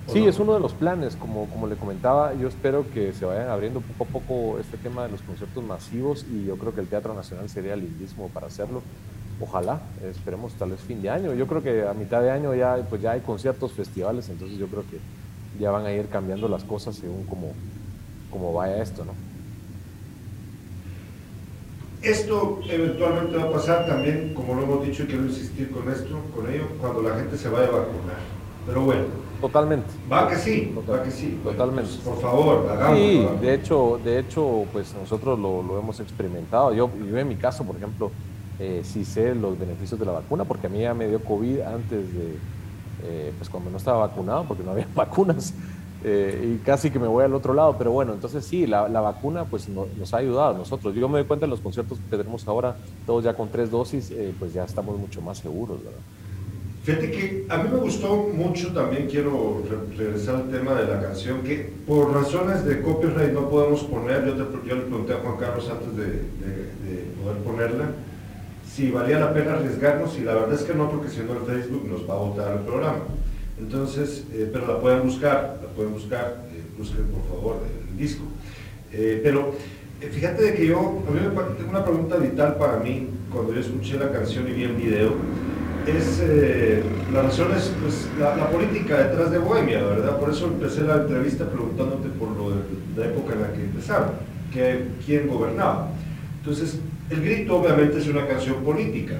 Sí, 0.07 0.25
es 0.25 0.39
uno 0.39 0.55
de 0.55 0.59
los 0.59 0.73
planes, 0.73 1.15
como, 1.15 1.45
como 1.49 1.67
le 1.67 1.75
comentaba, 1.75 2.33
yo 2.33 2.47
espero 2.47 2.83
que 2.91 3.13
se 3.13 3.25
vayan 3.25 3.49
abriendo 3.49 3.79
poco 3.81 4.03
a 4.03 4.07
poco 4.07 4.59
este 4.59 4.77
tema 4.77 5.03
de 5.03 5.11
los 5.11 5.21
conciertos 5.21 5.63
masivos 5.63 6.25
y 6.31 6.45
yo 6.45 6.57
creo 6.57 6.73
que 6.73 6.81
el 6.81 6.87
Teatro 6.87 7.13
Nacional 7.13 7.47
sería 7.47 7.75
lindísimo 7.75 8.29
para 8.29 8.47
hacerlo. 8.47 8.81
Ojalá, 9.39 9.81
esperemos 10.03 10.53
tal 10.53 10.71
vez 10.71 10.79
fin 10.79 11.01
de 11.03 11.11
año. 11.11 11.33
Yo 11.35 11.45
creo 11.45 11.61
que 11.61 11.87
a 11.87 11.93
mitad 11.93 12.23
de 12.23 12.31
año 12.31 12.55
ya, 12.55 12.75
pues 12.89 13.03
ya 13.03 13.11
hay 13.11 13.21
conciertos, 13.21 13.71
festivales, 13.71 14.29
entonces 14.29 14.57
yo 14.57 14.67
creo 14.67 14.83
que 14.89 14.97
ya 15.61 15.69
van 15.69 15.85
a 15.85 15.91
ir 15.91 16.07
cambiando 16.07 16.47
las 16.47 16.63
cosas 16.63 16.95
según 16.95 17.25
como, 17.25 17.51
como 18.31 18.51
vaya 18.51 18.81
esto, 18.81 19.05
¿no? 19.05 19.28
Esto 22.01 22.59
eventualmente 22.69 23.35
va 23.35 23.43
a 23.43 23.51
pasar 23.51 23.85
también, 23.85 24.33
como 24.33 24.55
lo 24.55 24.63
hemos 24.63 24.85
dicho 24.85 25.03
y 25.03 25.07
quiero 25.07 25.25
insistir 25.25 25.69
con 25.71 25.91
esto, 25.91 26.21
con 26.33 26.49
ello, 26.49 26.67
cuando 26.79 27.01
la 27.01 27.15
gente 27.15 27.37
se 27.37 27.49
vaya 27.49 27.67
a 27.67 27.71
vacunar. 27.71 28.17
Pero 28.65 28.81
bueno. 28.83 29.03
Totalmente. 29.41 29.87
Va 30.11 30.27
que 30.27 30.35
sí, 30.35 30.73
va 30.89 31.03
que 31.03 31.11
sí. 31.11 31.39
Totalmente. 31.43 31.91
Pues, 31.91 32.15
por 32.15 32.21
favor, 32.21 32.69
hagamos. 32.69 32.97
Sí, 32.97 33.27
de 33.41 33.53
hecho, 33.53 33.99
de 34.03 34.19
hecho, 34.19 34.65
pues 34.71 34.93
nosotros 34.93 35.37
lo, 35.39 35.61
lo 35.61 35.79
hemos 35.79 35.99
experimentado. 35.99 36.73
Yo, 36.73 36.89
yo, 37.09 37.17
en 37.17 37.27
mi 37.27 37.35
caso, 37.35 37.65
por 37.65 37.75
ejemplo, 37.75 38.11
eh, 38.59 38.81
sí 38.83 39.03
sé 39.03 39.35
los 39.35 39.57
beneficios 39.57 39.99
de 39.99 40.05
la 40.05 40.13
vacuna, 40.13 40.45
porque 40.45 40.67
a 40.67 40.69
mí 40.69 40.79
ya 40.79 40.93
me 40.93 41.07
dio 41.07 41.21
COVID 41.23 41.61
antes 41.61 42.13
de, 42.13 42.35
eh, 43.03 43.33
pues 43.37 43.49
cuando 43.49 43.69
no 43.69 43.77
estaba 43.77 44.07
vacunado, 44.07 44.45
porque 44.45 44.63
no 44.63 44.71
había 44.71 44.87
vacunas. 44.95 45.53
Eh, 46.03 46.55
y 46.55 46.63
casi 46.63 46.91
que 46.91 46.99
me 46.99 47.07
voy 47.07 47.25
al 47.25 47.33
otro 47.33 47.53
lado, 47.53 47.75
pero 47.77 47.91
bueno, 47.91 48.13
entonces 48.13 48.45
sí, 48.45 48.65
la, 48.65 48.87
vacuna 48.87 49.45
pues 49.45 49.67
nos 49.67 50.13
ha 50.13 50.17
ayudado 50.17 50.55
a 50.55 50.57
nosotros. 50.57 50.95
Yo 50.95 51.09
me 51.09 51.19
doy 51.19 51.27
cuenta 51.27 51.45
en 51.45 51.49
los 51.49 51.59
conciertos 51.59 51.99
que 52.09 52.17
tenemos 52.17 52.47
ahora, 52.47 52.77
todos 53.05 53.23
ya 53.23 53.33
con 53.33 53.49
tres 53.49 53.69
dosis, 53.69 54.11
eh, 54.11 54.33
pues 54.39 54.53
ya 54.53 54.63
estamos 54.63 54.97
mucho 54.97 55.21
más 55.21 55.39
seguros, 55.39 55.83
¿verdad? 55.83 55.99
Fíjate 56.83 57.11
que 57.11 57.45
a 57.49 57.57
mí 57.57 57.69
me 57.71 57.77
gustó 57.79 58.15
mucho, 58.33 58.71
también 58.73 59.07
quiero 59.07 59.61
regresar 59.97 60.35
al 60.35 60.49
tema 60.49 60.73
de 60.75 60.87
la 60.87 61.01
canción, 61.01 61.41
que 61.43 61.73
por 61.85 62.13
razones 62.13 62.63
de 62.63 62.81
copyright 62.81 63.33
no 63.33 63.49
podemos 63.49 63.83
poner, 63.83 64.25
yo, 64.25 64.35
yo 64.63 64.75
le 64.75 64.81
pregunté 64.83 65.13
a 65.13 65.17
Juan 65.17 65.37
Carlos 65.37 65.69
antes 65.69 65.95
de, 65.97 66.05
de, 66.05 67.09
poder 67.21 67.37
ponerla, 67.43 67.85
si 68.73 68.89
valía 68.89 69.19
la 69.19 69.33
pena 69.33 69.55
arriesgarnos, 69.55 70.17
y 70.17 70.21
la 70.21 70.33
verdad 70.35 70.53
es 70.53 70.61
que 70.61 70.73
no, 70.73 70.89
porque 70.89 71.09
si 71.09 71.19
no 71.19 71.33
el 71.33 71.39
Facebook 71.39 71.85
nos 71.89 72.09
va 72.09 72.13
a 72.13 72.17
votar 72.17 72.53
el 72.53 72.59
programa. 72.59 72.99
Entonces, 73.59 74.25
eh, 74.33 74.49
pero 74.51 74.67
la 74.67 74.79
pueden 74.79 75.03
buscar, 75.03 75.59
la 75.61 75.69
pueden 75.69 75.93
buscar, 75.93 76.45
eh, 76.53 76.61
busquen 76.77 77.05
por 77.07 77.23
favor 77.27 77.57
el, 77.91 77.97
disco. 77.97 78.23
Eh, 78.93 79.19
pero 79.21 79.53
fíjate 79.99 80.41
de 80.41 80.53
que 80.53 80.67
yo, 80.67 81.03
a 81.05 81.11
mí 81.11 81.19
me, 81.19 81.55
tengo 81.57 81.69
una 81.69 81.83
pregunta 81.83 82.15
vital 82.15 82.55
para 82.55 82.77
mí 82.77 83.09
cuando 83.29 83.53
yo 83.53 83.59
escuché 83.59 83.97
la 83.97 84.09
canción 84.09 84.47
y 84.47 84.51
vi 84.53 84.63
el 84.63 84.75
video, 84.75 85.15
es, 85.85 86.21
la 87.11 87.23
razón 87.23 87.51
es 87.55 87.71
pues, 87.81 88.07
la, 88.19 88.49
política 88.49 89.09
detrás 89.09 89.31
de 89.31 89.39
Bohemia, 89.39 89.83
¿verdad? 89.83 90.17
Por 90.17 90.29
eso 90.29 90.45
empecé 90.45 90.81
la 90.81 90.97
entrevista 90.97 91.45
preguntándote 91.49 92.07
por 92.09 92.29
lo 92.29 92.51
de 92.51 92.57
la 92.95 93.05
época 93.07 93.33
en 93.33 93.41
la 93.41 93.51
que 93.51 93.61
empezaron, 93.63 94.11
que, 94.53 94.85
quién 95.05 95.27
gobernaba. 95.27 95.89
Entonces, 96.37 96.79
el 97.09 97.21
grito 97.21 97.57
obviamente 97.57 97.97
es 97.97 98.07
una 98.07 98.25
canción 98.25 98.63
política, 98.63 99.15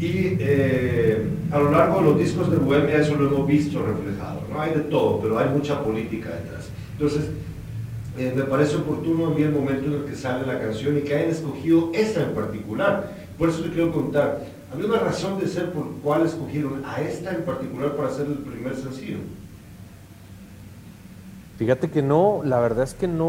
y 0.00 0.38
eh, 0.40 1.22
a 1.52 1.58
lo 1.58 1.70
largo 1.70 1.98
de 1.98 2.04
los 2.06 2.18
discos 2.18 2.50
de 2.50 2.56
Bohemia 2.56 2.96
eso 2.96 3.14
lo 3.16 3.28
hemos 3.28 3.46
visto 3.46 3.84
reflejado, 3.84 4.40
¿no? 4.50 4.60
Hay 4.60 4.72
de 4.72 4.80
todo, 4.80 5.20
pero 5.20 5.38
hay 5.38 5.50
mucha 5.50 5.84
política 5.84 6.30
detrás. 6.30 6.70
Entonces, 6.92 7.26
eh, 8.18 8.32
me 8.34 8.44
parece 8.44 8.76
oportuno 8.76 9.36
en 9.36 9.42
el 9.42 9.52
momento 9.52 9.86
en 9.86 9.92
el 9.94 10.04
que 10.04 10.16
sale 10.16 10.46
la 10.46 10.58
canción 10.58 10.96
y 10.96 11.02
que 11.02 11.14
hayan 11.14 11.30
escogido 11.30 11.90
esta 11.92 12.22
en 12.22 12.34
particular. 12.34 13.12
Por 13.38 13.50
eso 13.50 13.62
te 13.62 13.70
quiero 13.70 13.92
contar, 13.92 14.40
¿había 14.72 14.86
una 14.86 14.98
razón 14.98 15.38
de 15.38 15.46
ser 15.46 15.70
por 15.70 15.86
cuál 16.02 16.24
escogieron 16.24 16.82
a 16.86 17.02
esta 17.02 17.34
en 17.34 17.42
particular 17.42 17.94
para 17.94 18.08
hacer 18.08 18.26
el 18.26 18.38
primer 18.38 18.76
sencillo? 18.76 19.18
Fíjate 21.58 21.90
que 21.90 22.00
no, 22.00 22.40
la 22.42 22.58
verdad 22.58 22.84
es 22.84 22.94
que 22.94 23.06
no, 23.06 23.28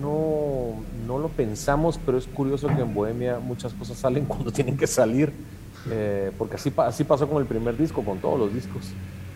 no, 0.00 0.74
no 1.04 1.18
lo 1.18 1.28
pensamos, 1.30 1.98
pero 2.06 2.16
es 2.16 2.28
curioso 2.28 2.68
que 2.68 2.82
en 2.82 2.94
Bohemia 2.94 3.40
muchas 3.40 3.72
cosas 3.72 3.98
salen 3.98 4.24
cuando 4.28 4.52
tienen 4.52 4.76
que 4.76 4.86
salir, 4.86 5.32
eh, 5.90 6.32
porque 6.38 6.56
así, 6.56 6.72
así 6.76 7.04
pasó 7.04 7.28
con 7.28 7.40
el 7.40 7.46
primer 7.46 7.76
disco, 7.76 8.02
con 8.02 8.18
todos 8.18 8.38
los 8.38 8.52
discos. 8.52 8.92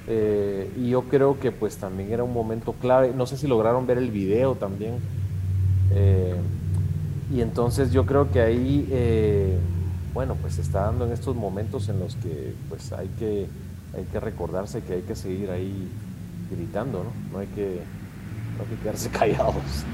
Eh, 0.06 0.70
y 0.76 0.90
yo 0.90 1.02
creo 1.02 1.38
que 1.38 1.52
pues 1.52 1.76
también 1.76 2.12
era 2.12 2.24
un 2.24 2.32
momento 2.32 2.72
clave, 2.72 3.12
no 3.14 3.26
sé 3.26 3.36
si 3.36 3.46
lograron 3.46 3.86
ver 3.86 3.98
el 3.98 4.10
video 4.10 4.54
también. 4.54 4.94
Eh, 5.92 6.34
y 7.32 7.40
entonces 7.40 7.92
yo 7.92 8.06
creo 8.06 8.30
que 8.30 8.40
ahí, 8.40 9.58
bueno, 10.12 10.36
pues 10.40 10.54
se 10.54 10.62
está 10.62 10.82
dando 10.82 11.06
en 11.06 11.12
estos 11.12 11.36
momentos 11.36 11.88
en 11.88 12.00
los 12.00 12.16
que 12.16 12.54
pues 12.68 12.92
hay 12.92 13.08
que, 13.18 13.46
hay 13.96 14.04
que 14.04 14.20
recordarse 14.20 14.82
que 14.82 14.94
hay 14.94 15.02
que 15.02 15.14
seguir 15.14 15.50
ahí 15.50 15.88
gritando, 16.50 17.04
¿no? 17.04 17.12
No 17.32 17.38
hay 17.38 17.46
que, 17.48 17.80
no 18.56 18.64
hay 18.64 18.76
que 18.76 18.82
quedarse 18.82 19.08
callados. 19.16 19.84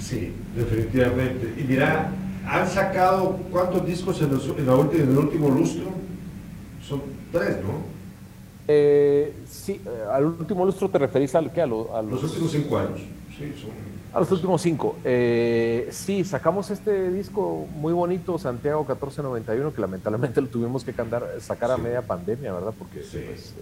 Sí, 0.00 0.32
definitivamente. 0.56 1.54
Y 1.60 1.64
mira, 1.64 2.10
han 2.48 2.68
sacado 2.68 3.36
cuántos 3.50 3.84
discos 3.86 4.20
en, 4.22 4.30
la 4.66 4.74
última, 4.74 5.02
en 5.02 5.10
el 5.10 5.18
último 5.18 5.50
lustro? 5.50 5.90
Son 6.82 7.02
tres, 7.30 7.58
¿no? 7.62 7.98
Eh, 8.66 9.34
sí, 9.48 9.80
eh, 9.84 10.04
al 10.10 10.26
último 10.26 10.64
lustro 10.64 10.88
te 10.88 10.98
referís 10.98 11.34
al 11.34 11.52
que 11.52 11.60
a, 11.60 11.66
los, 11.66 11.86
los, 12.04 12.24
últimos 12.24 12.50
cinco 12.50 12.78
años. 12.78 13.00
Sí, 13.36 13.54
son... 13.60 13.70
A 14.12 14.20
los 14.20 14.32
últimos 14.32 14.62
cinco. 14.62 14.96
Eh, 15.04 15.88
sí, 15.90 16.24
sacamos 16.24 16.70
este 16.70 17.10
disco 17.10 17.66
muy 17.76 17.92
bonito, 17.92 18.38
Santiago 18.38 18.80
1491, 18.80 19.74
que 19.74 19.80
lamentablemente 19.80 20.40
lo 20.40 20.48
tuvimos 20.48 20.82
que 20.84 20.94
sacar 21.40 21.70
a 21.70 21.76
media 21.76 22.00
pandemia, 22.00 22.52
¿verdad? 22.52 22.72
Porque 22.78 23.00
pues, 23.00 23.54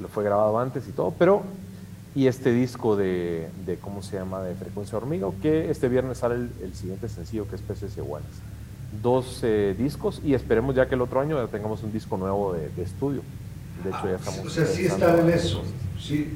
lo 0.00 0.08
fue 0.08 0.22
grabado 0.22 0.58
antes 0.58 0.86
y 0.88 0.92
todo, 0.92 1.12
pero 1.18 1.42
y 2.14 2.26
este 2.26 2.52
disco 2.52 2.96
de, 2.96 3.48
¿cómo 3.80 4.02
se 4.02 4.16
llama?, 4.16 4.42
de 4.42 4.54
Frecuencia 4.54 4.98
Hormiga, 4.98 5.28
que 5.42 5.70
este 5.70 5.88
viernes 5.88 6.18
sale 6.18 6.48
el, 6.62 6.74
siguiente 6.74 7.08
sencillo, 7.08 7.46
que 7.48 7.56
es 7.56 7.62
PCS 7.62 7.98
Ones. 7.98 8.26
Dos 9.02 9.40
eh, 9.42 9.74
discos 9.78 10.20
y 10.24 10.34
esperemos 10.34 10.74
ya 10.74 10.86
que 10.86 10.94
el 10.94 11.02
otro 11.02 11.20
año 11.20 11.36
ya 11.36 11.50
tengamos 11.50 11.82
un 11.82 11.92
disco 11.92 12.16
nuevo 12.16 12.54
de, 12.54 12.82
estudio. 12.82 13.22
De 13.84 13.90
hecho, 13.90 14.04
ya 14.04 14.12
ah, 14.12 14.16
estamos... 14.16 14.46
O 14.46 14.50
sea, 14.50 14.66
sí 14.66 14.86
están 14.86 15.20
en 15.20 15.30
eso. 15.30 15.62
Sí. 16.00 16.28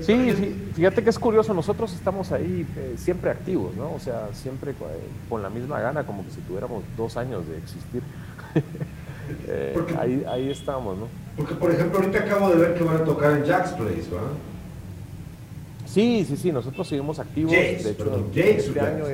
sí, 0.00 0.70
fíjate 0.74 1.02
que 1.02 1.10
es 1.10 1.18
curioso, 1.18 1.52
nosotros 1.52 1.92
estamos 1.92 2.30
ahí 2.32 2.66
eh, 2.76 2.94
siempre 2.96 3.30
activos, 3.30 3.74
¿no? 3.76 3.92
O 3.92 3.98
sea, 3.98 4.28
siempre 4.32 4.74
con 5.28 5.42
la 5.42 5.50
misma 5.50 5.80
gana, 5.80 6.06
como 6.06 6.24
que 6.24 6.30
si 6.30 6.40
tuviéramos 6.42 6.84
dos 6.96 7.16
años 7.16 7.46
de 7.48 7.58
existir. 7.58 8.02
Eh, 9.48 9.76
ahí, 9.98 10.24
ahí 10.28 10.50
estamos, 10.50 10.96
¿no? 10.96 11.08
Porque, 11.36 11.54
por 11.56 11.72
ejemplo, 11.72 11.98
ahorita 11.98 12.20
acabo 12.20 12.50
de 12.50 12.56
ver 12.58 12.74
que 12.74 12.84
van 12.84 12.98
a 12.98 13.04
tocar 13.04 13.36
en 13.36 13.44
Jack's 13.44 13.72
Place, 13.72 14.08
¿verdad? 14.08 14.30
Sí, 15.86 16.24
sí, 16.28 16.36
sí, 16.36 16.52
nosotros 16.52 16.86
seguimos 16.86 17.18
activos. 17.18 17.52
de 17.52 17.90
hecho, 18.50 18.68
este 18.68 18.80
año 18.80 19.04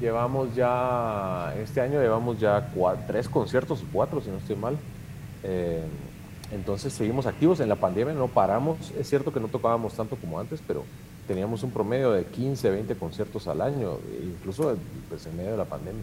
llevamos 0.00 0.54
ya, 0.54 1.54
este 1.62 1.80
año 1.80 2.00
llevamos 2.00 2.38
ya 2.38 2.70
tres 3.06 3.28
conciertos, 3.28 3.82
cuatro 3.92 4.20
si 4.20 4.30
no 4.30 4.38
estoy 4.38 4.56
mal. 4.56 4.76
Eh, 5.42 5.82
entonces 6.52 6.92
seguimos 6.92 7.26
activos. 7.26 7.60
En 7.60 7.68
la 7.68 7.76
pandemia 7.76 8.12
no 8.14 8.28
paramos. 8.28 8.90
Es 8.98 9.08
cierto 9.08 9.32
que 9.32 9.40
no 9.40 9.48
tocábamos 9.48 9.94
tanto 9.94 10.16
como 10.16 10.38
antes, 10.38 10.60
pero 10.66 10.84
teníamos 11.26 11.62
un 11.62 11.70
promedio 11.70 12.10
de 12.10 12.24
15, 12.24 12.70
20 12.70 12.94
conciertos 12.96 13.46
al 13.46 13.60
año, 13.60 13.98
incluso 14.22 14.76
pues, 15.08 15.26
en 15.26 15.36
medio 15.36 15.52
de 15.52 15.56
la 15.56 15.64
pandemia. 15.64 16.02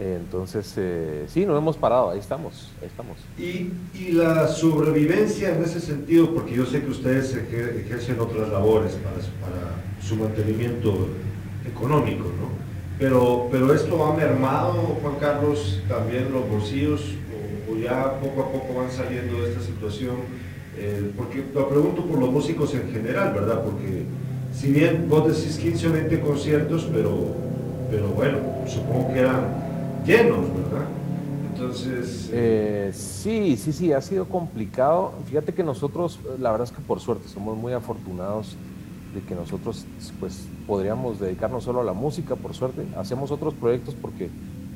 Entonces, 0.00 0.72
eh, 0.78 1.26
sí, 1.28 1.44
no 1.44 1.58
hemos 1.58 1.76
parado, 1.76 2.08
ahí 2.08 2.18
estamos, 2.18 2.70
ahí 2.80 2.86
estamos. 2.86 3.18
Y, 3.36 3.70
y, 3.94 4.12
la 4.12 4.48
sobrevivencia 4.48 5.54
en 5.54 5.62
ese 5.62 5.78
sentido, 5.78 6.34
porque 6.34 6.54
yo 6.54 6.64
sé 6.64 6.80
que 6.80 6.88
ustedes 6.88 7.36
ejercen 7.36 8.18
otras 8.18 8.48
labores 8.48 8.92
para, 8.94 9.16
para 9.16 9.74
su 10.02 10.16
mantenimiento 10.16 11.06
económico, 11.66 12.24
¿no? 12.24 12.48
Pero, 12.98 13.48
pero 13.52 13.74
esto 13.74 14.02
ha 14.06 14.16
mermado, 14.16 14.72
Juan 15.02 15.16
Carlos, 15.20 15.82
también 15.86 16.32
los 16.32 16.48
bolsillos, 16.48 17.02
o, 17.70 17.76
ya 17.76 18.18
poco 18.20 18.40
a 18.40 18.52
poco 18.52 18.80
van 18.80 18.90
saliendo 18.90 19.42
de 19.42 19.50
esta 19.50 19.60
situación. 19.60 20.16
Eh, 20.78 21.10
porque 21.14 21.44
lo 21.54 21.68
pregunto 21.68 22.06
por 22.06 22.18
los 22.18 22.30
músicos 22.30 22.74
en 22.74 22.90
general, 22.90 23.34
¿verdad? 23.34 23.62
Porque 23.64 24.04
si 24.54 24.72
bien 24.72 25.10
vos 25.10 25.28
decís 25.28 25.58
15 25.58 25.88
o 25.88 25.92
20 25.92 26.20
conciertos, 26.20 26.88
pero, 26.90 27.34
pero 27.90 28.08
bueno, 28.08 28.38
supongo 28.66 29.12
que 29.12 29.20
eran 29.20 29.69
llenos, 30.04 30.46
¿verdad? 30.54 30.86
Entonces... 31.52 32.30
Eh, 32.32 32.88
eh, 32.88 32.92
sí, 32.92 33.56
sí, 33.56 33.72
sí, 33.72 33.92
ha 33.92 34.00
sido 34.00 34.26
complicado. 34.26 35.12
Fíjate 35.26 35.52
que 35.52 35.62
nosotros, 35.62 36.18
la 36.38 36.50
verdad 36.50 36.68
es 36.68 36.72
que 36.72 36.82
por 36.82 37.00
suerte 37.00 37.28
somos 37.28 37.56
muy 37.56 37.72
afortunados 37.72 38.56
de 39.14 39.20
que 39.22 39.34
nosotros 39.34 39.86
pues 40.20 40.46
podríamos 40.66 41.18
dedicarnos 41.18 41.64
solo 41.64 41.80
a 41.80 41.84
la 41.84 41.92
música, 41.92 42.36
por 42.36 42.54
suerte. 42.54 42.86
Hacemos 42.96 43.30
otros 43.30 43.54
proyectos 43.54 43.94
porque 44.00 44.30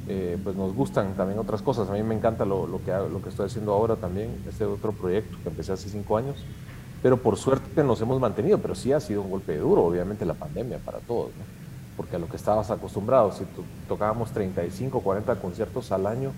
eh, 0.08 0.37
pues 0.42 0.56
nos 0.56 0.74
gustan 0.74 1.14
también 1.14 1.38
otras 1.38 1.62
cosas. 1.62 1.88
A 1.88 1.92
mí 1.92 2.02
me 2.02 2.14
encanta 2.14 2.44
lo, 2.44 2.66
lo, 2.66 2.84
que, 2.84 2.90
lo 2.90 3.22
que 3.22 3.28
estoy 3.30 3.46
haciendo 3.46 3.72
ahora 3.72 3.96
también, 3.96 4.30
este 4.48 4.64
otro 4.64 4.92
proyecto 4.92 5.37
que 5.42 5.48
empecé 5.48 5.72
hace 5.72 5.88
cinco 5.88 6.16
años. 6.16 6.37
Pero 7.02 7.18
por 7.18 7.37
suerte 7.37 7.84
nos 7.84 8.00
hemos 8.00 8.18
mantenido, 8.20 8.58
pero 8.58 8.74
sí 8.74 8.92
ha 8.92 9.00
sido 9.00 9.22
un 9.22 9.30
golpe 9.30 9.56
duro, 9.58 9.84
obviamente, 9.84 10.24
la 10.24 10.34
pandemia 10.34 10.78
para 10.78 10.98
todos. 10.98 11.28
¿no? 11.38 11.63
Porque 11.96 12.16
a 12.16 12.18
lo 12.18 12.28
que 12.28 12.37
estabas 12.37 12.70
acostumbrado, 12.70 13.33
si 13.33 13.44
tocábamos 13.88 14.30
35, 14.33 15.00
40 15.00 15.37
conciertos 15.37 15.92
al 15.92 16.07
año, 16.07 16.33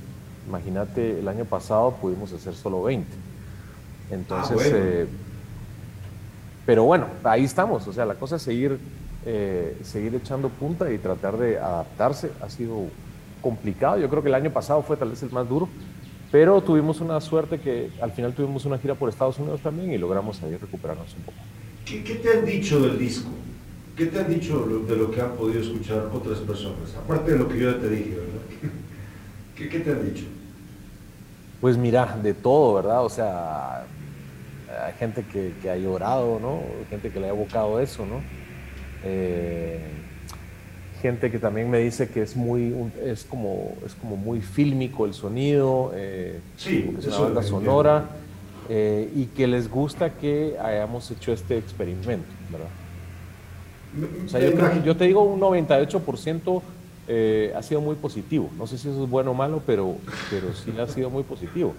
imagínate, 0.47 1.19
el 1.19 1.29
año 1.29 1.45
pasado 1.45 1.93
pudimos 1.93 2.33
hacer 2.33 2.55
solo 2.55 2.83
20. 2.83 3.09
Entonces, 4.11 4.59
ah, 4.61 4.77
eh, 4.77 5.07
pero 6.65 6.85
bueno, 6.85 7.07
ahí 7.25 7.45
estamos, 7.45 7.87
o 7.89 7.93
sea, 7.93 8.05
la 8.05 8.15
cosa 8.15 8.37
es 8.37 8.43
seguir, 8.43 8.79
eh, 9.25 9.77
seguir 9.83 10.15
echando 10.15 10.49
punta 10.49 10.93
y 10.93 10.99
tratar 10.99 11.37
de 11.39 11.59
adaptarse. 11.59 12.31
Ha 12.43 12.51
sido 12.51 12.85
complicado, 13.41 13.99
yo 13.99 14.09
creo 14.09 14.23
que 14.23 14.29
el 14.29 14.35
año 14.35 14.51
pasado 14.51 14.83
fue 14.83 14.97
tal 14.97 15.11
vez 15.11 15.23
el 15.23 15.31
más 15.31 15.49
duro, 15.49 15.69
pero 16.31 16.61
tuvimos 16.61 17.01
una 17.01 17.21
suerte 17.21 17.61
que 17.61 17.91
al 18.01 18.13
final 18.13 18.35
tuvimos 18.35 18.65
una 18.67 18.79
gira 18.79 18.95
por 18.95 19.09
Estados 19.09 19.39
Unidos 19.39 19.61
también 19.61 19.93
y 19.93 19.99
logramos 19.99 20.43
ahí 20.43 20.57
recuperarnos 20.57 21.15
un 21.15 21.23
poco. 21.23 21.39
¿Qué, 21.85 22.03
qué 22.03 22.17
te 22.17 22.39
han 22.39 22.45
dicho 22.45 22.81
del 22.81 22.99
disco? 22.99 23.31
¿Qué 23.97 24.07
te 24.07 24.19
han 24.19 24.29
dicho 24.29 24.67
de 24.87 24.95
lo 24.95 25.11
que 25.11 25.23
han 25.23 25.33
podido 25.33 25.63
escuchar 25.63 26.11
otras 26.13 26.41
personas? 26.41 26.95
Aparte 27.03 27.33
de 27.33 27.39
lo 27.39 27.49
que 27.49 27.59
yo 27.59 27.71
ya 27.71 27.81
te 27.81 27.89
dije, 27.89 28.11
¿verdad? 28.11 28.75
¿Qué, 29.57 29.81
te 29.81 29.91
han 29.91 30.05
dicho? 30.05 30.27
Pues 31.63 31.79
mira, 31.79 32.19
de 32.23 32.35
todo, 32.35 32.75
¿verdad? 32.75 33.03
O 33.03 33.09
sea, 33.09 33.87
hay 34.85 34.93
gente 34.99 35.25
que, 35.25 35.71
ha 35.71 35.77
llorado, 35.77 36.39
¿no? 36.39 36.61
Gente 36.91 37.11
que 37.11 37.19
le 37.19 37.27
ha 37.27 37.31
evocado 37.31 37.81
eso, 37.81 38.05
¿no? 38.05 38.21
Eh, 39.03 39.81
gente 41.01 41.31
que 41.31 41.39
también 41.39 41.71
me 41.71 41.79
dice 41.79 42.11
que 42.11 42.21
es 42.21 42.37
muy, 42.37 42.75
es 43.03 43.25
como, 43.25 43.77
es 43.87 43.95
como 43.95 44.17
muy 44.17 44.43
fílmico 44.43 45.07
el 45.07 45.15
sonido, 45.15 45.93
eh, 45.95 46.41
sí, 46.59 46.95
es 46.99 47.07
una 47.07 47.19
banda 47.19 47.43
sonora, 47.43 48.11
eh, 48.69 49.11
y 49.15 49.25
que 49.27 49.47
les 49.47 49.71
gusta 49.71 50.11
que 50.11 50.59
hayamos 50.63 51.11
hecho 51.11 51.33
este 51.33 51.57
experimento, 51.57 52.29
¿verdad? 52.53 52.69
O 54.25 54.29
sea, 54.29 54.41
yo, 54.85 54.97
te 54.97 55.05
digo 55.05 55.23
un 55.23 55.41
98% 55.41 56.63
eh, 57.09 57.53
ha 57.57 57.63
sido 57.63 57.81
muy 57.81 57.97
positivo. 57.97 58.51
No 58.59 58.67
sé 58.67 58.79
si 58.79 58.89
eso 58.89 59.05
es 59.05 59.11
bueno 59.11 59.31
o 59.31 59.35
malo, 59.35 59.63
pero, 59.65 59.97
pero 60.31 60.53
sí 60.55 60.73
ha 60.79 60.87
sido 60.87 61.11
muy 61.11 61.23
positivo. 61.23 61.75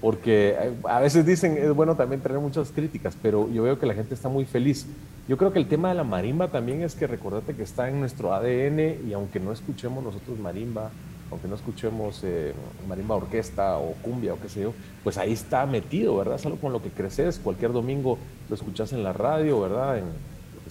Porque 0.00 0.56
eh, 0.58 0.72
a 0.84 1.00
veces 1.00 1.24
dicen 1.24 1.56
es 1.56 1.72
bueno 1.72 1.94
también 1.94 2.20
tener 2.20 2.38
muchas 2.38 2.70
críticas, 2.70 3.16
pero 3.20 3.50
yo 3.50 3.62
veo 3.62 3.78
que 3.78 3.86
la 3.86 3.94
gente 3.94 4.14
está 4.14 4.28
muy 4.28 4.44
feliz. 4.44 4.86
Yo 5.28 5.36
creo 5.36 5.52
que 5.52 5.58
el 5.58 5.68
tema 5.68 5.88
de 5.88 5.94
la 5.94 6.04
marimba 6.04 6.48
también 6.48 6.82
es 6.82 6.94
que 6.94 7.06
recordate 7.06 7.54
que 7.54 7.62
está 7.62 7.88
en 7.88 8.00
nuestro 8.00 8.34
ADN 8.34 9.08
y 9.08 9.12
aunque 9.12 9.40
no 9.40 9.52
escuchemos 9.52 10.04
nosotros 10.04 10.38
marimba, 10.38 10.90
aunque 11.30 11.48
no 11.48 11.56
escuchemos 11.56 12.20
eh, 12.22 12.52
marimba 12.88 13.16
orquesta 13.16 13.78
o 13.78 13.94
cumbia 14.02 14.34
o 14.34 14.40
qué 14.40 14.48
sé 14.48 14.62
yo, 14.62 14.72
pues 15.02 15.18
ahí 15.18 15.32
está 15.32 15.66
metido, 15.66 16.16
¿verdad? 16.16 16.36
Es 16.36 16.46
algo 16.46 16.58
con 16.58 16.72
lo 16.72 16.82
que 16.82 16.90
creces. 16.90 17.40
Cualquier 17.42 17.72
domingo 17.72 18.18
lo 18.48 18.54
escuchas 18.54 18.92
en 18.92 19.02
la 19.02 19.12
radio, 19.12 19.60
¿verdad? 19.60 19.98
En, 19.98 20.04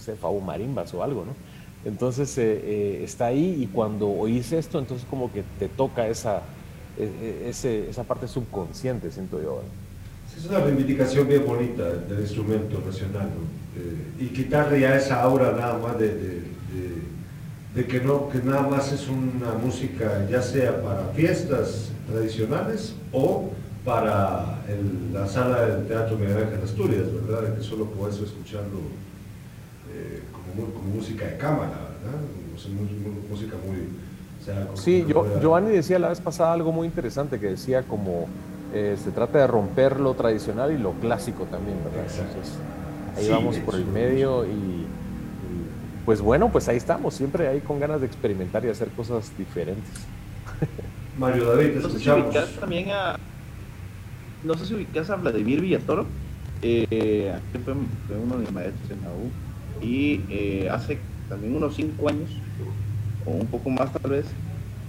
sé, 0.00 0.16
Fabo 0.16 0.40
Marimbas 0.40 0.92
o 0.94 1.02
algo, 1.02 1.24
¿no? 1.24 1.32
Entonces 1.86 2.36
eh, 2.38 2.60
eh, 2.64 3.00
está 3.04 3.26
ahí 3.26 3.62
y 3.62 3.68
cuando 3.68 4.08
oís 4.08 4.50
esto, 4.50 4.80
entonces 4.80 5.06
como 5.08 5.32
que 5.32 5.44
te 5.58 5.68
toca 5.68 6.08
esa, 6.08 6.42
e, 6.98 7.48
e, 7.48 7.88
esa 7.88 8.02
parte 8.02 8.26
subconsciente, 8.26 9.10
siento 9.12 9.40
yo. 9.40 9.62
Es 10.36 10.44
una 10.46 10.58
reivindicación 10.58 11.28
bien 11.28 11.46
bonita 11.46 11.84
del 11.84 12.20
instrumento 12.20 12.82
nacional, 12.84 13.28
¿no? 13.28 13.80
Eh, 13.80 14.24
y 14.24 14.26
quitarle 14.28 14.80
ya 14.80 14.96
esa 14.96 15.22
aura 15.22 15.52
nada 15.52 15.78
más 15.78 15.96
de, 15.98 16.42
de, 17.74 17.86
que, 17.86 18.00
no, 18.00 18.28
que 18.30 18.38
nada 18.38 18.62
más 18.62 18.90
es 18.90 19.06
una 19.06 19.52
música 19.62 20.26
ya 20.28 20.42
sea 20.42 20.82
para 20.82 21.08
fiestas 21.14 21.90
tradicionales 22.10 22.94
o 23.12 23.50
para 23.84 24.58
la 25.12 25.28
sala 25.28 25.66
del 25.66 25.86
Teatro 25.86 26.16
Miguel 26.16 26.38
Ángel 26.38 26.62
Asturias, 26.64 27.04
¿verdad? 27.28 27.54
Que 27.56 27.62
solo 27.62 27.84
puedes 27.84 28.18
escucharlo 28.18 28.80
como, 30.32 30.94
música 30.94 31.26
de 31.26 31.36
cámara, 31.36 31.90
¿verdad? 32.02 32.20
música 33.28 33.56
muy... 33.66 34.76
sí, 34.76 35.04
yo, 35.08 35.26
Giovanni 35.40 35.70
decía 35.70 35.98
la 35.98 36.08
vez 36.08 36.20
pasada 36.20 36.52
algo 36.52 36.72
muy 36.72 36.86
interesante, 36.86 37.38
que 37.38 37.48
decía 37.48 37.82
como 37.82 38.26
eh, 38.74 38.96
se 39.02 39.10
trata 39.10 39.38
de 39.38 39.46
romper 39.46 40.00
lo 40.00 40.14
tradicional 40.14 40.72
y 40.72 40.78
lo 40.78 40.92
clásico 40.92 41.44
también, 41.44 41.78
¿verdad? 41.84 42.04
Entonces, 42.10 42.58
ahí 43.16 43.28
vamos 43.28 43.56
por 43.58 43.74
el 43.74 43.86
medio 43.86 44.44
y, 44.44 44.86
pues 46.04 46.20
bueno, 46.20 46.50
pues 46.50 46.68
ahí 46.68 46.76
estamos, 46.76 47.14
siempre 47.14 47.48
ahí 47.48 47.60
con 47.60 47.80
ganas 47.80 48.00
de 48.00 48.06
experimentar 48.06 48.64
y 48.64 48.68
hacer 48.68 48.88
cosas 48.88 49.32
diferentes. 49.38 49.90
Mario 51.18 51.46
David, 51.46 51.68
te 51.68 51.74
No 51.76 51.82
sé 51.82 51.88
si 51.88 51.96
escuchamos. 51.96 52.26
ubicas 52.26 52.50
también 52.60 52.90
a. 52.90 53.16
No 54.44 54.54
sé 54.54 54.66
si 54.66 54.74
ubicas 54.74 55.08
a 55.10 55.16
Vladimir 55.16 55.60
Villatoro. 55.60 56.06
Eh, 56.62 57.34
fue, 57.64 57.74
fue 58.06 58.16
uno 58.16 58.34
de 58.34 58.40
mis 58.40 58.52
maestros 58.52 58.90
en 58.90 59.02
la 59.02 59.08
U. 59.08 59.30
Y 59.80 60.26
eh, 60.30 60.68
hace 60.70 61.10
también 61.28 61.54
unos 61.56 61.76
cinco 61.76 62.08
años, 62.08 62.46
o 63.20 63.32
un 63.32 63.50
poco 63.50 63.70
más 63.70 63.92
tal 63.92 64.12
vez, 64.12 64.38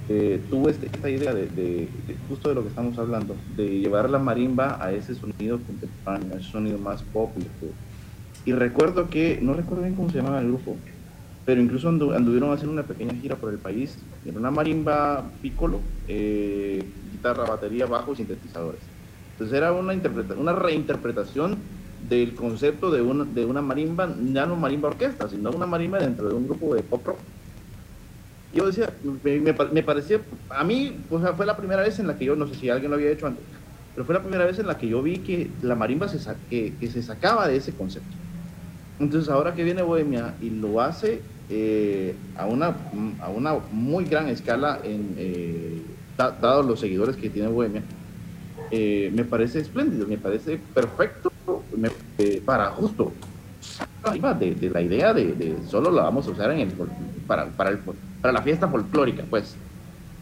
eh, 0.07 0.47
tuvo 0.49 0.69
este- 0.69 0.87
esta 0.93 1.09
idea 1.09 1.33
de, 1.33 1.47
de- 1.47 2.03
de 2.05 2.17
justo 2.19 2.49
de 2.49 2.55
lo 2.55 2.63
que 2.63 2.69
estamos 2.69 2.97
hablando, 2.99 3.43
de 3.47 3.79
llevar 3.79 4.09
la 4.09 4.19
marimba 4.19 4.77
a 4.83 4.93
ese 4.93 5.15
sonido 5.15 5.63
contemporáneo, 5.65 6.35
a 6.35 6.39
ese 6.39 6.49
sonido 6.49 6.79
más 6.79 7.03
pop. 7.03 7.37
y 8.45 8.53
recuerdo 8.53 9.09
que, 9.09 9.39
no 9.41 9.53
recuerdo 9.53 9.83
bien 9.83 9.95
cómo 9.95 10.09
se 10.09 10.17
llamaba 10.19 10.39
el 10.39 10.47
grupo, 10.47 10.81
pero 11.45 11.61
incluso 11.61 11.89
andu- 11.91 12.15
anduvieron 12.15 12.51
haciendo 12.53 12.73
una 12.73 12.87
pequeña 12.87 13.15
gira 13.15 13.37
por 13.39 13.51
el 13.53 13.61
país. 13.61 14.09
Era 14.23 14.39
una 14.39 14.51
marimba 14.51 15.33
piccolo, 15.41 15.93
eh, 16.07 16.93
guitarra, 17.05 17.45
batería, 17.45 17.85
bajo 17.87 18.13
y 18.13 18.17
sintetizadores. 18.17 18.91
Entonces 19.31 19.57
era 19.57 19.73
una, 19.73 19.93
una 20.37 20.53
reinterpretación 20.53 21.76
del 21.99 22.35
concepto 22.35 22.91
de 22.91 23.01
una, 23.01 23.25
de 23.25 23.45
una 23.45 23.61
marimba, 23.61 24.15
ya 24.33 24.45
no 24.45 24.55
marimba 24.55 24.89
orquesta, 24.89 25.27
sino 25.27 25.49
una 25.51 25.65
marimba 25.65 25.99
dentro 25.99 26.27
de 26.29 26.35
un 26.35 26.47
grupo 26.47 26.75
de 26.75 26.83
pop 26.83 27.05
rock. 27.07 27.19
Yo 28.53 28.65
decía, 28.65 28.89
me, 29.23 29.39
me 29.39 29.53
pa- 29.53 29.69
me 29.71 29.83
parecía, 29.83 30.21
a 30.49 30.63
mí 30.63 31.05
pues, 31.09 31.23
fue 31.35 31.45
la 31.45 31.57
primera 31.57 31.81
vez 31.81 31.99
en 31.99 32.07
la 32.07 32.17
que 32.17 32.25
yo, 32.25 32.35
no 32.35 32.47
sé 32.47 32.55
si 32.55 32.69
alguien 32.69 32.91
lo 32.91 32.95
había 32.95 33.11
hecho 33.11 33.27
antes, 33.27 33.43
pero 33.93 34.05
fue 34.05 34.15
la 34.15 34.21
primera 34.21 34.45
vez 34.45 34.57
en 34.59 34.67
la 34.67 34.77
que 34.77 34.87
yo 34.87 35.01
vi 35.01 35.17
que 35.17 35.51
la 35.61 35.75
marimba 35.75 36.07
se, 36.07 36.17
que, 36.49 36.77
se 36.89 37.01
sacaba 37.01 37.47
de 37.47 37.57
ese 37.57 37.75
concepto. 37.75 38.15
Entonces 38.99 39.29
ahora 39.29 39.53
que 39.53 39.63
viene 39.63 39.81
Bohemia 39.81 40.35
y 40.39 40.49
lo 40.49 40.79
hace 40.81 41.21
eh, 41.49 42.15
a, 42.35 42.45
una, 42.47 42.75
a 43.21 43.29
una 43.29 43.53
muy 43.71 44.05
gran 44.05 44.27
escala, 44.29 44.79
en, 44.83 45.13
eh, 45.17 45.83
da- 46.17 46.31
dados 46.31 46.65
los 46.65 46.79
seguidores 46.79 47.15
que 47.17 47.29
tiene 47.29 47.47
Bohemia, 47.49 47.83
eh, 48.71 49.11
me 49.13 49.23
parece 49.25 49.59
espléndido, 49.59 50.07
me 50.07 50.17
parece 50.17 50.57
perfecto 50.57 51.29
me- 51.75 51.89
eh, 52.17 52.41
para 52.45 52.71
justo 52.71 53.13
de, 54.39 54.55
de 54.55 54.69
la 54.69 54.81
idea 54.81 55.13
de, 55.13 55.33
de 55.33 55.55
solo 55.67 55.91
la 55.91 56.03
vamos 56.03 56.27
a 56.27 56.31
usar 56.31 56.51
en 56.51 56.59
el, 56.59 56.67
para, 57.27 57.45
para, 57.51 57.71
el, 57.71 57.79
para 58.21 58.31
la 58.33 58.41
fiesta 58.41 58.67
folclórica, 58.67 59.23
pues. 59.29 59.55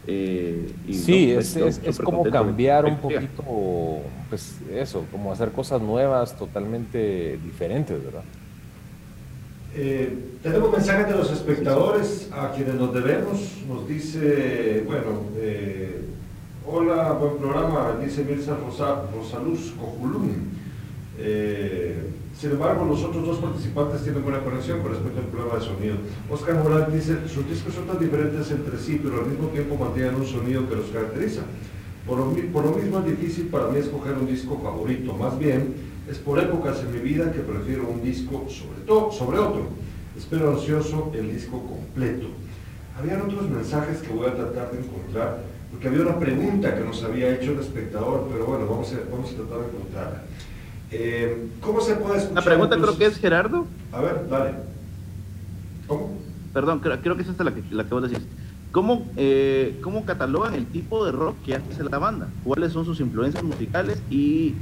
Eh, 0.08 0.72
y 0.88 0.92
Sí, 0.94 1.32
no, 1.34 1.40
es, 1.40 1.56
es, 1.56 1.98
como 1.98 2.22
cambiar 2.24 2.84
un 2.84 2.96
poquito, 2.98 3.42
pues 4.28 4.56
eso, 4.72 5.04
como 5.10 5.32
hacer 5.32 5.50
cosas 5.50 5.80
nuevas, 5.82 6.36
totalmente 6.36 7.38
diferentes, 7.44 8.02
¿verdad? 8.04 8.22
Eh, 9.76 10.16
tenemos 10.42 10.72
mensajes 10.72 11.08
de 11.08 11.14
los 11.16 11.30
espectadores 11.32 12.28
a 12.32 12.52
quienes 12.52 12.74
nos 12.76 12.94
debemos. 12.94 13.40
Nos 13.68 13.88
dice, 13.88 14.82
bueno, 14.86 15.04
eh, 15.38 16.00
hola, 16.66 17.12
buen 17.12 17.36
programa, 17.38 17.96
dice 18.02 18.24
Mirza 18.24 18.56
Rosa, 18.56 19.02
Rosaluz 19.14 19.72
Cojulún. 19.78 20.50
Eh, 21.18 22.10
sin 22.38 22.50
embargo, 22.50 22.84
los 22.84 23.02
otros 23.02 23.24
dos 23.26 23.38
participantes 23.38 24.02
tienen 24.02 24.22
buena 24.22 24.40
conexión 24.40 24.80
con 24.82 24.90
respecto 24.92 25.20
al 25.20 25.26
problema 25.26 25.54
de 25.58 25.64
sonido. 25.64 25.96
Oscar 26.30 26.62
Morán 26.62 26.92
dice, 26.92 27.16
sus 27.28 27.48
discos 27.48 27.74
son 27.74 27.86
tan 27.86 27.98
diferentes 27.98 28.50
entre 28.50 28.78
sí, 28.78 29.00
pero 29.02 29.20
al 29.22 29.26
mismo 29.26 29.48
tiempo 29.48 29.76
mantienen 29.76 30.16
un 30.16 30.26
sonido 30.26 30.68
que 30.68 30.76
los 30.76 30.86
caracteriza. 30.90 31.42
Por 32.06 32.18
lo, 32.18 32.26
mi- 32.26 32.42
por 32.42 32.64
lo 32.64 32.72
mismo 32.72 32.98
es 32.98 33.06
difícil 33.06 33.46
para 33.46 33.68
mí 33.68 33.78
escoger 33.78 34.12
un 34.14 34.26
disco 34.26 34.60
favorito, 34.62 35.12
más 35.14 35.38
bien 35.38 35.74
es 36.10 36.18
por 36.18 36.38
épocas 36.38 36.80
en 36.80 36.92
mi 36.92 36.98
vida 37.00 37.32
que 37.32 37.40
prefiero 37.40 37.88
un 37.88 38.02
disco 38.02 38.44
sobre 38.48 38.80
todo 38.86 39.10
sobre 39.10 39.38
otro. 39.38 39.66
Espero 40.16 40.50
ansioso 40.52 41.10
el 41.14 41.32
disco 41.32 41.62
completo. 41.62 42.28
Habían 42.98 43.22
otros 43.22 43.48
mensajes 43.50 43.98
que 43.98 44.12
voy 44.12 44.26
a 44.26 44.34
tratar 44.34 44.70
de 44.72 44.78
encontrar, 44.78 45.42
porque 45.70 45.88
había 45.88 46.02
una 46.02 46.18
pregunta 46.18 46.74
que 46.74 46.84
nos 46.84 47.02
había 47.02 47.34
hecho 47.34 47.52
el 47.52 47.60
espectador, 47.60 48.28
pero 48.32 48.46
bueno, 48.46 48.66
vamos 48.66 48.92
a, 48.92 49.10
vamos 49.10 49.30
a 49.32 49.34
tratar 49.36 49.58
de 49.58 49.64
encontrarla. 49.66 50.22
Eh, 50.92 51.46
¿Cómo 51.60 51.80
se 51.80 51.94
puede 51.96 52.18
escuchar? 52.18 52.34
La 52.36 52.42
pregunta 52.44 52.74
entonces- 52.76 52.96
creo 52.96 53.08
que 53.10 53.14
es 53.14 53.20
Gerardo. 53.20 53.66
A 53.92 54.00
ver, 54.00 54.28
dale. 54.30 54.50
¿Cómo? 55.86 56.18
Perdón, 56.52 56.80
creo, 56.80 57.00
creo 57.00 57.16
que 57.16 57.22
es 57.22 57.28
esta 57.28 57.44
la 57.44 57.52
que, 57.54 57.62
la 57.70 57.84
que 57.84 57.90
vos 57.94 58.08
decís. 58.10 58.24
¿Cómo, 58.72 59.06
eh, 59.16 59.78
¿Cómo 59.82 60.04
catalogan 60.04 60.54
el 60.54 60.66
tipo 60.66 61.04
de 61.04 61.12
rock 61.12 61.36
que 61.44 61.54
hace 61.54 61.82
la 61.84 61.98
banda? 61.98 62.28
¿Cuáles 62.44 62.72
son 62.72 62.84
sus 62.84 63.00
influencias 63.00 63.42
musicales? 63.42 64.00
Y 64.10 64.54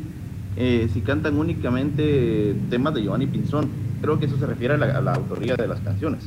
eh, 0.57 0.89
si 0.93 1.01
cantan 1.01 1.37
únicamente 1.37 2.55
temas 2.71 2.95
de 2.95 3.03
Giovanni 3.03 3.27
Pinzón. 3.27 3.69
Creo 4.01 4.19
que 4.21 4.27
eso 4.27 4.37
se 4.39 4.47
refiere 4.47 4.75
a 4.75 4.77
la, 4.77 4.99
a 4.99 5.01
la 5.01 5.15
autoría 5.15 5.57
de 5.57 5.67
las 5.67 5.81
canciones. 5.81 6.25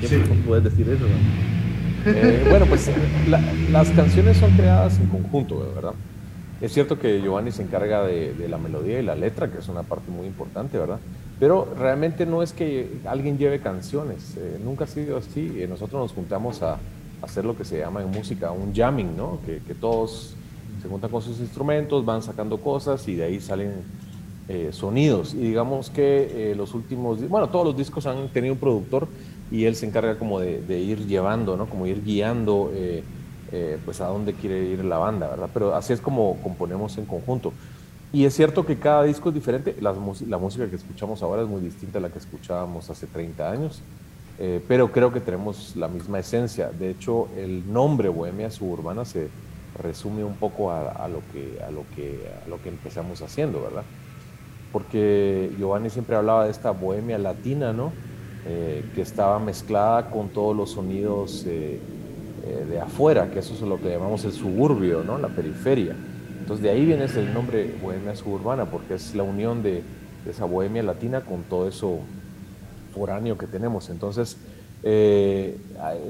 ¿Qué 0.00 0.06
Sí. 0.08 0.16
puedes 0.46 0.62
decir 0.64 0.88
eso? 0.88 1.04
no? 1.04 1.57
Eh, 2.06 2.46
bueno, 2.48 2.66
pues 2.66 2.90
la- 3.28 3.42
las 3.70 3.90
canciones 3.90 4.36
son 4.36 4.50
creadas 4.52 4.98
en 4.98 5.06
conjunto, 5.06 5.72
¿verdad? 5.74 5.94
Es 6.60 6.72
cierto 6.72 6.98
que 6.98 7.20
Giovanni 7.20 7.52
se 7.52 7.62
encarga 7.62 8.02
de, 8.02 8.48
la 8.48 8.58
melodía 8.58 8.98
y 8.98 9.04
la 9.04 9.14
letra, 9.14 9.48
que 9.48 9.58
es 9.58 9.68
una 9.68 9.84
parte 9.84 10.10
muy 10.10 10.26
importante, 10.26 10.76
¿verdad? 10.76 10.98
Pero 11.38 11.68
realmente 11.78 12.26
no 12.26 12.42
es 12.42 12.52
que 12.52 12.98
alguien 13.06 13.38
lleve 13.38 13.60
canciones, 13.60 14.36
eh, 14.36 14.58
nunca 14.64 14.84
ha 14.84 14.88
sido 14.88 15.18
así. 15.18 15.52
Eh, 15.56 15.68
nosotros 15.68 16.02
nos 16.02 16.12
juntamos 16.12 16.62
a, 16.62 16.78
hacer 17.20 17.44
lo 17.44 17.56
que 17.56 17.64
se 17.64 17.78
llama 17.78 18.00
en 18.00 18.10
música 18.12 18.52
un 18.52 18.72
jamming, 18.72 19.16
¿no? 19.16 19.40
Que, 19.44 19.74
todos 19.74 20.34
se 20.80 20.88
juntan 20.88 21.10
con 21.10 21.20
sus 21.20 21.40
instrumentos, 21.40 22.04
van 22.04 22.22
sacando 22.22 22.58
cosas 22.58 23.06
y 23.08 23.16
de 23.16 23.24
ahí 23.24 23.40
salen 23.40 23.72
sonidos. 24.70 25.34
Y 25.34 25.38
digamos 25.38 25.90
que 25.90 26.54
los 26.56 26.74
últimos, 26.74 27.28
bueno, 27.28 27.48
todos 27.48 27.66
los 27.66 27.76
discos 27.76 28.06
han 28.06 28.28
tenido 28.28 28.54
un 28.54 28.60
productor 28.60 29.08
y 29.50 29.64
él 29.64 29.76
se 29.76 29.86
encarga 29.86 30.18
como 30.18 30.40
de, 30.40 30.78
ir 30.78 31.06
llevando, 31.06 31.56
¿no? 31.56 31.66
Como 31.66 31.86
ir 31.86 32.02
guiando, 32.04 32.70
eh, 32.74 33.02
eh, 33.52 33.78
pues 33.84 34.00
a 34.00 34.06
dónde 34.06 34.34
quiere 34.34 34.64
ir 34.64 34.84
la 34.84 34.98
banda, 34.98 35.28
¿verdad? 35.28 35.48
Pero 35.52 35.74
así 35.74 35.92
es 35.92 36.00
como 36.00 36.36
componemos 36.42 36.98
en 36.98 37.06
conjunto. 37.06 37.52
Y 38.12 38.24
es 38.24 38.34
cierto 38.34 38.64
que 38.64 38.78
cada 38.78 39.04
disco 39.04 39.28
es 39.28 39.34
diferente. 39.34 39.76
La 39.80 40.38
música 40.38 40.68
que 40.68 40.76
escuchamos 40.76 41.22
ahora 41.22 41.42
es 41.42 41.48
muy 41.48 41.60
distinta 41.60 41.98
a 41.98 42.02
la 42.02 42.08
que 42.08 42.18
escuchábamos 42.18 42.88
hace 42.90 43.06
30 43.06 43.50
años. 43.50 43.82
Eh, 44.38 44.62
pero 44.68 44.92
creo 44.92 45.12
que 45.12 45.20
tenemos 45.20 45.74
la 45.76 45.88
misma 45.88 46.20
esencia. 46.20 46.70
De 46.70 46.90
hecho, 46.90 47.28
el 47.36 47.70
nombre 47.70 48.08
Bohemia 48.08 48.50
Suburbana 48.50 49.04
se 49.04 49.28
resume 49.82 50.24
un 50.24 50.34
poco 50.34 50.70
a, 50.70 50.90
a 50.90 51.08
lo, 51.08 51.20
que, 51.32 51.58
a, 51.66 51.70
lo, 51.70 51.84
que, 51.94 52.20
a 52.44 52.48
lo 52.48 52.62
que 52.62 52.68
empezamos 52.68 53.20
haciendo, 53.20 53.62
¿verdad? 53.62 53.82
Porque 54.72 55.50
Giovanni 55.58 55.90
siempre 55.90 56.16
hablaba 56.16 56.44
de 56.44 56.50
esta 56.50 56.70
bohemia 56.70 57.18
latina, 57.18 57.72
¿no? 57.72 57.92
Eh, 58.46 58.82
que 58.94 59.02
estaba 59.02 59.38
mezclada 59.38 60.10
con 60.10 60.28
todos 60.28 60.56
los 60.56 60.70
sonidos 60.70 61.44
eh, 61.46 61.78
eh, 62.46 62.64
de 62.70 62.80
afuera, 62.80 63.30
que 63.30 63.40
eso 63.40 63.52
es 63.52 63.60
lo 63.60 63.78
que 63.78 63.90
llamamos 63.90 64.24
el 64.24 64.32
suburbio, 64.32 65.02
¿no? 65.04 65.18
La 65.18 65.28
periferia. 65.28 65.94
Entonces 66.40 66.62
de 66.62 66.70
ahí 66.70 66.86
viene 66.86 67.04
el 67.04 67.34
nombre 67.34 67.74
bohemia 67.82 68.16
suburbana, 68.16 68.64
porque 68.64 68.94
es 68.94 69.14
la 69.14 69.22
unión 69.22 69.62
de, 69.62 69.82
de 70.24 70.30
esa 70.30 70.46
bohemia 70.46 70.82
latina 70.82 71.20
con 71.22 71.42
todo 71.42 71.68
eso 71.68 71.98
foráneo 72.94 73.36
que 73.36 73.46
tenemos. 73.46 73.90
Entonces, 73.90 74.38
eh, 74.82 75.58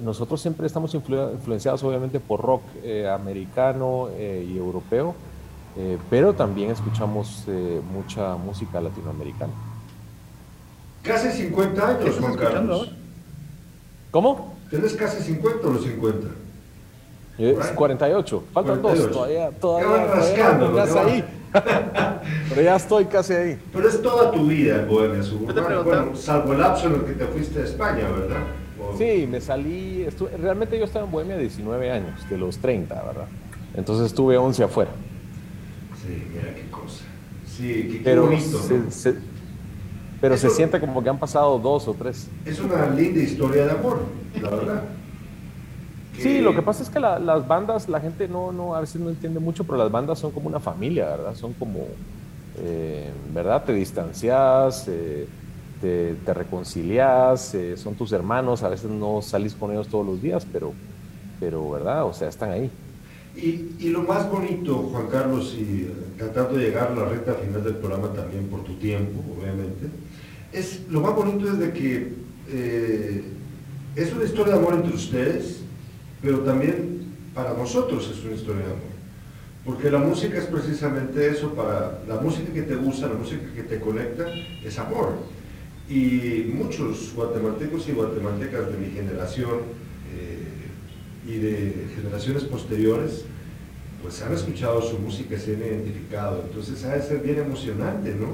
nosotros 0.05 0.41
siempre 0.41 0.67
estamos 0.67 0.95
influ- 0.95 1.33
influenciados 1.33 1.83
obviamente 1.83 2.21
por 2.21 2.41
rock 2.41 2.63
eh, 2.85 3.09
americano 3.09 4.11
eh, 4.17 4.47
y 4.49 4.57
europeo, 4.57 5.15
pero 6.11 6.35
también 6.35 6.71
escuchamos 6.71 7.45
mucha 7.93 8.37
música 8.37 8.81
latinoamericana. 8.81 9.53
Casi 11.09 11.31
50 11.31 11.99
¿Qué 11.99 12.05
años, 12.05 12.17
Juan 12.21 12.35
Carlos. 12.37 12.79
ahora? 12.81 12.91
¿Cómo? 14.11 14.55
¿Tienes 14.71 14.93
casi 14.95 15.23
50 15.23 15.67
o 15.67 15.73
los 15.73 15.83
50? 15.85 16.29
Eh, 17.39 17.53
Por 17.55 17.63
ahí. 17.63 17.75
48. 17.75 18.45
Faltan 18.53 18.81
48. 18.81 19.03
dos. 19.07 19.13
Todavía, 19.17 19.51
Ya 19.51 19.57
todavía, 19.59 19.89
van 19.89 20.07
todavía 20.07 20.15
rascando, 20.27 20.67
pongas 20.67 20.95
van. 20.95 21.07
ahí. 21.09 21.25
Pero 22.51 22.63
ya 22.63 22.77
estoy 22.77 23.05
casi 23.07 23.33
ahí. 23.33 23.59
Pero 23.73 23.89
es 23.89 24.03
toda 24.03 24.31
tu 24.31 24.47
vida 24.47 24.81
en 24.83 24.89
Bohemia 24.89 25.23
Suburbana. 25.23 25.81
Bueno, 25.81 26.17
salvo 26.17 26.53
el 26.53 26.59
lapso 26.61 26.89
en 26.89 26.95
el 26.97 27.05
que 27.05 27.13
te 27.13 27.27
fuiste 27.27 27.61
a 27.61 27.65
España, 27.65 28.09
¿verdad? 28.11 28.39
O- 28.81 28.97
Sí, 28.99 29.27
me 29.31 29.41
salí. 29.41 30.03
estuve- 30.07 30.37
realmente 30.37 30.79
yo 30.79 30.85
estaba 30.85 31.07
en 31.07 31.11
Bohemia 31.11 31.39
19 31.39 31.91
años, 31.91 32.29
de 32.29 32.37
los 32.37 32.59
30, 32.59 32.95
¿verdad? 33.03 33.27
Entonces 33.75 34.07
estuve 34.07 34.37
11 34.37 34.63
afuera. 34.65 34.91
Sí, 36.05 36.23
mira 36.35 36.55
qué 36.55 36.69
cosa. 36.71 37.05
Sí, 37.47 37.67
qué, 37.73 37.89
qué 37.99 38.01
Pero, 38.05 38.25
bonito. 38.27 38.59
se, 38.59 38.75
¿no? 38.79 38.91
se- 38.91 39.15
pero 40.21 40.37
se 40.37 40.51
siente 40.51 40.81
como 40.81 41.03
que 41.03 41.11
han 41.11 41.19
pasado 41.21 41.59
dos 41.59 41.89
o 41.89 41.97
tres. 41.97 42.35
Es 42.45 42.59
una 42.61 42.89
linda 42.89 43.21
historia 43.21 43.65
de 43.65 43.71
amor, 43.73 44.29
la 44.41 44.51
verdad. 44.51 45.05
Sí, 46.17 46.41
lo 46.41 46.53
que 46.55 46.63
pasa 46.63 46.83
es 46.83 46.91
que 46.91 46.99
la- 46.99 47.19
las 47.21 47.47
bandas, 47.47 47.89
la 47.89 48.01
gente 48.01 48.27
no, 48.29 48.51
no, 48.53 48.75
a 48.75 48.81
veces 48.81 49.01
no 49.01 49.09
entiende 49.11 49.39
mucho, 49.39 49.65
pero 49.65 49.79
las 49.79 49.91
bandas 49.91 50.19
son 50.19 50.33
como 50.33 50.49
una 50.49 50.59
familia, 50.61 51.07
¿verdad? 51.11 51.35
Son 51.35 51.55
como, 51.55 51.99
eh, 52.55 53.15
¿verdad? 53.29 53.65
Te 53.65 53.73
distancias, 53.75 54.89
eh, 54.89 55.31
te, 55.79 56.17
te 56.19 56.35
reconcilias, 56.35 57.55
eh, 57.55 57.77
son 57.77 57.97
tus 57.97 58.13
hermanos, 58.13 58.63
a 58.65 58.69
veces 58.71 58.91
no 58.91 59.23
salís 59.23 59.57
con 59.57 59.73
ellos 59.73 59.89
todos 59.89 60.07
los 60.07 60.21
días, 60.21 60.47
pero, 60.47 60.79
pero 61.39 61.71
¿verdad? 61.71 62.07
O 62.07 62.13
sea, 62.15 62.29
están 62.29 62.53
ahí. 62.53 62.79
Y, 63.41 63.77
y 63.79 63.91
lo 63.91 64.03
más 64.03 64.29
bonito, 64.29 64.75
Juan 64.91 65.07
Carlos, 65.07 65.55
y 65.57 65.83
eh, 65.83 65.93
tratando 66.17 66.59
de 66.59 66.65
llegar 66.65 66.91
a 66.91 66.95
la 66.97 67.05
recta 67.05 67.35
final 67.35 67.63
del 67.63 67.77
programa 67.77 68.13
también 68.13 68.49
por 68.49 68.65
tu 68.65 68.75
tiempo, 68.75 69.23
obviamente, 69.39 69.87
es 70.53 70.83
lo 70.91 71.01
más 71.01 71.15
bonito 71.15 71.47
es 71.47 71.59
de 71.59 71.73
que 71.73 72.13
eh, 72.51 73.23
es 73.95 74.13
una 74.13 74.25
historia 74.25 74.55
de 74.55 74.59
amor 74.59 74.75
entre 74.75 74.93
ustedes, 74.93 75.61
pero 76.21 76.41
también 76.41 77.13
para 77.33 77.55
nosotros 77.55 78.11
es 78.13 78.25
una 78.25 78.35
historia 78.35 78.63
de 78.63 78.73
amor. 78.73 78.99
Porque 79.65 79.91
la 79.91 79.99
música 79.99 80.39
es 80.39 80.47
precisamente 80.47 81.29
eso, 81.29 81.53
para 81.55 82.01
la 82.09 82.21
música 82.21 82.53
que 82.53 82.63
te 82.63 82.75
gusta, 82.75 83.07
la 83.07 83.15
música 83.15 83.43
que 83.55 83.63
te 83.63 83.79
conecta, 83.79 84.27
es 84.65 84.79
amor. 84.79 85.13
Y 85.89 86.51
muchos 86.55 87.13
guatemaltecos 87.15 87.89
y 87.89 87.93
guatemaltecas 87.93 88.73
de 88.73 88.79
mi 88.79 88.91
generación 88.91 89.59
eh, 90.13 90.48
y 91.29 91.39
de 91.39 91.89
generaciones 91.95 92.45
posteriores, 92.45 93.25
pues 94.03 94.23
han 94.23 94.33
escuchado 94.33 94.81
su 94.81 94.99
música 94.99 95.35
y 95.37 95.39
se 95.39 95.55
han 95.55 95.61
identificado. 95.61 96.43
Entonces 96.47 96.85
ha 96.85 96.95
de 96.95 97.03
ser 97.03 97.19
bien 97.19 97.39
emocionante, 97.39 98.15
¿no? 98.15 98.29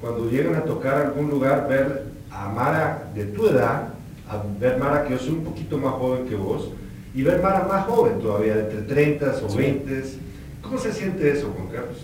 Cuando 0.00 0.30
llegan 0.30 0.54
a 0.54 0.64
tocar 0.64 1.06
algún 1.06 1.28
lugar, 1.28 1.68
ver 1.68 2.04
a 2.30 2.48
Mara 2.48 3.10
de 3.14 3.24
tu 3.26 3.48
edad, 3.48 3.94
a 4.28 4.42
ver 4.58 4.78
Mara 4.78 5.04
que 5.04 5.14
yo 5.14 5.18
soy 5.18 5.30
un 5.30 5.44
poquito 5.44 5.76
más 5.76 5.92
joven 5.94 6.26
que 6.26 6.36
vos, 6.36 6.70
y 7.14 7.22
ver 7.22 7.42
Mara 7.42 7.66
más 7.66 7.86
joven 7.86 8.20
todavía, 8.20 8.60
entre 8.60 8.82
30 8.82 9.40
o 9.46 9.54
20 9.54 10.30
¿Cómo 10.62 10.78
se 10.78 10.92
siente 10.92 11.30
eso, 11.30 11.52
Juan 11.56 11.68
Carlos? 11.68 11.98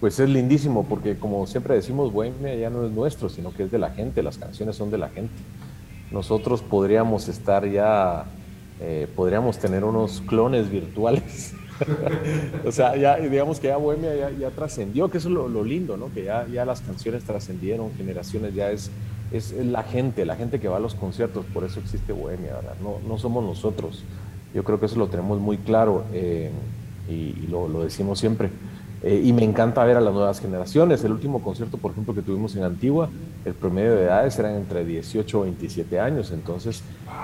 Pues 0.00 0.18
es 0.18 0.28
lindísimo, 0.28 0.84
porque 0.84 1.16
como 1.18 1.46
siempre 1.46 1.74
decimos, 1.74 2.12
Bohemia 2.12 2.54
ya 2.54 2.70
no 2.70 2.84
es 2.84 2.92
nuestro, 2.92 3.28
sino 3.28 3.52
que 3.52 3.64
es 3.64 3.70
de 3.70 3.78
la 3.78 3.90
gente, 3.90 4.22
las 4.22 4.38
canciones 4.38 4.76
son 4.76 4.90
de 4.90 4.98
la 4.98 5.08
gente. 5.08 5.32
Nosotros 6.10 6.62
podríamos 6.62 7.28
estar 7.28 7.66
ya, 7.66 8.24
eh, 8.80 9.06
podríamos 9.14 9.58
tener 9.58 9.84
unos 9.84 10.22
clones 10.26 10.70
virtuales. 10.70 11.54
o 12.66 12.72
sea, 12.72 12.96
ya 12.96 13.16
digamos 13.16 13.60
que 13.60 13.68
ya 13.68 13.76
Bohemia 13.76 14.30
ya, 14.38 14.50
trascendió, 14.50 15.08
que 15.10 15.18
eso 15.18 15.28
es 15.28 15.34
lo, 15.34 15.64
lindo, 15.64 15.96
¿no? 15.96 16.12
Que 16.12 16.24
ya, 16.24 16.46
ya 16.46 16.64
las 16.64 16.80
canciones 16.80 17.24
trascendieron, 17.24 17.90
generaciones, 17.96 18.54
ya 18.54 18.70
es, 18.70 18.90
es, 19.32 19.52
la 19.52 19.82
gente, 19.82 20.24
la 20.24 20.36
gente 20.36 20.60
que 20.60 20.68
va 20.68 20.76
a 20.76 20.80
los 20.80 20.94
conciertos, 20.94 21.46
por 21.46 21.64
eso 21.64 21.80
existe 21.80 22.12
Bohemia, 22.12 22.54
¿verdad? 22.54 22.74
No, 22.82 22.98
no 23.06 23.18
somos 23.18 23.44
nosotros. 23.44 24.04
Yo 24.54 24.64
creo 24.64 24.80
que 24.80 24.86
eso 24.86 24.96
lo 24.96 25.08
tenemos 25.08 25.38
muy 25.38 25.58
claro. 25.58 26.04
Eh, 26.12 26.50
y, 27.10 27.46
lo, 27.48 27.68
decimos 27.82 28.18
siempre. 28.18 28.50
Eh, 29.02 29.22
y 29.24 29.32
me 29.32 29.44
encanta 29.44 29.82
ver 29.84 29.96
a 29.96 30.00
las 30.00 30.12
nuevas 30.12 30.40
generaciones. 30.40 31.02
El 31.04 31.12
último 31.12 31.42
concierto, 31.42 31.78
por 31.78 31.92
ejemplo, 31.92 32.14
que 32.14 32.22
tuvimos 32.22 32.54
en 32.56 32.64
Antigua, 32.64 33.08
el 33.44 33.54
promedio 33.54 33.94
de 33.94 34.04
edades 34.04 34.38
eran 34.38 34.56
entre 34.56 34.84
18 34.84 35.38
y 35.38 35.42
27 35.42 36.00
años. 36.00 36.30
Entonces, 36.32 36.82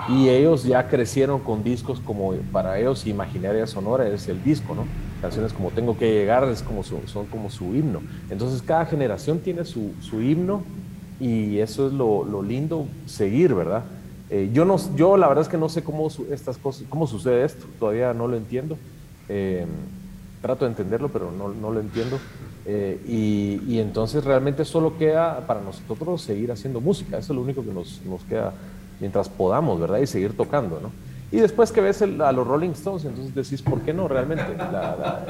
y 0.09 0.29
ellos 0.29 0.63
ya 0.63 0.87
crecieron 0.87 1.39
con 1.39 1.63
discos 1.63 1.99
como 1.99 2.33
para 2.51 2.79
ellos 2.79 3.05
Imaginaria 3.05 3.67
Sonora 3.67 4.07
es 4.07 4.27
el 4.27 4.43
disco, 4.43 4.73
¿no? 4.73 4.85
Canciones 5.21 5.53
como 5.53 5.69
Tengo 5.69 5.97
que 5.97 6.11
llegar 6.11 6.43
es 6.45 6.63
como 6.63 6.83
son 6.83 7.25
como 7.29 7.49
su 7.49 7.75
himno. 7.75 8.01
Entonces, 8.29 8.61
cada 8.61 8.85
generación 8.85 9.39
tiene 9.39 9.63
su, 9.63 9.91
su 10.01 10.21
himno 10.21 10.63
y 11.19 11.59
eso 11.59 11.87
es 11.87 11.93
lo, 11.93 12.23
lo 12.23 12.41
lindo 12.41 12.85
seguir, 13.05 13.53
¿verdad? 13.53 13.83
Eh, 14.29 14.49
yo, 14.51 14.65
no, 14.65 14.77
yo 14.95 15.15
la 15.15 15.27
verdad 15.27 15.43
es 15.43 15.47
que 15.47 15.57
no 15.57 15.69
sé 15.69 15.83
cómo, 15.83 16.09
estas 16.31 16.57
cosas, 16.57 16.85
cómo 16.89 17.07
sucede 17.07 17.45
esto, 17.45 17.65
todavía 17.79 18.13
no 18.13 18.27
lo 18.27 18.35
entiendo. 18.35 18.77
Eh, 19.29 19.65
trato 20.41 20.65
de 20.65 20.71
entenderlo, 20.71 21.09
pero 21.09 21.31
no, 21.31 21.49
no 21.49 21.71
lo 21.71 21.79
entiendo. 21.79 22.19
Eh, 22.65 22.99
y, 23.07 23.61
y, 23.67 23.79
entonces 23.79 24.23
realmente 24.23 24.65
solo 24.65 24.97
queda 24.97 25.45
para 25.47 25.61
nosotros 25.61 26.21
seguir 26.21 26.51
haciendo 26.51 26.81
música. 26.81 27.17
Eso 27.17 27.33
es 27.33 27.35
lo 27.37 27.41
único 27.41 27.63
que 27.63 27.71
nos, 27.71 28.01
nos 28.05 28.21
queda 28.23 28.53
mientras 28.99 29.29
podamos, 29.29 29.79
¿verdad? 29.79 29.99
Y 29.99 30.07
seguir 30.07 30.35
tocando, 30.35 30.79
¿no? 30.81 30.91
Y 31.31 31.39
después 31.41 31.71
que 31.71 31.81
ves 31.81 32.01
a 32.01 32.31
los 32.31 32.47
Rolling 32.47 32.69
Stones, 32.69 33.03
entonces 33.03 33.35
decís, 33.35 33.61
¿por 33.61 33.81
qué 33.81 33.93
no 33.93 34.07
realmente? 34.07 34.45
La, 34.57 35.25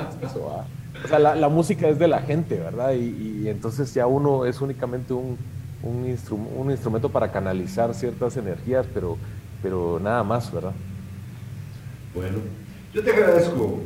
o 1.03 1.08
sea, 1.08 1.20
la, 1.20 1.49
música 1.49 1.88
es 1.88 1.97
de 1.97 2.08
la 2.08 2.20
gente, 2.20 2.60
¿verdad? 2.60 2.93
Y, 2.93 3.41
y 3.43 3.49
entonces 3.49 3.93
ya 3.93 4.05
uno 4.05 4.45
es 4.45 4.62
únicamente 4.62 5.14
un, 5.14 5.38
un, 5.84 6.18
un, 6.55 6.72
instrumento 6.72 7.10
para 7.10 7.32
canalizar 7.32 7.93
ciertas 7.95 8.38
energías, 8.38 8.86
pero, 8.93 9.18
pero 9.64 9.99
nada 9.99 10.24
más, 10.24 10.51
¿verdad? 10.51 10.74
Bueno, 12.14 12.39
yo 12.93 13.03
te 13.03 13.12
agradezco. 13.12 13.80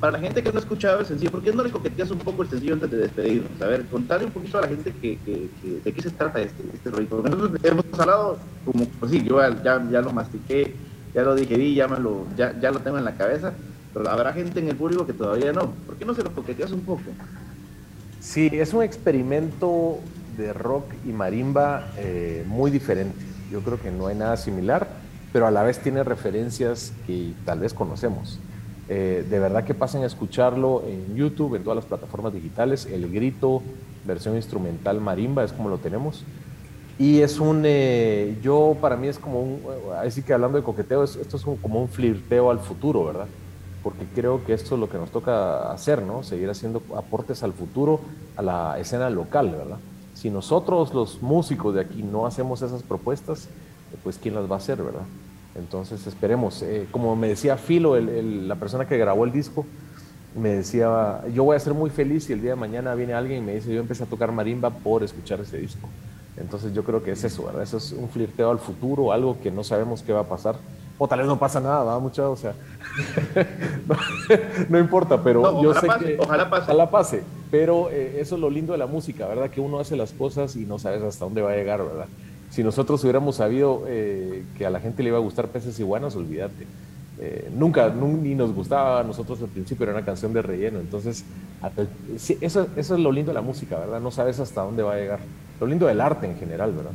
Para 0.00 0.12
la 0.12 0.18
gente 0.18 0.42
que 0.42 0.50
no 0.50 0.56
ha 0.56 0.60
escuchado 0.60 1.00
el 1.00 1.06
sencillo, 1.06 1.30
¿por 1.30 1.42
qué 1.42 1.52
no 1.52 1.62
le 1.62 1.70
coqueteas 1.70 2.10
un 2.10 2.18
poco 2.18 2.42
el 2.42 2.50
sencillo 2.50 2.74
antes 2.74 2.90
de 2.90 2.98
despedirnos? 2.98 3.50
A 3.62 3.66
ver, 3.66 3.86
contarle 3.86 4.26
un 4.26 4.32
poquito 4.32 4.58
a 4.58 4.62
la 4.62 4.68
gente 4.68 4.92
que, 4.92 5.18
de 5.84 5.92
qué 5.92 6.02
se 6.02 6.10
trata 6.10 6.40
este, 6.40 6.62
este 6.74 6.90
rollo. 6.90 7.22
Nosotros 7.22 7.60
hemos 7.64 7.84
hablado, 7.98 8.38
como, 8.64 8.84
pues 9.00 9.12
sí, 9.12 9.22
yo 9.22 9.40
ya, 9.64 9.82
ya 9.90 10.00
lo 10.02 10.12
mastiqué, 10.12 10.74
ya 11.14 11.22
lo 11.22 11.34
digerí, 11.34 11.74
ya, 11.74 11.88
me 11.88 11.98
lo, 11.98 12.26
ya, 12.36 12.58
ya 12.60 12.70
lo 12.70 12.80
tengo 12.80 12.98
en 12.98 13.04
la 13.04 13.16
cabeza, 13.16 13.54
pero 13.94 14.10
habrá 14.10 14.34
gente 14.34 14.60
en 14.60 14.68
el 14.68 14.76
público 14.76 15.06
que 15.06 15.14
todavía 15.14 15.52
no. 15.52 15.70
¿Por 15.86 15.96
qué 15.96 16.04
no 16.04 16.14
se 16.14 16.22
lo 16.22 16.30
coqueteas 16.32 16.72
un 16.72 16.82
poco? 16.82 17.04
Sí, 18.20 18.50
es 18.52 18.74
un 18.74 18.82
experimento 18.82 20.00
de 20.36 20.52
rock 20.52 20.92
y 21.06 21.12
marimba 21.12 21.88
eh, 21.96 22.44
muy 22.46 22.70
diferente. 22.70 23.35
Yo 23.50 23.60
creo 23.60 23.80
que 23.80 23.90
no 23.90 24.06
hay 24.06 24.16
nada 24.16 24.36
similar, 24.36 24.88
pero 25.32 25.46
a 25.46 25.50
la 25.50 25.62
vez 25.62 25.78
tiene 25.78 26.02
referencias 26.02 26.92
que 27.06 27.32
tal 27.44 27.60
vez 27.60 27.74
conocemos. 27.74 28.40
Eh, 28.88 29.26
de 29.28 29.38
verdad 29.38 29.64
que 29.64 29.74
pasen 29.74 30.02
a 30.02 30.06
escucharlo 30.06 30.84
en 30.86 31.16
YouTube, 31.16 31.56
en 31.56 31.62
todas 31.62 31.76
las 31.76 31.84
plataformas 31.84 32.32
digitales. 32.32 32.86
El 32.86 33.10
Grito, 33.12 33.62
versión 34.04 34.36
instrumental 34.36 35.00
marimba, 35.00 35.44
es 35.44 35.52
como 35.52 35.68
lo 35.68 35.78
tenemos. 35.78 36.24
Y 36.98 37.20
es 37.20 37.38
un, 37.40 37.62
eh, 37.66 38.38
yo 38.42 38.76
para 38.80 38.96
mí 38.96 39.08
es 39.08 39.18
como 39.18 39.42
un, 39.42 39.60
así 39.98 40.22
que 40.22 40.32
hablando 40.32 40.56
de 40.56 40.64
coqueteo, 40.64 41.04
esto 41.04 41.36
es 41.36 41.42
como 41.42 41.80
un 41.82 41.88
flirteo 41.88 42.50
al 42.50 42.60
futuro, 42.60 43.04
¿verdad? 43.04 43.26
Porque 43.82 44.06
creo 44.14 44.44
que 44.44 44.54
esto 44.54 44.74
es 44.76 44.80
lo 44.80 44.88
que 44.88 44.96
nos 44.96 45.10
toca 45.10 45.70
hacer, 45.70 46.00
¿no? 46.02 46.22
Seguir 46.22 46.48
haciendo 46.48 46.82
aportes 46.96 47.42
al 47.42 47.52
futuro, 47.52 48.00
a 48.36 48.42
la 48.42 48.78
escena 48.78 49.10
local, 49.10 49.50
¿verdad? 49.50 49.76
Si 50.16 50.30
nosotros 50.30 50.94
los 50.94 51.20
músicos 51.20 51.74
de 51.74 51.82
aquí 51.82 52.02
no 52.02 52.24
hacemos 52.24 52.62
esas 52.62 52.82
propuestas, 52.82 53.48
pues 54.02 54.16
quién 54.16 54.34
las 54.34 54.50
va 54.50 54.54
a 54.54 54.58
hacer, 54.58 54.82
¿verdad? 54.82 55.04
Entonces 55.54 56.06
esperemos. 56.06 56.62
Eh, 56.62 56.86
como 56.90 57.14
me 57.16 57.28
decía 57.28 57.58
Filo, 57.58 58.00
la 58.00 58.54
persona 58.54 58.88
que 58.88 58.96
grabó 58.96 59.26
el 59.26 59.32
disco, 59.32 59.66
me 60.34 60.48
decía, 60.48 61.22
yo 61.34 61.44
voy 61.44 61.56
a 61.56 61.60
ser 61.60 61.74
muy 61.74 61.90
feliz 61.90 62.24
si 62.24 62.32
el 62.32 62.40
día 62.40 62.52
de 62.52 62.56
mañana 62.56 62.94
viene 62.94 63.12
alguien 63.12 63.42
y 63.42 63.46
me 63.46 63.54
dice, 63.56 63.72
yo 63.74 63.78
empecé 63.78 64.04
a 64.04 64.06
tocar 64.06 64.32
marimba 64.32 64.70
por 64.70 65.04
escuchar 65.04 65.40
ese 65.40 65.58
disco. 65.58 65.86
Entonces 66.38 66.72
yo 66.72 66.82
creo 66.82 67.02
que 67.02 67.12
es 67.12 67.22
eso, 67.22 67.44
¿verdad? 67.44 67.62
Eso 67.62 67.76
es 67.76 67.92
un 67.92 68.08
flirteo 68.08 68.50
al 68.50 68.58
futuro, 68.58 69.12
algo 69.12 69.38
que 69.42 69.50
no 69.50 69.64
sabemos 69.64 70.02
qué 70.02 70.14
va 70.14 70.20
a 70.20 70.28
pasar. 70.28 70.56
O 70.98 71.06
tal 71.06 71.18
vez 71.18 71.28
no 71.28 71.38
pasa 71.38 71.60
nada, 71.60 71.84
¿verdad, 71.84 72.00
muchachos? 72.00 72.32
O 72.32 72.36
sea, 72.36 72.54
no, 74.68 74.78
importa, 74.78 75.22
pero 75.22 75.62
yo 75.62 75.74
sé 75.74 75.86
que... 75.98 76.16
Ojalá 76.18 76.48
pase. 76.48 76.64
Ojalá 76.64 76.90
pase. 76.90 77.22
Pero 77.50 77.90
eh, 77.90 78.18
eso 78.20 78.36
es 78.36 78.40
lo 78.40 78.48
lindo 78.48 78.72
de 78.72 78.78
la 78.78 78.86
música, 78.86 79.26
¿verdad? 79.26 79.50
Que 79.50 79.60
uno 79.60 79.78
hace 79.78 79.96
las 79.96 80.12
cosas 80.12 80.56
y 80.56 80.64
no 80.64 80.78
sabes 80.78 81.02
hasta 81.02 81.24
dónde 81.24 81.42
va 81.42 81.52
a 81.52 81.56
llegar, 81.56 81.82
¿verdad? 81.84 82.06
Si 82.50 82.64
nosotros 82.64 83.02
hubiéramos 83.02 83.36
sabido 83.36 83.84
eh, 83.86 84.44
que 84.56 84.64
a 84.64 84.70
la 84.70 84.80
gente 84.80 85.02
le 85.02 85.10
iba 85.10 85.18
a 85.18 85.20
gustar 85.20 85.48
peces 85.48 85.78
iguanas, 85.78 86.16
olvídate. 86.16 86.66
Eh, 87.18 87.50
nunca, 87.54 87.88
ni 87.90 88.34
nos 88.34 88.54
gustaba 88.54 89.00
a 89.00 89.04
nosotros 89.04 89.40
al 89.42 89.48
principio, 89.48 89.84
era 89.84 89.92
una 89.92 90.04
canción 90.04 90.32
de 90.32 90.40
relleno. 90.40 90.80
Entonces, 90.80 91.24
eso, 92.40 92.66
eso 92.76 92.94
es 92.94 93.00
lo 93.00 93.12
lindo 93.12 93.30
de 93.30 93.34
la 93.34 93.42
música, 93.42 93.78
¿verdad? 93.78 94.00
No 94.00 94.10
sabes 94.10 94.40
hasta 94.40 94.62
dónde 94.62 94.82
va 94.82 94.94
a 94.94 94.96
llegar. 94.96 95.20
Lo 95.60 95.66
lindo 95.66 95.86
del 95.86 96.00
arte 96.00 96.26
en 96.26 96.38
general, 96.38 96.72
¿verdad? 96.72 96.92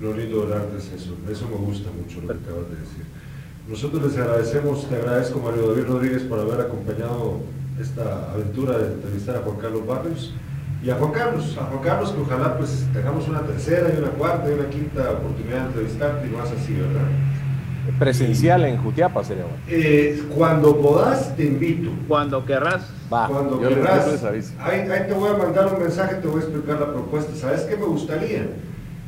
Lo 0.00 0.14
lindo 0.14 0.46
del 0.46 0.54
arte 0.54 0.78
es 0.78 0.90
eso. 0.92 1.14
Eso 1.30 1.46
me 1.48 1.56
gusta 1.56 1.90
mucho 1.90 2.22
lo 2.22 2.28
que 2.28 2.38
acabas 2.42 2.70
de 2.70 2.76
decir. 2.76 3.04
Nosotros 3.68 4.02
les 4.02 4.18
agradecemos, 4.18 4.88
te 4.88 4.96
agradezco 4.96 5.38
Mario 5.40 5.68
David 5.68 5.88
Rodríguez 5.88 6.22
por 6.22 6.40
haber 6.40 6.60
acompañado 6.62 7.40
esta 7.78 8.32
aventura 8.32 8.78
de 8.78 8.94
entrevistar 8.94 9.36
a 9.36 9.40
Juan 9.40 9.56
Carlos 9.58 9.86
Barrios 9.86 10.34
y 10.82 10.90
a 10.90 10.94
Juan 10.94 11.12
Carlos, 11.12 11.56
a 11.60 11.64
Juan 11.64 11.82
Carlos 11.82 12.12
que 12.12 12.20
ojalá 12.20 12.56
pues 12.56 12.86
tengamos 12.92 13.28
una 13.28 13.40
tercera 13.42 13.92
y 13.94 13.98
una 13.98 14.10
cuarta 14.10 14.50
y 14.50 14.54
una 14.54 14.70
quinta 14.70 15.10
oportunidad 15.10 15.60
de 15.60 15.66
entrevistarte 15.66 16.26
y 16.26 16.30
más 16.30 16.50
así, 16.50 16.72
¿verdad? 16.72 17.06
Presencial 17.98 18.64
en 18.64 18.78
Jutiapa 18.78 19.22
sería 19.22 19.44
bueno. 19.44 19.58
Eh, 19.68 20.22
cuando 20.34 20.80
podás, 20.80 21.36
te 21.36 21.44
invito. 21.44 21.90
Cuando 22.08 22.44
querrás. 22.44 22.88
Va, 23.12 23.26
cuando 23.28 23.60
querrás. 23.60 24.24
Ahí, 24.58 24.80
ahí, 24.80 25.06
te 25.08 25.12
voy 25.12 25.30
a 25.30 25.36
mandar 25.36 25.74
un 25.74 25.82
mensaje, 25.82 26.16
te 26.16 26.26
voy 26.26 26.40
a 26.40 26.44
explicar 26.44 26.80
la 26.80 26.92
propuesta. 26.92 27.34
¿Sabes 27.34 27.62
qué 27.62 27.76
me 27.76 27.86
gustaría? 27.86 28.46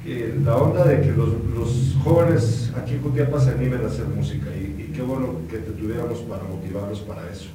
La 0.04 0.56
onda 0.56 0.84
de 0.84 1.00
que 1.00 1.12
los, 1.12 1.28
los, 1.54 1.96
jóvenes 2.02 2.72
aquí 2.76 2.94
en 2.94 3.02
Jutiapa 3.02 3.38
se 3.38 3.50
animen 3.50 3.84
a 3.84 3.86
hacer 3.86 4.06
música 4.06 4.46
y, 4.56 4.82
y 4.82 4.92
qué 4.92 5.02
bueno 5.02 5.36
que 5.48 5.58
te 5.58 5.70
tuviéramos 5.70 6.18
para 6.20 6.42
motivarlos 6.42 7.00
para 7.00 7.30
eso 7.30 7.48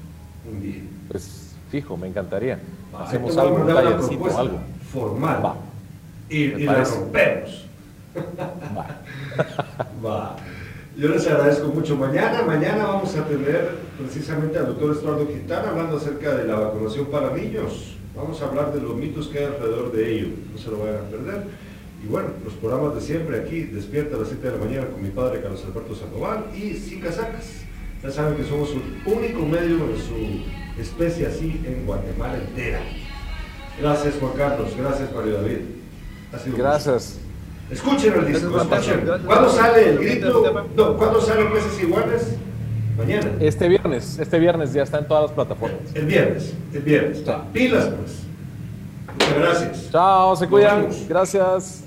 un 0.50 0.62
día. 0.62 0.82
Pues 1.10 1.56
fijo, 1.70 1.98
me 1.98 2.08
encantaría. 2.08 2.60
Hacemos 2.98 3.38
algo, 3.38 3.56
un 3.58 3.68
tallercito, 3.68 4.38
algo. 4.38 4.60
Formal. 4.92 5.46
Va. 5.46 5.56
Y, 6.30 6.44
y 6.44 6.64
la 6.64 6.84
rompemos. 6.84 7.66
Va. 8.78 9.02
Va. 10.06 10.36
Yo 10.98 11.10
les 11.10 11.28
agradezco 11.28 11.68
mucho. 11.68 11.96
Mañana, 11.96 12.42
mañana 12.42 12.86
vamos 12.86 13.16
a 13.16 13.24
tener 13.26 13.76
precisamente 14.00 14.58
al 14.58 14.68
doctor 14.68 14.96
Estuardo 14.96 15.28
Quintana 15.28 15.70
hablando 15.70 15.98
acerca 15.98 16.36
de 16.36 16.48
la 16.48 16.56
vacunación 16.56 17.06
para 17.08 17.34
niños. 17.34 17.98
Vamos 18.16 18.42
a 18.42 18.46
hablar 18.46 18.74
de 18.74 18.82
los 18.82 18.96
mitos 18.96 19.28
que 19.28 19.40
hay 19.40 19.46
alrededor 19.46 19.92
de 19.92 20.12
ello. 20.12 20.28
No 20.52 20.58
se 20.58 20.72
lo 20.72 20.80
vayan 20.80 21.06
a 21.06 21.10
perder. 21.10 21.44
Y 22.04 22.08
bueno, 22.08 22.30
los 22.44 22.54
programas 22.54 22.96
de 22.96 23.02
siempre 23.02 23.40
aquí, 23.40 23.62
despierta 23.64 24.16
a 24.16 24.20
las 24.20 24.30
7 24.30 24.52
de 24.52 24.58
la 24.58 24.64
mañana 24.64 24.88
con 24.88 25.02
mi 25.02 25.10
padre 25.10 25.42
Carlos 25.42 25.64
Alberto 25.66 25.96
Sandoval 25.96 26.46
y 26.56 26.74
Sin 26.74 27.02
Casacas. 27.02 27.64
Ya 28.04 28.12
saben 28.12 28.36
que 28.38 28.44
somos 28.44 28.70
un 28.72 29.02
único 29.06 29.46
medio 29.46 29.78
en 29.78 29.98
su 29.98 30.80
especie 30.80 31.26
así 31.26 31.62
en 31.66 31.86
Guatemala 31.86 32.38
entera. 32.38 32.82
Gracias 33.80 34.16
Juan 34.20 34.34
Carlos, 34.38 34.70
gracias 34.78 35.14
Mario 35.14 35.34
David. 35.34 35.58
Ha 36.34 36.40
sido 36.40 36.56
un 36.56 36.62
Gracias. 36.62 37.20
Escuchen 37.72 38.14
el 38.14 38.28
disco, 38.28 38.62
escuchen. 38.62 39.08
¿Cuándo 39.26 39.50
sale 39.50 39.90
el 39.90 39.98
grito? 39.98 40.68
No, 40.76 40.98
¿cuándo 40.98 41.20
sale 41.20 41.46
Peces 41.46 41.82
Iguales? 41.82 42.36
Mañana. 42.98 43.32
Este 43.40 43.68
viernes, 43.68 44.18
este 44.20 44.40
viernes 44.40 44.74
ya 44.74 44.84
está 44.84 45.00
en 45.00 45.08
todas 45.08 45.24
las 45.24 45.32
plataformas. 45.32 45.80
El 45.94 46.06
viernes, 46.06 46.54
el 46.74 46.82
viernes. 46.82 47.24
Chao. 47.26 47.44
Pilas 47.52 47.90
pues. 47.90 48.24
Muchas 49.14 49.40
gracias. 49.40 49.92
Chao, 49.92 50.36
se 50.36 50.48
cuidan. 50.48 50.88
Gracias. 51.08 51.84